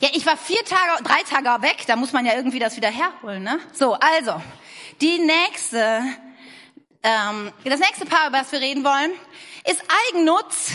Ja, 0.00 0.10
ich 0.12 0.26
war 0.26 0.36
vier 0.36 0.62
Tage, 0.64 1.02
drei 1.02 1.22
Tage 1.22 1.62
weg, 1.62 1.84
da 1.86 1.96
muss 1.96 2.12
man 2.12 2.26
ja 2.26 2.34
irgendwie 2.34 2.58
das 2.58 2.76
wieder 2.76 2.90
herholen, 2.90 3.42
ne? 3.42 3.58
So, 3.72 3.94
also, 3.94 4.40
die 5.00 5.18
nächste, 5.18 6.02
ähm, 7.02 7.52
das 7.64 7.80
nächste 7.80 8.04
Paar, 8.04 8.28
über 8.28 8.38
das 8.38 8.52
wir 8.52 8.60
reden 8.60 8.84
wollen, 8.84 9.12
ist 9.64 9.82
Eigennutz 10.08 10.72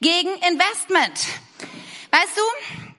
gegen 0.00 0.30
Investment. 0.50 1.26
Weißt 2.10 2.36
du, 2.36 2.91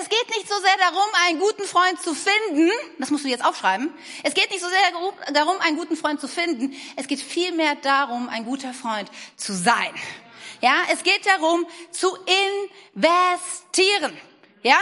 es 0.00 0.08
geht 0.08 0.36
nicht 0.36 0.48
so 0.48 0.54
sehr 0.58 0.76
darum, 0.78 1.08
einen 1.26 1.38
guten 1.38 1.64
Freund 1.64 2.00
zu 2.00 2.14
finden. 2.14 2.70
Das 2.98 3.10
musst 3.10 3.24
du 3.24 3.28
jetzt 3.28 3.44
aufschreiben. 3.44 3.92
Es 4.22 4.34
geht 4.34 4.50
nicht 4.50 4.62
so 4.62 4.68
sehr 4.68 5.32
darum, 5.32 5.56
einen 5.60 5.76
guten 5.76 5.96
Freund 5.96 6.20
zu 6.20 6.28
finden. 6.28 6.74
Es 6.96 7.08
geht 7.08 7.20
vielmehr 7.20 7.74
darum, 7.76 8.28
ein 8.28 8.44
guter 8.44 8.74
Freund 8.74 9.10
zu 9.36 9.54
sein. 9.54 9.94
Ja, 10.60 10.82
es 10.92 11.02
geht 11.02 11.26
darum, 11.26 11.66
zu 11.90 12.16
investieren. 12.16 14.16
Ja? 14.62 14.78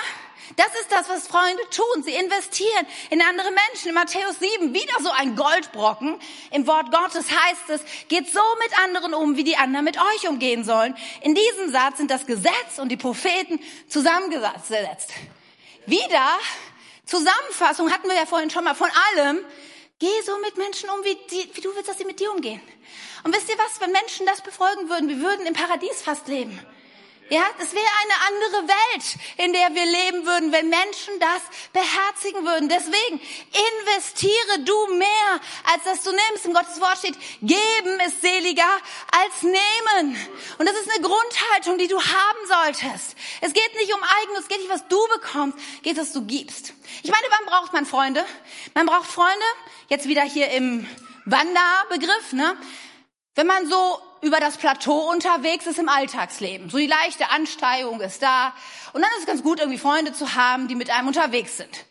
Das 0.56 0.68
ist 0.80 0.90
das, 0.90 1.08
was 1.08 1.26
Freunde 1.26 1.62
tun. 1.70 2.02
Sie 2.02 2.14
investieren 2.14 2.86
in 3.10 3.22
andere 3.22 3.50
Menschen. 3.50 3.88
In 3.88 3.94
Matthäus 3.94 4.38
7 4.38 4.74
wieder 4.74 4.94
so 5.02 5.10
ein 5.10 5.36
Goldbrocken. 5.36 6.20
Im 6.50 6.66
Wort 6.66 6.90
Gottes 6.90 7.26
heißt 7.30 7.70
es, 7.70 7.80
geht 8.08 8.30
so 8.30 8.42
mit 8.62 8.78
anderen 8.84 9.14
um, 9.14 9.36
wie 9.36 9.44
die 9.44 9.56
anderen 9.56 9.84
mit 9.84 9.98
euch 9.98 10.28
umgehen 10.28 10.64
sollen. 10.64 10.96
In 11.22 11.34
diesem 11.34 11.72
Satz 11.72 11.98
sind 11.98 12.10
das 12.10 12.26
Gesetz 12.26 12.78
und 12.78 12.90
die 12.90 12.96
Propheten 12.96 13.58
zusammengesetzt. 13.88 15.12
Wieder 15.86 16.28
Zusammenfassung 17.06 17.90
hatten 17.92 18.08
wir 18.08 18.16
ja 18.16 18.26
vorhin 18.26 18.50
schon 18.50 18.64
mal 18.64 18.74
von 18.74 18.90
allem. 19.16 19.38
Geh 19.98 20.20
so 20.24 20.38
mit 20.38 20.56
Menschen 20.56 20.90
um, 20.90 21.04
wie, 21.04 21.16
die, 21.30 21.50
wie 21.54 21.60
du 21.60 21.74
willst, 21.74 21.88
dass 21.88 21.98
sie 21.98 22.04
mit 22.04 22.20
dir 22.20 22.30
umgehen. 22.30 22.60
Und 23.22 23.34
wisst 23.34 23.48
ihr 23.48 23.56
was, 23.58 23.80
wenn 23.80 23.92
Menschen 23.92 24.26
das 24.26 24.42
befolgen 24.42 24.88
würden, 24.88 25.08
wir 25.08 25.20
würden 25.20 25.46
im 25.46 25.54
Paradies 25.54 26.02
fast 26.02 26.28
leben. 26.28 26.58
Ja, 27.30 27.42
das 27.58 27.72
wäre 27.72 27.86
eine 28.02 28.36
andere 28.36 28.68
Welt, 28.68 29.04
in 29.38 29.52
der 29.54 29.74
wir 29.74 29.86
leben 29.86 30.26
würden, 30.26 30.52
wenn 30.52 30.68
Menschen 30.68 31.18
das 31.18 31.40
beherzigen 31.72 32.44
würden. 32.44 32.68
Deswegen 32.68 33.18
investiere 33.18 34.58
du 34.64 34.94
mehr, 34.94 35.40
als 35.72 35.84
dass 35.84 36.02
du 36.02 36.10
nimmst. 36.10 36.44
Im 36.44 36.52
Gottes 36.52 36.78
Wort 36.80 36.98
steht, 36.98 37.16
geben 37.40 38.00
ist 38.06 38.20
seliger 38.20 38.68
als 39.10 39.42
nehmen. 39.42 40.16
Und 40.58 40.68
das 40.68 40.76
ist 40.76 40.90
eine 40.90 41.02
Grundhaltung, 41.02 41.78
die 41.78 41.88
du 41.88 41.98
haben 41.98 42.46
solltest. 42.46 43.16
Es 43.40 43.54
geht 43.54 43.74
nicht 43.74 43.94
um 43.94 44.00
Eigenes, 44.20 44.40
es 44.40 44.48
geht 44.48 44.58
nicht, 44.58 44.70
was 44.70 44.86
du 44.88 44.98
bekommst, 45.14 45.58
geht, 45.82 45.96
was 45.96 46.12
du 46.12 46.26
gibst. 46.26 46.74
Ich 47.02 47.10
meine, 47.10 47.26
wann 47.30 47.46
braucht 47.46 47.72
man 47.72 47.86
Freunde? 47.86 48.24
Man 48.74 48.84
braucht 48.84 49.10
Freunde, 49.10 49.46
jetzt 49.88 50.06
wieder 50.06 50.22
hier 50.22 50.50
im 50.50 50.86
Wanderbegriff, 51.24 52.32
ne? 52.32 52.54
Wenn 53.34 53.46
man 53.46 53.68
so 53.68 53.98
über 54.24 54.40
das 54.40 54.56
Plateau 54.56 55.10
unterwegs 55.10 55.66
ist 55.66 55.78
im 55.78 55.88
Alltagsleben. 55.88 56.70
So 56.70 56.78
die 56.78 56.86
leichte 56.86 57.30
Ansteigung 57.30 58.00
ist 58.00 58.22
da. 58.22 58.54
Und 58.92 59.02
dann 59.02 59.10
ist 59.12 59.20
es 59.20 59.26
ganz 59.26 59.42
gut, 59.42 59.60
irgendwie 59.60 59.78
Freunde 59.78 60.12
zu 60.12 60.34
haben, 60.34 60.66
die 60.66 60.74
mit 60.74 60.90
einem 60.90 61.08
unterwegs 61.08 61.58
sind. 61.58 61.84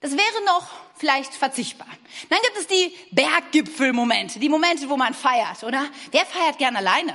Das 0.00 0.12
wäre 0.12 0.44
noch 0.46 0.66
vielleicht 0.96 1.34
verzichtbar. 1.34 1.88
Dann 2.30 2.38
gibt 2.42 2.58
es 2.58 2.66
die 2.66 2.94
Berggipfelmomente, 3.10 4.38
die 4.38 4.48
Momente, 4.48 4.88
wo 4.88 4.96
man 4.96 5.14
feiert, 5.14 5.62
oder? 5.62 5.86
Wer 6.10 6.24
feiert 6.24 6.58
gern 6.58 6.76
alleine? 6.76 7.14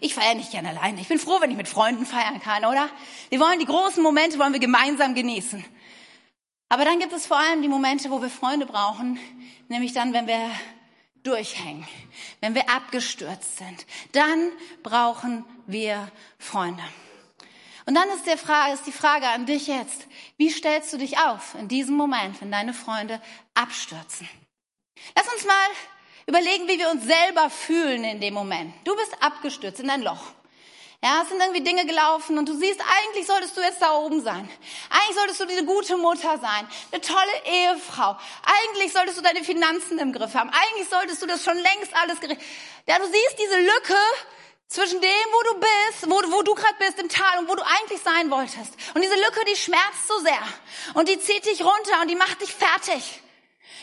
Ich 0.00 0.14
feiere 0.14 0.34
nicht 0.34 0.52
gern 0.52 0.66
alleine. 0.66 1.00
Ich 1.00 1.08
bin 1.08 1.18
froh, 1.18 1.40
wenn 1.40 1.50
ich 1.50 1.56
mit 1.56 1.68
Freunden 1.68 2.06
feiern 2.06 2.40
kann, 2.40 2.64
oder? 2.64 2.88
Wir 3.30 3.40
wollen 3.40 3.58
die 3.58 3.66
großen 3.66 4.02
Momente, 4.02 4.38
wollen 4.38 4.52
wir 4.52 4.60
gemeinsam 4.60 5.14
genießen. 5.14 5.64
Aber 6.68 6.84
dann 6.84 7.00
gibt 7.00 7.12
es 7.12 7.26
vor 7.26 7.38
allem 7.38 7.62
die 7.62 7.68
Momente, 7.68 8.10
wo 8.10 8.22
wir 8.22 8.30
Freunde 8.30 8.66
brauchen, 8.66 9.18
nämlich 9.68 9.92
dann, 9.92 10.12
wenn 10.12 10.26
wir 10.26 10.50
durchhängen, 11.22 11.86
wenn 12.40 12.54
wir 12.54 12.70
abgestürzt 12.70 13.58
sind, 13.58 13.86
dann 14.12 14.50
brauchen 14.82 15.44
wir 15.66 16.10
Freunde. 16.38 16.82
Und 17.86 17.94
dann 17.94 18.08
ist, 18.10 18.26
der 18.26 18.36
Frage, 18.36 18.74
ist 18.74 18.86
die 18.86 18.92
Frage 18.92 19.28
an 19.28 19.46
dich 19.46 19.66
jetzt, 19.66 20.06
wie 20.36 20.50
stellst 20.50 20.92
du 20.92 20.98
dich 20.98 21.18
auf 21.18 21.54
in 21.54 21.68
diesem 21.68 21.96
Moment, 21.96 22.40
wenn 22.40 22.52
deine 22.52 22.74
Freunde 22.74 23.20
abstürzen? 23.54 24.28
Lass 25.16 25.32
uns 25.32 25.46
mal 25.46 25.68
überlegen, 26.26 26.68
wie 26.68 26.78
wir 26.78 26.90
uns 26.90 27.04
selber 27.04 27.48
fühlen 27.48 28.04
in 28.04 28.20
dem 28.20 28.34
Moment. 28.34 28.74
Du 28.84 28.94
bist 28.94 29.16
abgestürzt 29.22 29.80
in 29.80 29.88
ein 29.88 30.02
Loch. 30.02 30.32
Ja, 31.00 31.22
es 31.22 31.28
sind 31.28 31.40
irgendwie 31.40 31.60
Dinge 31.60 31.86
gelaufen 31.86 32.38
und 32.38 32.48
du 32.48 32.54
siehst, 32.54 32.80
eigentlich 32.80 33.24
solltest 33.24 33.56
du 33.56 33.60
jetzt 33.60 33.80
da 33.80 33.92
oben 33.92 34.20
sein. 34.20 34.48
Eigentlich 34.90 35.16
solltest 35.16 35.38
du 35.38 35.46
diese 35.46 35.64
gute 35.64 35.96
Mutter 35.96 36.38
sein, 36.38 36.68
eine 36.90 37.00
tolle 37.00 37.44
Ehefrau. 37.44 38.16
Eigentlich 38.42 38.92
solltest 38.92 39.16
du 39.16 39.22
deine 39.22 39.44
Finanzen 39.44 40.00
im 40.00 40.12
Griff 40.12 40.34
haben. 40.34 40.50
Eigentlich 40.50 40.88
solltest 40.88 41.22
du 41.22 41.26
das 41.26 41.44
schon 41.44 41.56
längst 41.56 41.94
alles 41.94 42.18
gerichtet. 42.18 42.44
Ja, 42.88 42.98
du 42.98 43.04
siehst 43.04 43.36
diese 43.38 43.60
Lücke 43.60 43.96
zwischen 44.66 45.00
dem, 45.00 45.26
wo 45.32 45.52
du 45.52 45.60
bist, 45.60 46.10
wo, 46.10 46.36
wo 46.36 46.42
du 46.42 46.56
gerade 46.56 46.74
bist 46.80 46.98
im 46.98 47.08
Tal 47.08 47.38
und 47.38 47.48
wo 47.48 47.54
du 47.54 47.62
eigentlich 47.62 48.00
sein 48.02 48.28
wolltest. 48.28 48.74
Und 48.94 49.02
diese 49.02 49.14
Lücke, 49.14 49.44
die 49.44 49.56
schmerzt 49.56 50.08
so 50.08 50.18
sehr 50.18 50.42
und 50.94 51.08
die 51.08 51.20
zieht 51.20 51.46
dich 51.46 51.62
runter 51.62 52.00
und 52.02 52.08
die 52.08 52.16
macht 52.16 52.40
dich 52.40 52.52
fertig. 52.52 53.22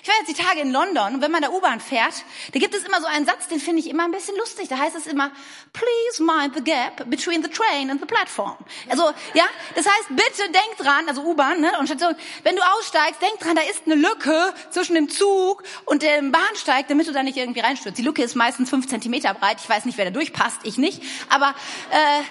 Ich 0.05 0.09
war 0.09 0.17
jetzt 0.19 0.37
die 0.37 0.43
Tage 0.43 0.59
in 0.59 0.71
London 0.71 1.15
und 1.15 1.21
wenn 1.23 1.31
man 1.31 1.41
der 1.41 1.51
U-Bahn 1.51 1.79
fährt, 1.79 2.13
da 2.53 2.59
gibt 2.59 2.75
es 2.75 2.83
immer 2.83 3.01
so 3.01 3.07
einen 3.07 3.25
Satz, 3.25 3.47
den 3.47 3.59
finde 3.59 3.79
ich 3.79 3.89
immer 3.89 4.03
ein 4.03 4.11
bisschen 4.11 4.37
lustig. 4.37 4.67
Da 4.67 4.77
heißt 4.77 4.95
es 4.95 5.07
immer, 5.07 5.31
please 5.73 6.21
mind 6.21 6.53
the 6.55 6.63
gap 6.63 7.09
between 7.09 7.41
the 7.41 7.49
train 7.49 7.89
and 7.89 7.99
the 7.99 8.05
platform. 8.05 8.55
Also, 8.87 9.05
ja, 9.33 9.45
das 9.73 9.87
heißt, 9.87 10.09
bitte 10.09 10.43
denk 10.51 10.77
dran, 10.77 11.09
also 11.09 11.23
U-Bahn, 11.23 11.59
ne, 11.59 11.71
und 11.79 11.87
Station, 11.87 12.15
wenn 12.43 12.55
du 12.55 12.61
aussteigst, 12.77 13.19
denk 13.19 13.39
dran, 13.39 13.55
da 13.55 13.63
ist 13.63 13.81
eine 13.87 13.95
Lücke 13.95 14.53
zwischen 14.69 14.93
dem 14.93 15.09
Zug 15.09 15.63
und 15.85 16.03
dem 16.03 16.31
Bahnsteig, 16.31 16.87
damit 16.87 17.07
du 17.07 17.11
da 17.11 17.23
nicht 17.23 17.37
irgendwie 17.37 17.61
reinstürzt. 17.61 17.97
Die 17.97 18.03
Lücke 18.03 18.21
ist 18.21 18.35
meistens 18.35 18.69
fünf 18.69 18.87
Zentimeter 18.87 19.33
breit. 19.33 19.57
Ich 19.59 19.67
weiß 19.67 19.85
nicht, 19.85 19.97
wer 19.97 20.05
da 20.05 20.11
durchpasst, 20.11 20.59
ich 20.65 20.77
nicht. 20.77 21.01
Aber, 21.29 21.55
äh, 21.89 22.21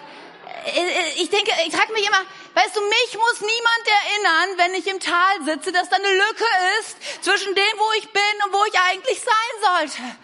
ich 1.17 1.31
denke, 1.31 1.53
ich 1.67 1.75
frage 1.75 1.93
mich 1.93 2.07
immer, 2.07 2.21
weißt 2.55 2.77
du, 2.77 2.81
mich 2.81 3.19
muss 3.19 3.41
niemand 3.41 3.85
erinnern, 3.87 4.59
wenn 4.59 4.75
ich 4.75 4.87
im 4.87 5.01
Tal 5.01 5.45
sitze, 5.45 5.73
dass 5.73 5.89
da 5.89 5.97
eine 5.97 6.13
Lücke 6.13 6.45
ist 6.81 7.25
zwischen 7.25 7.55
dem, 7.55 7.79
wo 7.79 7.93
ich 7.99 8.09
bin 8.11 8.23
und 8.45 8.53
wo 8.53 8.65
ich 8.65 8.79
eigentlich 8.79 9.21
sein 9.21 9.91
sollte. 9.91 10.17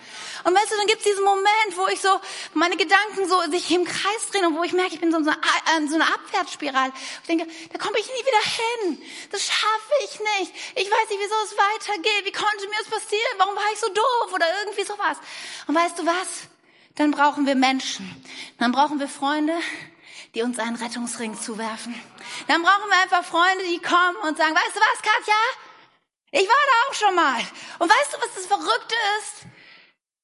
Und 0.44 0.54
weißt 0.54 0.72
du, 0.72 0.76
dann 0.76 0.86
gibt's 0.86 1.04
diesen 1.04 1.24
Moment, 1.24 1.76
wo 1.76 1.86
ich 1.88 2.00
so, 2.00 2.08
meine 2.54 2.76
Gedanken 2.76 3.28
so 3.28 3.40
sich 3.50 3.70
im 3.70 3.84
Kreis 3.84 4.30
drehen 4.32 4.46
und 4.46 4.56
wo 4.56 4.62
ich 4.62 4.72
merke, 4.72 4.94
ich 4.94 5.00
bin 5.00 5.12
so 5.12 5.18
in 5.18 5.24
so 5.24 5.30
einer, 5.30 5.88
so 5.88 5.94
einer 5.96 6.14
Abwärtsspirale. 6.14 6.92
Ich 7.22 7.26
denke, 7.26 7.46
da 7.72 7.78
komme 7.78 7.98
ich 7.98 8.06
nie 8.06 8.24
wieder 8.24 8.42
hin. 8.42 9.02
Das 9.30 9.44
schaffe 9.44 9.92
ich 10.04 10.18
nicht. 10.38 10.54
Ich 10.76 10.90
weiß 10.90 11.10
nicht, 11.10 11.20
wieso 11.20 11.34
es 11.44 11.56
weitergeht. 11.56 12.24
Wie 12.24 12.32
konnte 12.32 12.66
mir 12.68 12.78
das 12.78 12.88
passieren? 12.88 13.34
Warum 13.36 13.54
war 13.54 13.70
ich 13.72 13.78
so 13.78 13.88
doof? 13.88 14.32
Oder 14.32 14.46
irgendwie 14.64 14.84
sowas. 14.84 15.18
Und 15.66 15.74
weißt 15.74 15.98
du 15.98 16.06
was? 16.06 16.48
Dann 16.96 17.10
brauchen 17.10 17.46
wir 17.46 17.54
Menschen. 17.54 18.24
Dann 18.58 18.72
brauchen 18.72 18.98
wir 18.98 19.08
Freunde, 19.08 19.54
die 20.34 20.42
uns 20.42 20.58
einen 20.58 20.76
Rettungsring 20.76 21.38
zuwerfen. 21.38 21.94
Dann 22.46 22.62
brauchen 22.62 22.88
wir 22.88 22.98
einfach 22.98 23.24
Freunde, 23.24 23.64
die 23.64 23.80
kommen 23.80 24.16
und 24.22 24.36
sagen, 24.36 24.54
weißt 24.54 24.76
du 24.76 24.80
was, 24.80 25.02
Katja? 25.02 25.34
Ich 26.32 26.48
war 26.48 26.54
da 26.66 26.88
auch 26.88 26.94
schon 26.94 27.14
mal. 27.14 27.40
Und 27.80 27.90
weißt 27.90 28.14
du, 28.14 28.18
was 28.20 28.34
das 28.34 28.46
Verrückte 28.46 28.94
ist? 29.18 29.46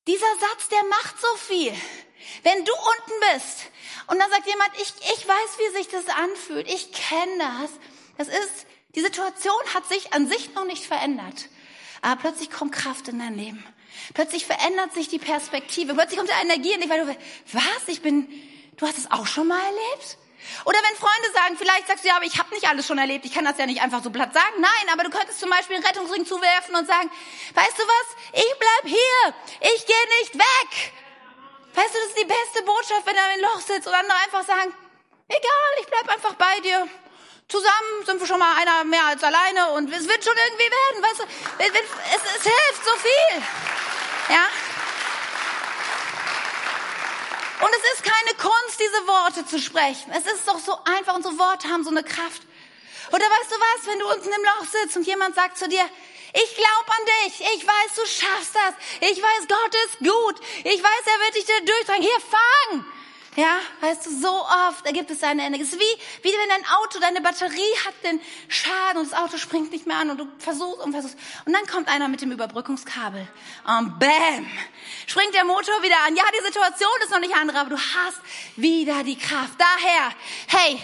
Dieser 0.07 0.39
Satz, 0.39 0.69
der 0.69 0.85
macht 0.85 1.21
so 1.21 1.37
viel. 1.37 1.75
Wenn 2.43 2.65
du 2.65 2.73
unten 2.73 3.35
bist 3.35 3.71
und 4.07 4.19
dann 4.19 4.31
sagt 4.31 4.47
jemand, 4.47 4.71
ich, 4.77 4.93
ich 5.15 5.27
weiß, 5.27 5.59
wie 5.59 5.77
sich 5.77 5.89
das 5.89 6.07
anfühlt, 6.09 6.69
ich 6.69 6.93
kenne 6.93 7.39
das. 7.39 7.71
Das 8.19 8.29
ist, 8.29 8.67
die 8.95 9.01
Situation 9.01 9.61
hat 9.75 9.87
sich 9.89 10.13
an 10.13 10.29
sich 10.29 10.55
noch 10.55 10.65
nicht 10.65 10.85
verändert. 10.85 11.49
Aber 12.03 12.21
plötzlich 12.21 12.51
kommt 12.51 12.73
Kraft 12.73 13.09
in 13.09 13.19
dein 13.19 13.37
Leben. 13.37 13.65
Plötzlich 14.15 14.47
verändert 14.47 14.95
sich 14.95 15.09
die 15.09 15.19
Perspektive. 15.19 15.95
Plötzlich 15.95 16.19
kommt 16.19 16.31
da 16.31 16.41
Energie 16.41 16.73
in 16.73 16.81
dich, 16.81 16.91
weil 16.91 17.05
du, 17.05 17.17
was? 17.53 17.89
Ich 17.89 18.03
bin, 18.03 18.29
Du 18.77 18.87
hast 18.87 18.99
es 18.99 19.11
auch 19.11 19.27
schon 19.27 19.49
mal 19.49 19.61
erlebt? 19.61 20.19
Oder 20.65 20.79
wenn 20.79 20.97
Freunde 20.97 21.33
sagen, 21.33 21.57
vielleicht 21.59 21.89
sagst 21.89 22.05
du, 22.05 22.09
ja, 22.09 22.17
aber 22.17 22.25
ich 22.25 22.39
habe 22.39 22.55
nicht 22.55 22.69
alles 22.69 22.87
schon 22.87 22.99
erlebt, 22.99 23.25
ich 23.25 23.33
kann 23.33 23.45
das 23.45 23.59
ja 23.59 23.67
nicht 23.67 23.83
einfach 23.83 24.03
so 24.03 24.11
platt 24.11 24.33
sagen. 24.33 24.61
Nein, 24.61 24.93
aber 24.93 25.05
du 25.05 25.11
könntest 25.11 25.41
zum 25.41 25.51
Beispiel 25.51 25.77
einen 25.77 25.85
Rettungsring 25.85 26.25
zuwerfen 26.25 26.75
und 26.75 26.87
sagen, 26.87 27.11
weißt 27.55 27.79
du 27.79 27.83
was, 27.83 28.07
ich 28.33 28.55
bleib 28.59 28.85
hier, 28.85 29.35
ich 29.75 29.87
gehe 29.87 30.07
nicht 30.21 30.35
weg. 30.35 30.93
Weißt 31.75 31.95
du, 31.95 31.99
das 31.99 32.09
ist 32.09 32.19
die 32.19 32.25
beste 32.25 32.63
Botschaft, 32.65 33.07
wenn 33.07 33.17
er 33.17 33.35
im 33.35 33.41
Loch 33.43 33.61
sitzt 33.61 33.89
und 33.89 33.95
andere 33.95 34.19
einfach 34.25 34.45
sagen, 34.45 34.73
egal, 35.29 35.73
ich 35.81 35.87
bleib 35.87 36.09
einfach 36.09 36.35
bei 36.35 36.61
dir. 36.61 36.87
Zusammen 37.49 38.05
sind 38.05 38.21
wir 38.21 38.27
schon 38.27 38.39
mal 38.39 38.57
einer 38.57 38.85
mehr 38.85 39.05
als 39.07 39.23
alleine 39.23 39.71
und 39.73 39.93
es 39.93 40.09
wird 40.09 40.25
schon 40.25 40.35
irgendwie 40.37 40.71
werden, 40.71 41.03
weißt 41.03 41.21
du, 41.21 41.25
es, 41.59 42.37
es 42.37 42.43
hilft 42.43 42.85
so 42.85 42.93
viel. 42.97 43.43
Ja? 44.35 44.76
Und 47.61 47.71
es 47.71 47.93
ist 47.95 48.05
keine 48.05 48.37
Kunst, 48.37 48.79
diese 48.79 49.07
Worte 49.07 49.47
zu 49.47 49.59
sprechen. 49.59 50.13
Es 50.13 50.31
ist 50.31 50.47
doch 50.47 50.59
so 50.59 50.77
einfach, 50.85 51.15
unsere 51.15 51.39
Worte 51.39 51.69
haben 51.69 51.85
so 51.85 51.91
eine 51.91 52.05
Kraft. 52.05 52.43
Oder 53.09 53.25
weißt 53.25 53.51
du 53.51 53.55
was, 53.55 53.87
wenn 53.87 53.99
du 53.99 54.09
unten 54.09 54.29
im 54.29 54.45
Loch 54.45 54.67
sitzt 54.71 54.97
und 54.97 55.07
jemand 55.07 55.35
sagt 55.35 55.57
zu 55.57 55.69
dir, 55.69 55.85
ich 56.35 56.55
glaube 56.55 56.89
an 56.89 57.07
dich, 57.25 57.41
ich 57.41 57.67
weiß, 57.67 57.95
du 57.95 58.05
schaffst 58.05 58.55
das, 58.55 58.75
ich 59.01 59.23
weiß, 59.23 59.49
Gott 59.49 59.75
ist 59.87 59.99
gut, 60.01 60.41
ich 60.65 60.83
weiß, 60.83 61.03
er 61.07 61.21
wird 61.21 61.35
dich 61.37 61.47
da 61.47 61.61
durchtragen, 61.61 62.03
hier, 62.03 62.21
fang! 62.21 62.85
Ja, 63.37 63.59
weißt 63.83 64.07
du, 64.07 64.11
so 64.19 64.31
oft 64.69 64.87
ergibt 64.87 65.11
es 65.11 65.23
eine 65.23 65.45
Ende. 65.45 65.61
Es 65.61 65.69
ist 65.69 65.79
wie, 65.79 66.23
wie 66.23 66.33
wenn 66.33 66.49
dein 66.49 66.65
Auto, 66.65 66.99
deine 66.99 67.21
Batterie 67.21 67.77
hat 67.87 67.95
den 68.03 68.19
Schaden 68.49 69.03
und 69.03 69.13
das 69.13 69.19
Auto 69.19 69.37
springt 69.37 69.73
nicht 69.73 69.87
mehr 69.87 69.99
an 69.99 70.09
und 70.09 70.19
du 70.19 70.27
versuchst 70.39 70.81
und 70.81 70.93
versuchst. 70.93 71.19
Und 71.45 71.53
dann 71.53 71.67
kommt 71.67 71.89
einer 71.89 72.09
mit 72.09 72.23
dem 72.23 72.33
Überbrückungskabel 72.33 73.29
und 73.67 73.99
bam, 73.99 74.47
springt 75.07 75.35
der 75.35 75.45
Motor 75.45 75.83
wieder 75.83 75.97
an. 76.07 76.17
Ja, 76.17 76.23
die 76.33 76.47
Situation 76.47 76.89
ist 77.05 77.11
noch 77.11 77.21
nicht 77.21 77.37
andere, 77.37 77.59
aber 77.61 77.71
du 77.71 77.77
hast 77.77 78.19
wieder 78.57 79.05
die 79.05 79.19
Kraft. 79.19 79.59
Daher, 79.59 80.13
hey, 80.49 80.81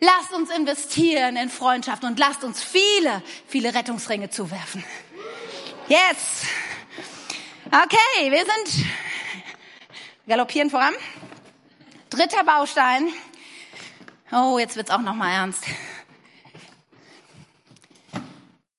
lasst 0.00 0.34
uns 0.34 0.50
investieren 0.50 1.36
in 1.36 1.48
Freundschaft 1.48 2.04
und 2.04 2.18
lasst 2.18 2.44
uns 2.44 2.62
viele, 2.62 3.22
viele 3.48 3.72
Rettungsringe 3.72 4.28
zuwerfen. 4.28 4.84
Yes. 5.88 6.42
Okay, 7.66 8.30
wir 8.30 8.44
sind 8.44 8.86
galoppieren 10.26 10.68
voran. 10.68 10.94
Dritter 12.10 12.42
Baustein. 12.42 13.08
Oh, 14.32 14.58
jetzt 14.58 14.74
wird's 14.74 14.90
auch 14.90 15.00
noch 15.00 15.14
mal 15.14 15.30
ernst. 15.30 15.64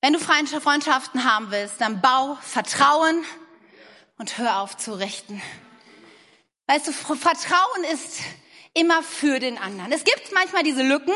Wenn 0.02 0.12
du 0.12 0.20
Freundschaften 0.20 1.24
haben 1.24 1.50
willst, 1.50 1.80
dann 1.80 2.02
bau 2.02 2.38
Vertrauen 2.42 3.24
und 4.18 4.38
hör 4.38 4.60
auf 4.60 4.76
zu 4.76 4.92
richten. 4.92 5.42
Weißt 6.68 6.88
du, 6.88 6.92
Vertrauen 6.92 7.84
ist 7.94 8.20
immer 8.74 9.02
für 9.02 9.40
den 9.40 9.58
anderen. 9.58 9.94
Es 9.94 10.04
gibt 10.04 10.34
manchmal 10.34 10.64
diese 10.64 10.84
Lücken, 10.84 11.14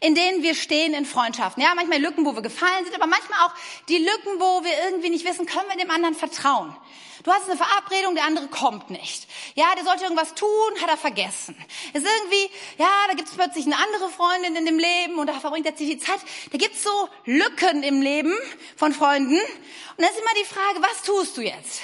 in 0.00 0.14
denen 0.14 0.42
wir 0.42 0.54
stehen 0.54 0.94
in 0.94 1.04
Freundschaften. 1.04 1.62
Ja, 1.62 1.74
manchmal 1.74 2.00
Lücken, 2.00 2.24
wo 2.24 2.34
wir 2.34 2.42
gefallen 2.42 2.84
sind, 2.84 2.94
aber 2.94 3.06
manchmal 3.06 3.38
auch 3.46 3.54
die 3.88 3.98
Lücken, 3.98 4.40
wo 4.40 4.64
wir 4.64 4.72
irgendwie 4.84 5.10
nicht 5.10 5.26
wissen, 5.26 5.46
können 5.46 5.68
wir 5.68 5.76
dem 5.76 5.90
anderen 5.90 6.14
vertrauen. 6.14 6.74
Du 7.22 7.30
hast 7.30 7.44
eine 7.50 7.56
Verabredung, 7.56 8.14
der 8.14 8.24
andere 8.24 8.48
kommt 8.48 8.88
nicht. 8.88 9.28
Ja, 9.54 9.74
der 9.74 9.84
sollte 9.84 10.04
irgendwas 10.04 10.34
tun, 10.34 10.48
hat 10.80 10.88
er 10.88 10.96
vergessen. 10.96 11.54
Ist 11.92 12.06
irgendwie, 12.06 12.50
ja, 12.78 12.88
da 13.08 13.14
gibt 13.14 13.28
es 13.28 13.34
plötzlich 13.34 13.66
eine 13.66 13.76
andere 13.76 14.08
Freundin 14.08 14.56
in 14.56 14.64
dem 14.64 14.78
Leben 14.78 15.18
und 15.18 15.26
da 15.26 15.38
verbringt 15.38 15.66
er 15.66 15.76
sich 15.76 15.88
die 15.88 15.98
Zeit. 15.98 16.20
Da 16.50 16.56
gibt 16.56 16.76
es 16.76 16.82
so 16.82 17.08
Lücken 17.26 17.82
im 17.82 18.00
Leben 18.00 18.34
von 18.76 18.94
Freunden. 18.94 19.34
Und 19.36 19.98
dann 19.98 20.08
ist 20.08 20.18
immer 20.18 20.34
die 20.40 20.46
Frage, 20.46 20.80
was 20.80 21.02
tust 21.02 21.36
du 21.36 21.42
jetzt? 21.42 21.82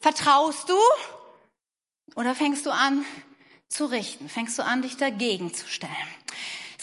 Vertraust 0.00 0.70
du 0.70 0.78
oder 2.16 2.34
fängst 2.34 2.64
du 2.64 2.70
an 2.70 3.04
zu 3.68 3.84
richten? 3.84 4.30
Fängst 4.30 4.58
du 4.58 4.64
an, 4.64 4.80
dich 4.80 4.96
dagegen 4.96 5.52
zu 5.52 5.68
stellen? 5.68 5.92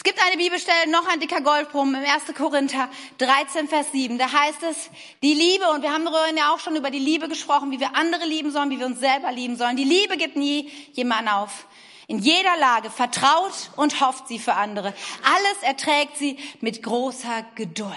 Es 0.04 0.12
gibt 0.12 0.20
eine 0.26 0.36
Bibelstelle, 0.36 0.90
noch 0.90 1.06
ein 1.06 1.20
dicker 1.20 1.40
Goldbrumm 1.42 1.94
im 1.94 2.02
1. 2.02 2.34
Korinther 2.36 2.88
13, 3.18 3.68
Vers 3.68 3.92
7. 3.92 4.18
Da 4.18 4.32
heißt 4.32 4.64
es, 4.64 4.90
die 5.22 5.32
Liebe, 5.32 5.70
und 5.70 5.82
wir 5.82 5.92
haben 5.92 6.08
ja 6.36 6.52
auch 6.52 6.58
schon 6.58 6.74
über 6.74 6.90
die 6.90 6.98
Liebe 6.98 7.28
gesprochen, 7.28 7.70
wie 7.70 7.78
wir 7.78 7.94
andere 7.94 8.26
lieben 8.26 8.50
sollen, 8.50 8.70
wie 8.70 8.80
wir 8.80 8.86
uns 8.86 8.98
selber 8.98 9.30
lieben 9.30 9.54
sollen. 9.54 9.76
Die 9.76 9.84
Liebe 9.84 10.16
gibt 10.16 10.34
nie 10.34 10.68
jemanden 10.94 11.28
auf. 11.28 11.68
In 12.08 12.18
jeder 12.18 12.56
Lage 12.56 12.90
vertraut 12.90 13.70
und 13.76 14.00
hofft 14.00 14.26
sie 14.26 14.40
für 14.40 14.54
andere. 14.54 14.92
Alles 15.22 15.62
erträgt 15.62 16.16
sie 16.16 16.36
mit 16.60 16.82
großer 16.82 17.46
Geduld. 17.54 17.92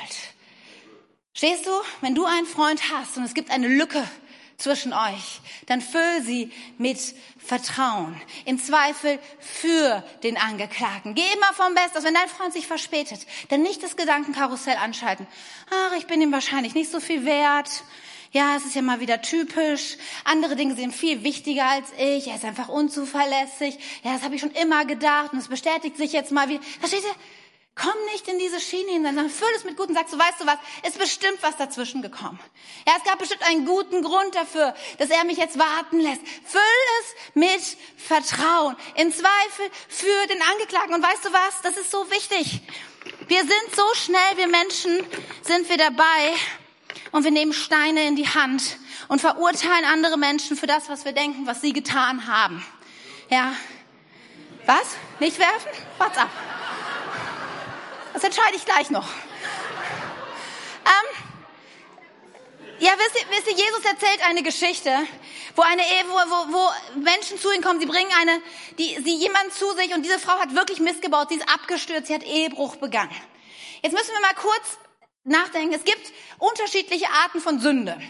Stehst 1.33 1.65
du, 1.65 1.71
wenn 2.01 2.13
du 2.13 2.25
einen 2.25 2.45
Freund 2.45 2.83
hast 2.93 3.17
und 3.17 3.23
es 3.23 3.33
gibt 3.33 3.49
eine 3.49 3.67
Lücke 3.67 4.07
zwischen 4.57 4.93
euch, 4.93 5.41
dann 5.65 5.81
füll 5.81 6.21
sie 6.23 6.51
mit 6.77 6.97
Vertrauen. 7.37 8.19
Im 8.45 8.61
Zweifel 8.61 9.19
für 9.39 10.03
den 10.23 10.37
Angeklagten. 10.37 11.13
Geh 11.13 11.25
immer 11.35 11.53
vom 11.53 11.75
Best 11.75 11.97
aus. 11.97 12.03
Wenn 12.03 12.13
dein 12.13 12.29
Freund 12.29 12.53
sich 12.53 12.67
verspätet, 12.67 13.19
dann 13.49 13.61
nicht 13.61 13.83
das 13.83 13.95
Gedankenkarussell 13.95 14.77
anschalten. 14.77 15.27
Ach, 15.69 15.97
ich 15.97 16.07
bin 16.07 16.21
ihm 16.21 16.31
wahrscheinlich 16.31 16.73
nicht 16.73 16.91
so 16.91 16.99
viel 16.99 17.25
wert. 17.25 17.69
Ja, 18.31 18.57
es 18.57 18.65
ist 18.65 18.75
ja 18.75 18.81
mal 18.81 18.99
wieder 18.99 19.21
typisch. 19.21 19.97
Andere 20.25 20.55
Dinge 20.55 20.75
sind 20.75 20.93
viel 20.93 21.23
wichtiger 21.23 21.65
als 21.65 21.87
ich. 21.97 22.27
Er 22.27 22.35
ist 22.35 22.43
einfach 22.43 22.67
unzuverlässig. 22.67 23.77
Ja, 24.03 24.13
das 24.13 24.23
habe 24.23 24.35
ich 24.35 24.41
schon 24.41 24.51
immer 24.51 24.85
gedacht 24.85 25.31
und 25.31 25.39
es 25.39 25.47
bestätigt 25.47 25.95
sich 25.97 26.11
jetzt 26.11 26.31
mal 26.31 26.49
wieder. 26.49 26.61
Versteht 26.79 27.03
ihr? 27.03 27.15
Komm 27.75 27.93
nicht 28.13 28.25
in 28.29 28.39
diese 28.39 28.61
Schiene 28.61 28.91
hinein, 28.91 29.15
sondern 29.15 29.29
füll 29.29 29.53
es 29.57 29.65
mit 29.65 29.75
Guten. 29.75 29.93
Sagst 29.93 30.13
du, 30.13 30.17
weißt 30.17 30.39
du 30.39 30.45
was? 30.45 30.57
Ist 30.87 30.97
bestimmt 30.97 31.39
was 31.41 31.57
dazwischen 31.57 32.01
gekommen. 32.01 32.39
Ja, 32.87 32.93
es 32.97 33.03
gab 33.03 33.19
bestimmt 33.19 33.43
einen 33.43 33.65
guten 33.65 34.01
Grund 34.01 34.33
dafür, 34.33 34.73
dass 34.97 35.09
er 35.09 35.25
mich 35.25 35.37
jetzt 35.37 35.59
warten 35.59 35.99
lässt. 35.99 36.21
Füll 36.45 36.61
es 37.01 37.35
mit 37.35 37.77
Vertrauen. 37.97 38.77
Im 38.95 39.11
Zweifel 39.11 39.69
für 39.89 40.27
den 40.27 40.41
Angeklagten. 40.41 40.93
Und 40.93 41.03
weißt 41.03 41.25
du 41.25 41.33
was? 41.33 41.61
Das 41.63 41.75
ist 41.75 41.91
so 41.91 42.09
wichtig. 42.11 42.61
Wir 43.27 43.41
sind 43.41 43.75
so 43.75 43.83
schnell, 43.95 44.37
wir 44.37 44.47
Menschen 44.47 45.05
sind 45.41 45.67
wir 45.67 45.77
dabei 45.77 46.33
und 47.11 47.25
wir 47.25 47.31
nehmen 47.31 47.51
Steine 47.51 48.07
in 48.07 48.15
die 48.15 48.27
Hand 48.27 48.77
und 49.09 49.19
verurteilen 49.19 49.83
andere 49.85 50.17
Menschen 50.17 50.55
für 50.55 50.67
das, 50.67 50.87
was 50.87 51.03
wir 51.03 51.11
denken, 51.11 51.45
was 51.45 51.59
sie 51.59 51.73
getan 51.73 52.27
haben. 52.27 52.65
Ja. 53.29 53.53
Was? 54.65 54.95
Nicht 55.19 55.37
werfen? 55.39 55.69
What's 55.97 56.17
up? 56.17 56.29
Das 58.15 58.23
entscheide 58.23 58.55
ich 58.55 58.63
gleich 58.63 58.89
noch. 58.91 59.05
Ähm, 60.85 61.27
ja, 62.79 62.91
wisst 62.97 63.21
ihr, 63.21 63.29
wisst 63.29 63.47
ihr, 63.47 63.55
Jesus 63.57 63.83
erzählt 63.83 64.25
eine 64.25 64.41
Geschichte, 64.41 64.89
wo 65.53 65.63
eine 65.63 65.81
wo, 65.81 66.13
wo, 66.13 66.53
wo 66.53 66.69
Menschen 67.01 67.37
zu 67.37 67.51
ihm 67.51 67.61
kommen, 67.61 67.81
sie 67.81 67.85
bringen 67.85 68.09
eine, 68.17 68.41
die, 68.77 68.97
sie 69.03 69.17
jemand 69.17 69.53
zu 69.53 69.69
sich 69.73 69.93
und 69.93 70.03
diese 70.03 70.17
Frau 70.17 70.39
hat 70.39 70.55
wirklich 70.55 70.79
Mist 70.79 71.01
gebaut, 71.01 71.27
sie 71.27 71.35
ist 71.35 71.49
abgestürzt, 71.49 72.07
sie 72.07 72.13
hat 72.13 72.23
Ehebruch 72.23 72.77
begangen. 72.77 73.13
Jetzt 73.81 73.91
müssen 73.91 74.13
wir 74.13 74.21
mal 74.21 74.35
kurz 74.35 74.77
nachdenken. 75.25 75.73
Es 75.73 75.83
gibt 75.83 76.13
unterschiedliche 76.37 77.09
Arten 77.09 77.41
von 77.41 77.59
Sünde. 77.59 78.01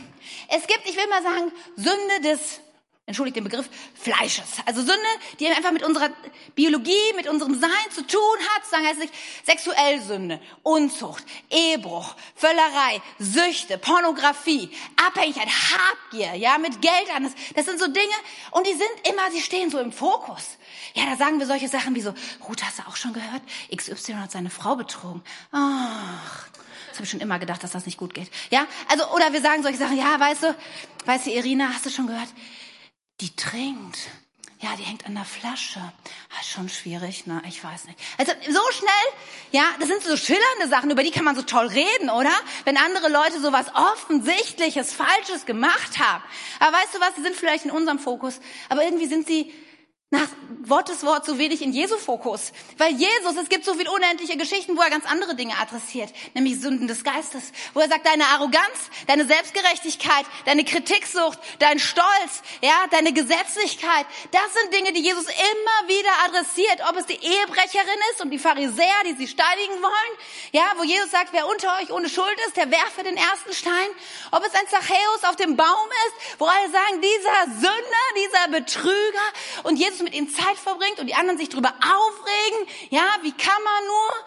Es 0.49 0.67
gibt, 0.67 0.87
ich 0.87 0.97
will 0.97 1.07
mal 1.07 1.23
sagen, 1.23 1.51
Sünde 1.77 2.21
des 2.21 2.59
entschuldigt 3.07 3.35
den 3.37 3.43
Begriff, 3.43 3.69
Fleisches. 3.93 4.57
Also 4.65 4.81
Sünde, 4.81 4.95
die 5.39 5.47
einfach 5.47 5.71
mit 5.71 5.83
unserer 5.83 6.09
Biologie, 6.55 7.13
mit 7.15 7.27
unserem 7.27 7.59
Sein 7.59 7.69
zu 7.93 8.05
tun 8.05 8.37
hat, 8.49 8.65
sagen 8.65 8.85
heißt 8.85 8.99
sexuell 9.45 10.01
Sünde, 10.01 10.41
Unzucht, 10.63 11.23
Ehebruch, 11.51 12.15
Völlerei, 12.35 13.01
Süchte, 13.19 13.77
Pornografie, 13.77 14.71
Abhängigkeit, 15.07 15.47
Habgier, 15.47 16.33
ja, 16.33 16.57
mit 16.57 16.81
Geld 16.81 17.15
an. 17.15 17.31
Das 17.55 17.65
sind 17.65 17.79
so 17.79 17.85
Dinge 17.87 18.15
und 18.51 18.65
die 18.65 18.73
sind 18.73 19.07
immer, 19.07 19.29
sie 19.31 19.41
stehen 19.41 19.69
so 19.69 19.79
im 19.79 19.91
Fokus. 19.91 20.57
Ja, 20.95 21.05
da 21.05 21.15
sagen 21.15 21.39
wir 21.39 21.45
solche 21.45 21.67
Sachen 21.67 21.93
wie 21.93 22.01
so, 22.01 22.13
Ruth, 22.47 22.63
hast 22.63 22.79
du 22.79 22.83
auch 22.87 22.95
schon 22.95 23.13
gehört? 23.13 23.43
XY 23.75 24.13
hat 24.13 24.31
seine 24.31 24.49
Frau 24.49 24.75
betrogen. 24.75 25.21
Ach, 25.51 26.47
das 26.87 26.95
habe 26.95 27.03
ich 27.03 27.11
schon 27.11 27.19
immer 27.19 27.37
gedacht, 27.37 27.61
dass 27.61 27.71
das 27.71 27.85
nicht 27.85 27.99
gut 27.99 28.15
geht. 28.15 28.31
Ja, 28.49 28.65
also, 28.89 29.07
oder 29.11 29.31
wir 29.31 29.41
sagen 29.41 29.61
solche 29.61 29.77
Sachen, 29.77 29.97
ja, 29.97 30.19
weißt 30.19 30.43
du, 30.43 30.55
weißt 31.05 31.27
du, 31.27 31.31
Irina, 31.31 31.69
hast 31.71 31.85
du 31.85 31.91
schon 31.91 32.07
gehört? 32.07 32.29
Die 33.21 33.35
trinkt. 33.35 33.97
Ja, 34.61 34.75
die 34.77 34.83
hängt 34.83 35.05
an 35.05 35.15
der 35.15 35.25
Flasche. 35.25 35.79
Ah, 35.79 36.43
schon 36.43 36.69
schwierig, 36.69 37.27
ne? 37.27 37.41
Ich 37.47 37.61
weiß 37.63 37.85
nicht. 37.85 37.99
Also 38.17 38.31
so 38.47 38.61
schnell, 38.71 38.89
ja, 39.51 39.63
das 39.79 39.89
sind 39.89 40.01
so 40.01 40.15
schillernde 40.15 40.69
Sachen, 40.69 40.89
über 40.89 41.03
die 41.03 41.11
kann 41.11 41.25
man 41.25 41.35
so 41.35 41.41
toll 41.41 41.67
reden, 41.67 42.09
oder? 42.09 42.31
Wenn 42.63 42.77
andere 42.77 43.09
Leute 43.09 43.39
so 43.41 43.51
was 43.51 43.67
offensichtliches, 43.75 44.93
Falsches 44.93 45.45
gemacht 45.45 45.99
haben. 45.99 46.23
Aber 46.59 46.77
weißt 46.77 46.95
du 46.95 46.99
was, 46.99 47.15
sie 47.15 47.21
sind 47.21 47.35
vielleicht 47.35 47.65
in 47.65 47.71
unserem 47.71 47.99
Fokus, 47.99 48.39
aber 48.69 48.83
irgendwie 48.83 49.07
sind 49.07 49.27
sie 49.27 49.53
nach 50.15 50.29
Gottes 50.67 51.03
Wort 51.03 51.25
so 51.25 51.37
wenig 51.37 51.61
in 51.61 51.73
Jesu 51.73 51.97
Fokus. 51.97 52.51
Weil 52.77 52.93
Jesus, 52.93 53.35
es 53.41 53.49
gibt 53.49 53.65
so 53.65 53.73
viele 53.75 53.91
unendliche 53.91 54.37
Geschichten, 54.37 54.75
wo 54.77 54.81
er 54.81 54.89
ganz 54.89 55.05
andere 55.05 55.35
Dinge 55.35 55.53
adressiert, 55.59 56.09
nämlich 56.33 56.59
Sünden 56.59 56.87
des 56.87 57.03
Geistes, 57.03 57.51
wo 57.73 57.81
er 57.81 57.89
sagt, 57.89 58.05
deine 58.05 58.25
Arroganz, 58.25 58.89
deine 59.07 59.25
Selbstgerechtigkeit, 59.25 60.25
deine 60.45 60.63
Kritiksucht, 60.63 61.37
dein 61.59 61.79
Stolz, 61.79 62.41
ja, 62.61 62.85
deine 62.91 63.13
Gesetzlichkeit, 63.13 64.05
das 64.31 64.53
sind 64.53 64.73
Dinge, 64.73 64.93
die 64.93 65.01
Jesus 65.01 65.25
immer 65.25 65.87
wieder 65.87 66.09
adressiert, 66.25 66.81
ob 66.89 66.97
es 66.97 67.05
die 67.05 67.13
Ehebrecherin 67.13 67.99
ist 68.11 68.21
und 68.21 68.31
die 68.31 68.39
Pharisäer, 68.39 69.03
die 69.05 69.13
sie 69.13 69.27
steinigen 69.27 69.81
wollen, 69.81 70.13
ja, 70.51 70.63
wo 70.77 70.83
Jesus 70.83 71.11
sagt, 71.11 71.31
wer 71.31 71.47
unter 71.47 71.77
euch 71.81 71.91
ohne 71.91 72.09
Schuld 72.09 72.37
ist, 72.47 72.57
der 72.57 72.71
werfe 72.71 73.03
den 73.03 73.17
ersten 73.17 73.53
Stein, 73.53 73.89
ob 74.31 74.43
es 74.45 74.53
ein 74.53 74.67
Zachäus 74.69 75.23
auf 75.29 75.35
dem 75.35 75.55
Baum 75.55 75.89
ist, 76.07 76.39
wo 76.39 76.45
alle 76.45 76.71
sagen, 76.71 77.01
dieser 77.01 77.59
Sünder, 77.59 78.05
dieser 78.15 78.59
Betrüger. 78.59 79.25
Und 79.63 79.77
Jesus 79.77 80.04
mit 80.05 80.13
ihnen 80.13 80.29
Zeit 80.29 80.57
verbringt 80.57 80.99
und 80.99 81.07
die 81.07 81.15
anderen 81.15 81.37
sich 81.37 81.49
drüber 81.49 81.73
aufregen. 81.73 82.89
Ja, 82.89 83.05
wie 83.23 83.33
kann 83.33 83.61
man 83.63 83.85
nur? 83.85 84.25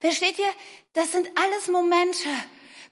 Versteht 0.00 0.38
ihr? 0.38 0.52
Das 0.92 1.12
sind 1.12 1.30
alles 1.36 1.68
Momente, 1.68 2.28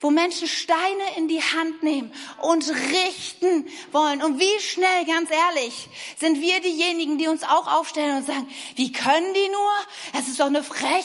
wo 0.00 0.10
Menschen 0.10 0.46
Steine 0.46 1.16
in 1.16 1.26
die 1.26 1.42
Hand 1.42 1.82
nehmen 1.82 2.12
und 2.40 2.68
richten 2.68 3.66
wollen. 3.90 4.22
Und 4.22 4.38
wie 4.38 4.60
schnell, 4.60 5.04
ganz 5.06 5.28
ehrlich, 5.30 5.88
sind 6.16 6.40
wir 6.40 6.60
diejenigen, 6.60 7.18
die 7.18 7.26
uns 7.26 7.42
auch 7.42 7.66
aufstellen 7.66 8.18
und 8.18 8.26
sagen, 8.26 8.48
wie 8.76 8.92
können 8.92 9.34
die 9.34 9.48
nur? 9.48 10.20
Es 10.20 10.28
ist 10.28 10.38
doch 10.38 10.46
eine 10.46 10.62
Frechheit. 10.62 11.04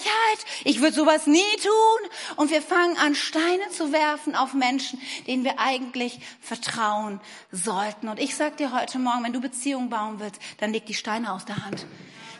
Ich 0.63 0.79
würde 0.79 0.95
sowas 0.95 1.25
nie 1.25 1.41
tun. 1.61 2.09
Und 2.35 2.51
wir 2.51 2.61
fangen 2.61 2.95
an, 2.97 3.15
Steine 3.15 3.67
zu 3.71 3.91
werfen 3.91 4.35
auf 4.35 4.53
Menschen, 4.53 5.01
denen 5.25 5.43
wir 5.43 5.59
eigentlich 5.59 6.19
vertrauen 6.39 7.19
sollten. 7.51 8.09
Und 8.09 8.19
ich 8.19 8.35
sag 8.35 8.57
dir 8.57 8.79
heute 8.79 8.99
Morgen, 8.99 9.23
wenn 9.23 9.33
du 9.33 9.41
Beziehungen 9.41 9.89
bauen 9.89 10.19
willst, 10.19 10.39
dann 10.59 10.71
leg 10.71 10.85
die 10.85 10.93
Steine 10.93 11.33
aus 11.33 11.45
der 11.45 11.65
Hand. 11.65 11.87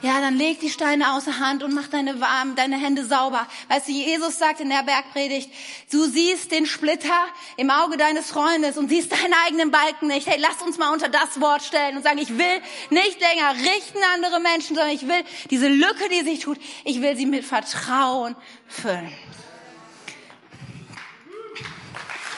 Ja, 0.03 0.19
dann 0.19 0.35
leg 0.35 0.59
die 0.59 0.69
Steine 0.69 1.13
außer 1.13 1.39
Hand 1.39 1.63
und 1.63 1.73
mach 1.73 1.87
deine 1.87 2.19
warm, 2.19 2.57
deine 2.57 2.75
Hände 2.75 3.05
sauber. 3.05 3.47
Weißt 3.69 3.87
du, 3.87 3.93
Jesus 3.93 4.37
sagt 4.37 4.59
in 4.59 4.67
der 4.67 4.83
Bergpredigt, 4.83 5.49
du 5.93 6.03
siehst 6.03 6.51
den 6.51 6.65
Splitter 6.65 7.25
im 7.55 7.69
Auge 7.69 7.95
deines 7.95 8.29
Freundes 8.29 8.77
und 8.77 8.89
siehst 8.89 9.13
deinen 9.13 9.33
eigenen 9.45 9.71
Balken 9.71 10.07
nicht. 10.07 10.27
Hey, 10.27 10.39
lass 10.41 10.61
uns 10.61 10.77
mal 10.77 10.91
unter 10.91 11.07
das 11.07 11.39
Wort 11.39 11.63
stellen 11.63 11.95
und 11.95 12.03
sagen, 12.03 12.17
ich 12.17 12.37
will 12.37 12.61
nicht 12.89 13.21
länger 13.21 13.53
richten 13.53 13.99
andere 14.13 14.41
Menschen, 14.41 14.75
sondern 14.75 14.93
ich 14.93 15.07
will 15.07 15.23
diese 15.49 15.69
Lücke, 15.69 16.09
die 16.09 16.23
sich 16.23 16.41
tut, 16.41 16.59
ich 16.83 17.01
will 17.01 17.15
sie 17.15 17.25
mit 17.25 17.45
Vertrauen 17.45 18.35
füllen. 18.67 19.09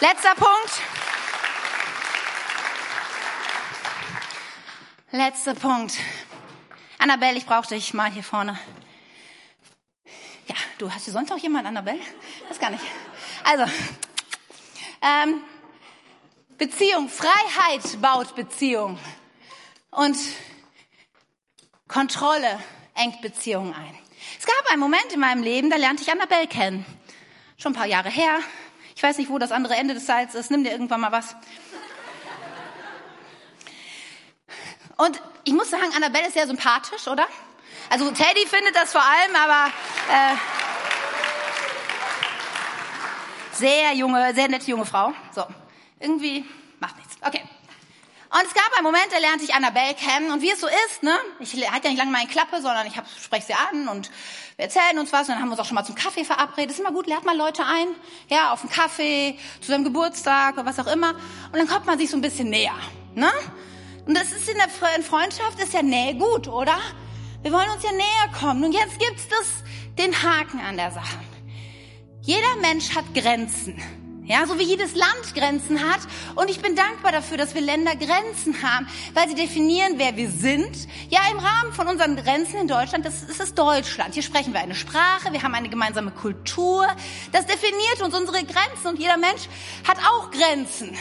Letzter 0.01 0.35
Punkt. 0.35 0.71
Letzter 5.09 5.55
Punkt. 5.55 5.93
Annabelle, 7.05 7.37
ich 7.37 7.45
brauche 7.45 7.67
dich 7.67 7.93
mal 7.93 8.09
hier 8.09 8.23
vorne. 8.23 8.57
Ja, 10.47 10.55
du 10.79 10.91
hast 10.91 11.03
hier 11.03 11.13
sonst 11.13 11.29
noch 11.29 11.37
jemand, 11.37 11.67
Annabelle? 11.67 11.99
Das 12.49 12.57
gar 12.57 12.71
nicht. 12.71 12.83
Also, 13.43 13.71
ähm, 15.03 15.43
Beziehung, 16.57 17.07
Freiheit 17.07 18.01
baut 18.01 18.33
Beziehung. 18.33 18.97
Und 19.91 20.17
Kontrolle 21.87 22.59
engt 22.95 23.21
Beziehungen 23.21 23.75
ein. 23.75 23.95
Es 24.39 24.47
gab 24.47 24.71
einen 24.71 24.79
Moment 24.79 25.13
in 25.13 25.19
meinem 25.19 25.43
Leben, 25.43 25.69
da 25.69 25.75
lernte 25.75 26.01
ich 26.01 26.11
Annabelle 26.11 26.47
kennen. 26.47 26.87
Schon 27.57 27.73
ein 27.73 27.75
paar 27.75 27.85
Jahre 27.85 28.09
her. 28.09 28.39
Ich 28.95 29.03
weiß 29.03 29.19
nicht, 29.19 29.29
wo 29.29 29.37
das 29.37 29.51
andere 29.51 29.75
Ende 29.75 29.93
des 29.93 30.07
Seils 30.07 30.33
ist. 30.33 30.49
Nimm 30.49 30.63
dir 30.63 30.71
irgendwann 30.71 31.01
mal 31.01 31.11
was. 31.11 31.35
Und 34.97 35.21
ich 35.45 35.53
muss 35.53 35.69
sagen, 35.69 35.93
Annabelle 35.95 36.27
ist 36.27 36.33
sehr 36.33 36.47
sympathisch, 36.47 37.07
oder? 37.07 37.27
Also 37.89 38.09
Teddy 38.11 38.45
findet 38.47 38.75
das 38.75 38.91
vor 38.91 39.01
allem, 39.01 39.35
aber 39.35 39.71
äh, 40.11 40.35
sehr 43.53 43.93
junge, 43.93 44.33
sehr 44.33 44.47
nette 44.47 44.69
junge 44.69 44.85
Frau. 44.85 45.13
So, 45.33 45.45
irgendwie 45.99 46.45
macht 46.79 46.97
nichts. 46.97 47.15
Okay. 47.21 47.43
Und 48.31 48.41
es 48.45 48.53
gab 48.53 48.73
einen 48.75 48.83
Moment, 48.83 49.05
da 49.11 49.19
lernte 49.19 49.45
ich 49.45 49.53
Annabelle 49.53 49.93
kennen 49.93 50.31
und 50.31 50.41
wie 50.41 50.51
es 50.51 50.59
so 50.59 50.67
ist, 50.67 51.03
ne? 51.03 51.15
Ich 51.39 51.53
hatte 51.53 51.85
ja 51.85 51.89
nicht 51.91 51.99
lange 51.99 52.11
meine 52.11 52.27
Klappe, 52.27 52.59
sondern 52.59 52.85
ich 52.87 52.93
spreche 53.23 53.45
sie 53.45 53.53
an 53.53 53.87
und 53.87 54.09
wir 54.57 54.65
erzählen 54.65 54.97
uns 54.97 55.13
was 55.13 55.29
und 55.29 55.35
dann 55.35 55.41
haben 55.41 55.49
wir 55.49 55.51
uns 55.51 55.59
auch 55.61 55.65
schon 55.65 55.75
mal 55.75 55.85
zum 55.85 55.95
Kaffee 55.95 56.25
verabredet. 56.25 56.71
ist 56.71 56.79
immer 56.79 56.91
gut, 56.91 57.07
lernt 57.07 57.23
mal 57.23 57.37
Leute 57.37 57.63
ein, 57.63 57.87
ja, 58.27 58.51
auf 58.51 58.61
einen 58.61 58.71
Kaffee, 58.71 59.39
zu 59.61 59.67
seinem 59.67 59.83
Geburtstag 59.83 60.55
oder 60.55 60.65
was 60.65 60.79
auch 60.79 60.87
immer 60.87 61.11
und 61.11 61.55
dann 61.55 61.67
kommt 61.67 61.85
man 61.85 61.99
sich 61.99 62.09
so 62.09 62.17
ein 62.17 62.21
bisschen 62.21 62.49
näher, 62.49 62.75
ne? 63.13 63.31
Und 64.05 64.15
das 64.15 64.31
ist 64.31 64.47
in 64.47 64.57
der 64.57 64.69
Freundschaft 64.69 65.59
ist 65.61 65.73
ja 65.73 65.81
Nähe 65.81 66.15
gut, 66.15 66.47
oder? 66.47 66.77
Wir 67.41 67.51
wollen 67.51 67.69
uns 67.69 67.83
ja 67.83 67.91
näher 67.91 68.39
kommen. 68.39 68.63
Und 68.63 68.71
jetzt 68.71 68.99
gibt's 68.99 69.27
das, 69.27 69.63
den 69.97 70.13
Haken 70.23 70.59
an 70.59 70.77
der 70.77 70.91
Sache. 70.91 71.19
Jeder 72.21 72.55
Mensch 72.61 72.95
hat 72.95 73.05
Grenzen. 73.13 73.81
Ja, 74.25 74.47
so 74.47 74.57
wie 74.57 74.63
jedes 74.63 74.95
Land 74.95 75.35
Grenzen 75.35 75.79
hat. 75.87 75.99
Und 76.33 76.49
ich 76.49 76.59
bin 76.59 76.75
dankbar 76.75 77.11
dafür, 77.11 77.37
dass 77.37 77.53
wir 77.53 77.61
Länder 77.61 77.95
Grenzen 77.95 78.63
haben, 78.63 78.87
weil 79.13 79.29
sie 79.29 79.35
definieren, 79.35 79.93
wer 79.97 80.17
wir 80.17 80.31
sind. 80.31 80.87
Ja, 81.09 81.19
im 81.31 81.37
Rahmen 81.37 81.73
von 81.73 81.87
unseren 81.87 82.15
Grenzen 82.15 82.57
in 82.57 82.67
Deutschland, 82.67 83.05
das 83.05 83.21
ist 83.21 83.39
es 83.39 83.53
Deutschland. 83.53 84.15
Hier 84.15 84.23
sprechen 84.23 84.53
wir 84.53 84.61
eine 84.61 84.73
Sprache, 84.73 85.31
wir 85.31 85.43
haben 85.43 85.53
eine 85.53 85.69
gemeinsame 85.69 86.09
Kultur. 86.09 86.87
Das 87.31 87.45
definiert 87.45 88.01
uns 88.03 88.15
unsere 88.15 88.43
Grenzen 88.43 88.87
und 88.87 88.99
jeder 88.99 89.17
Mensch 89.17 89.43
hat 89.87 89.99
auch 89.99 90.31
Grenzen. 90.31 90.97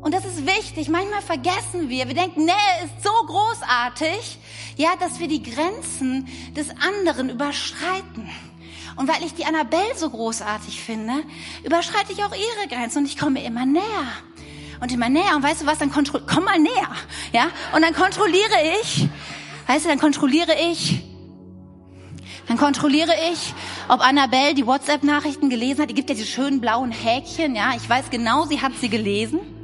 Und 0.00 0.14
das 0.14 0.24
ist 0.24 0.46
wichtig. 0.46 0.88
Manchmal 0.88 1.22
vergessen 1.22 1.88
wir, 1.88 2.06
wir 2.06 2.14
denken, 2.14 2.44
Nähe 2.44 2.54
ist 2.84 3.02
so 3.02 3.10
großartig, 3.26 4.38
ja, 4.76 4.90
dass 5.00 5.18
wir 5.18 5.28
die 5.28 5.42
Grenzen 5.42 6.28
des 6.54 6.70
anderen 6.70 7.30
überschreiten. 7.30 8.30
Und 8.96 9.08
weil 9.08 9.22
ich 9.24 9.34
die 9.34 9.44
Annabelle 9.44 9.94
so 9.96 10.08
großartig 10.08 10.80
finde, 10.80 11.12
überschreite 11.64 12.12
ich 12.12 12.24
auch 12.24 12.32
ihre 12.32 12.68
Grenzen 12.68 12.98
und 12.98 13.06
ich 13.06 13.18
komme 13.18 13.44
immer 13.44 13.66
näher. 13.66 13.82
Und 14.80 14.92
immer 14.92 15.08
näher. 15.08 15.34
Und 15.34 15.42
weißt 15.42 15.62
du 15.62 15.66
was, 15.66 15.78
dann 15.78 15.90
kontroll, 15.90 16.22
komm 16.26 16.44
mal 16.44 16.58
näher. 16.58 16.90
Ja? 17.32 17.48
Und 17.74 17.82
dann 17.82 17.94
kontrolliere 17.94 18.78
ich, 18.82 19.08
weißt 19.66 19.84
du, 19.84 19.88
dann 19.88 19.98
kontrolliere 19.98 20.52
ich, 20.70 21.02
dann 22.46 22.58
kontrolliere 22.58 23.12
ich, 23.32 23.54
ob 23.88 24.00
Annabelle 24.00 24.54
die 24.54 24.66
WhatsApp-Nachrichten 24.66 25.50
gelesen 25.50 25.82
hat. 25.82 25.90
Die 25.90 25.94
gibt 25.94 26.08
ja 26.08 26.14
diese 26.14 26.28
schönen 26.28 26.60
blauen 26.60 26.92
Häkchen, 26.92 27.56
ja. 27.56 27.72
Ich 27.76 27.88
weiß 27.88 28.10
genau, 28.10 28.44
sie 28.44 28.62
hat 28.62 28.72
sie 28.80 28.88
gelesen. 28.88 29.55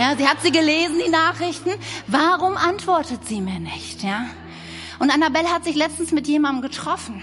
Ja, 0.00 0.16
sie 0.16 0.26
hat 0.26 0.40
sie 0.40 0.50
gelesen, 0.50 0.98
die 1.04 1.10
Nachrichten. 1.10 1.72
Warum 2.06 2.56
antwortet 2.56 3.26
sie 3.28 3.42
mir 3.42 3.60
nicht? 3.60 4.02
Ja? 4.02 4.30
Und 4.98 5.10
Annabelle 5.10 5.52
hat 5.52 5.64
sich 5.64 5.76
letztens 5.76 6.10
mit 6.10 6.26
jemandem 6.26 6.62
getroffen. 6.62 7.22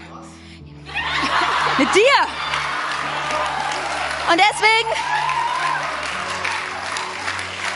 mit 1.79 1.95
dir. 1.95 2.17
Und 4.29 4.39
deswegen, 4.39 4.89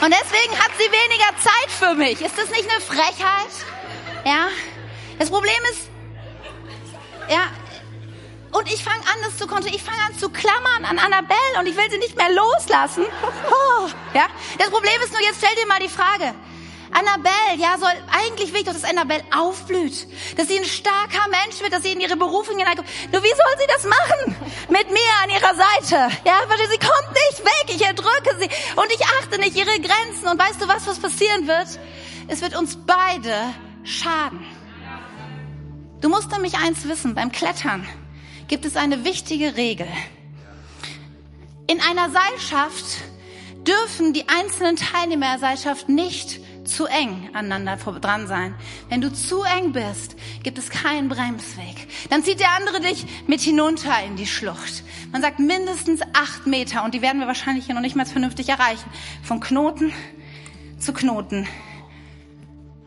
und 0.05 0.13
deswegen 0.13 0.59
hat 0.59 0.71
sie 0.77 0.85
weniger 0.91 1.35
Zeit 1.39 1.71
für 1.71 1.95
mich. 1.95 2.21
Ist 2.21 2.37
das 2.37 2.51
nicht 2.51 2.69
eine 2.69 2.79
Frechheit? 2.79 3.49
Ja? 4.23 4.49
Das 5.17 5.31
Problem 5.31 5.63
ist, 5.71 5.89
ja, 7.27 7.47
und 8.51 8.71
ich 8.71 8.83
fange 8.83 8.99
an, 8.99 9.17
das 9.23 9.37
zu 9.37 9.47
kontrollieren. 9.47 9.75
Ich 9.75 9.83
fange 9.83 10.01
an 10.07 10.17
zu 10.17 10.29
klammern 10.29 10.85
an 10.85 10.99
Annabelle 10.99 11.59
und 11.59 11.67
ich 11.67 11.75
will 11.75 11.89
sie 11.89 11.97
nicht 11.97 12.17
mehr 12.17 12.31
loslassen. 12.31 13.05
Oh, 13.83 13.87
ja? 14.13 14.27
Das 14.59 14.69
Problem 14.69 14.93
ist 15.03 15.11
nur, 15.11 15.21
jetzt 15.21 15.37
stell 15.37 15.55
dir 15.55 15.67
mal 15.67 15.79
die 15.79 15.89
Frage. 15.89 16.35
Annabelle, 16.91 17.57
ja, 17.57 17.77
soll, 17.79 17.91
eigentlich 18.11 18.51
will 18.51 18.59
ich 18.59 18.65
doch, 18.65 18.73
dass 18.73 18.83
Annabelle 18.83 19.23
aufblüht. 19.35 20.07
Dass 20.37 20.47
sie 20.47 20.57
ein 20.57 20.65
starker 20.65 21.27
Mensch 21.29 21.61
wird, 21.61 21.73
dass 21.73 21.83
sie 21.83 21.93
in 21.93 22.01
ihre 22.01 22.17
Berufung 22.17 22.57
hineinkommt. 22.57 22.87
Nur 23.11 23.23
wie 23.23 23.29
soll 23.29 23.55
sie 23.59 23.67
das 23.67 23.85
machen? 23.85 24.35
Mit 24.69 24.91
mir 24.91 25.11
an 25.23 25.29
ihrer 25.29 25.55
Seite. 25.55 26.15
Ja, 26.25 26.41
weil 26.47 26.57
sie 26.69 26.77
kommt 26.77 27.11
nicht 27.13 27.45
weg. 27.45 27.65
Ich 27.75 27.81
erdrücke 27.81 28.37
sie. 28.39 28.49
Und 28.75 28.91
ich 28.91 29.01
achte 29.21 29.39
nicht 29.39 29.55
ihre 29.55 29.79
Grenzen. 29.79 30.27
Und 30.29 30.39
weißt 30.39 30.61
du 30.61 30.67
was, 30.67 30.85
was 30.85 30.99
passieren 30.99 31.47
wird? 31.47 31.79
Es 32.27 32.41
wird 32.41 32.57
uns 32.57 32.77
beide 32.85 33.35
schaden. 33.83 34.45
Du 36.01 36.09
musst 36.09 36.31
nämlich 36.31 36.57
eins 36.57 36.87
wissen 36.87 37.15
beim 37.15 37.31
Klettern 37.31 37.87
gibt 38.51 38.65
es 38.65 38.75
eine 38.75 39.05
wichtige 39.05 39.55
Regel. 39.55 39.87
In 41.67 41.79
einer 41.79 42.09
Seilschaft 42.09 42.97
dürfen 43.65 44.11
die 44.11 44.27
einzelnen 44.27 44.75
Teilnehmer 44.75 45.27
der 45.27 45.39
Seilschaft 45.39 45.87
nicht 45.87 46.41
zu 46.65 46.85
eng 46.85 47.29
aneinander 47.31 47.77
dran 47.77 48.27
sein. 48.27 48.53
Wenn 48.89 48.99
du 48.99 49.09
zu 49.13 49.43
eng 49.43 49.71
bist, 49.71 50.17
gibt 50.43 50.57
es 50.57 50.69
keinen 50.69 51.07
Bremsweg. 51.07 51.87
Dann 52.09 52.25
zieht 52.25 52.41
der 52.41 52.51
andere 52.57 52.81
dich 52.81 53.05
mit 53.25 53.39
hinunter 53.39 54.03
in 54.03 54.17
die 54.17 54.27
Schlucht. 54.27 54.83
Man 55.13 55.21
sagt 55.21 55.39
mindestens 55.39 56.01
acht 56.11 56.45
Meter 56.45 56.83
und 56.83 56.93
die 56.93 57.01
werden 57.01 57.21
wir 57.21 57.27
wahrscheinlich 57.27 57.67
hier 57.67 57.75
noch 57.75 57.81
nicht 57.81 57.95
mal 57.95 58.05
vernünftig 58.05 58.49
erreichen. 58.49 58.89
Von 59.23 59.39
Knoten 59.39 59.93
zu 60.77 60.91
Knoten. 60.91 61.47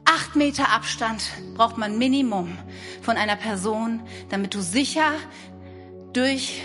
Acht 0.05 0.37
Meter 0.37 0.71
Abstand 0.71 1.23
braucht 1.57 1.79
man 1.79 1.97
Minimum 1.97 2.59
von 3.01 3.17
einer 3.17 3.37
Person, 3.37 4.01
damit 4.29 4.55
du 4.55 4.61
sicher 4.61 5.13
durch 6.15 6.63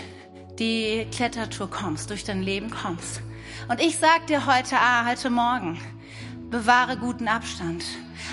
die 0.58 1.06
Klettertour 1.12 1.68
kommst, 1.68 2.10
durch 2.10 2.24
dein 2.24 2.42
Leben 2.42 2.70
kommst. 2.70 3.20
Und 3.68 3.80
ich 3.80 3.98
sag 3.98 4.26
dir 4.28 4.46
heute, 4.46 4.76
ah, 4.76 5.04
heute 5.06 5.28
Morgen, 5.28 5.80
bewahre 6.50 6.96
guten 6.96 7.28
Abstand. 7.28 7.84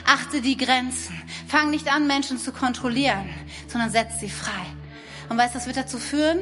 Achte 0.06 0.42
die 0.42 0.58
Grenzen. 0.58 1.20
Fang 1.48 1.72
nicht 1.72 1.92
an, 1.92 2.08
Menschen 2.08 2.38
zu 2.38 2.52
kontrollieren, 2.52 3.30
sondern 3.68 3.90
setz 3.90 4.20
sie 4.20 4.30
frei. 4.30 4.66
Und 5.30 5.38
weißt, 5.38 5.56
das 5.56 5.66
wird 5.66 5.78
dazu 5.78 5.98
führen, 5.98 6.40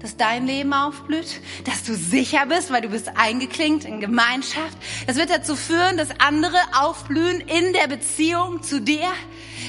dass 0.00 0.16
dein 0.16 0.46
Leben 0.46 0.72
aufblüht, 0.72 1.40
dass 1.64 1.84
du 1.84 1.94
sicher 1.94 2.44
bist, 2.46 2.70
weil 2.70 2.82
du 2.82 2.88
bist 2.88 3.12
eingeklinkt 3.16 3.84
in 3.84 4.00
Gemeinschaft. 4.00 4.76
Das 5.06 5.16
wird 5.16 5.30
dazu 5.30 5.56
führen, 5.56 5.96
dass 5.96 6.08
andere 6.20 6.58
aufblühen 6.78 7.40
in 7.40 7.72
der 7.72 7.86
Beziehung 7.86 8.62
zu 8.62 8.80
dir. 8.80 9.08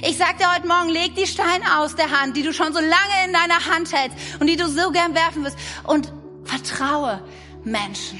Ich 0.05 0.17
sag 0.17 0.37
dir 0.37 0.53
heute 0.53 0.67
Morgen, 0.67 0.89
leg 0.89 1.15
die 1.15 1.25
Steine 1.25 1.79
aus 1.79 1.95
der 1.95 2.11
Hand, 2.11 2.35
die 2.35 2.43
du 2.43 2.51
schon 2.51 2.73
so 2.73 2.79
lange 2.79 3.25
in 3.25 3.31
deiner 3.31 3.65
Hand 3.73 3.93
hältst 3.93 4.17
und 4.37 4.47
die 4.47 4.57
du 4.57 4.67
so 4.67 4.91
gern 4.91 5.15
werfen 5.15 5.45
wirst 5.45 5.57
und 5.85 6.11
vertraue 6.43 7.23
Menschen. 7.63 8.19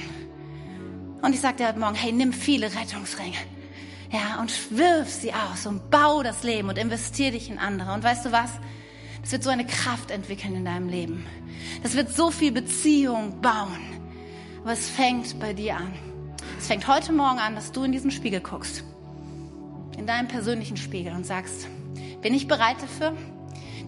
Und 1.20 1.34
ich 1.34 1.42
sag 1.42 1.58
dir 1.58 1.68
heute 1.68 1.78
Morgen, 1.78 1.94
hey, 1.94 2.10
nimm 2.10 2.32
viele 2.32 2.74
Rettungsringe. 2.74 3.36
Ja, 4.10 4.40
und 4.40 4.50
wirf 4.70 5.10
sie 5.10 5.34
aus 5.34 5.66
und 5.66 5.90
bau 5.90 6.22
das 6.22 6.42
Leben 6.42 6.70
und 6.70 6.78
investier 6.78 7.32
dich 7.32 7.50
in 7.50 7.58
andere. 7.58 7.92
Und 7.92 8.02
weißt 8.02 8.24
du 8.24 8.32
was? 8.32 8.52
Das 9.20 9.32
wird 9.32 9.42
so 9.42 9.50
eine 9.50 9.66
Kraft 9.66 10.10
entwickeln 10.10 10.54
in 10.54 10.64
deinem 10.64 10.88
Leben. 10.88 11.26
Das 11.82 11.94
wird 11.94 12.16
so 12.16 12.30
viel 12.30 12.52
Beziehung 12.52 13.42
bauen. 13.42 13.78
Aber 14.62 14.72
es 14.72 14.88
fängt 14.88 15.38
bei 15.38 15.52
dir 15.52 15.76
an. 15.76 15.92
Es 16.58 16.66
fängt 16.66 16.88
heute 16.88 17.12
Morgen 17.12 17.40
an, 17.40 17.54
dass 17.54 17.72
du 17.72 17.84
in 17.84 17.92
diesen 17.92 18.10
Spiegel 18.10 18.40
guckst. 18.40 18.84
In 19.96 20.06
deinem 20.06 20.28
persönlichen 20.28 20.76
Spiegel 20.76 21.12
und 21.12 21.24
sagst, 21.24 21.68
bin 22.20 22.34
ich 22.34 22.48
bereit 22.48 22.76
dafür, 22.80 23.16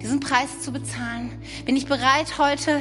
diesen 0.00 0.20
Preis 0.20 0.60
zu 0.60 0.72
bezahlen? 0.72 1.40
Bin 1.64 1.76
ich 1.76 1.86
bereit, 1.86 2.38
heute 2.38 2.80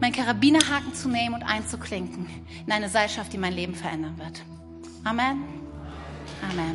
meinen 0.00 0.12
Karabinerhaken 0.12 0.94
zu 0.94 1.08
nehmen 1.08 1.34
und 1.34 1.42
einzuklinken 1.42 2.26
in 2.66 2.72
eine 2.72 2.88
Seilschaft, 2.88 3.32
die 3.32 3.38
mein 3.38 3.54
Leben 3.54 3.74
verändern 3.74 4.18
wird? 4.18 4.42
Amen. 5.04 5.42
Amen. 6.50 6.72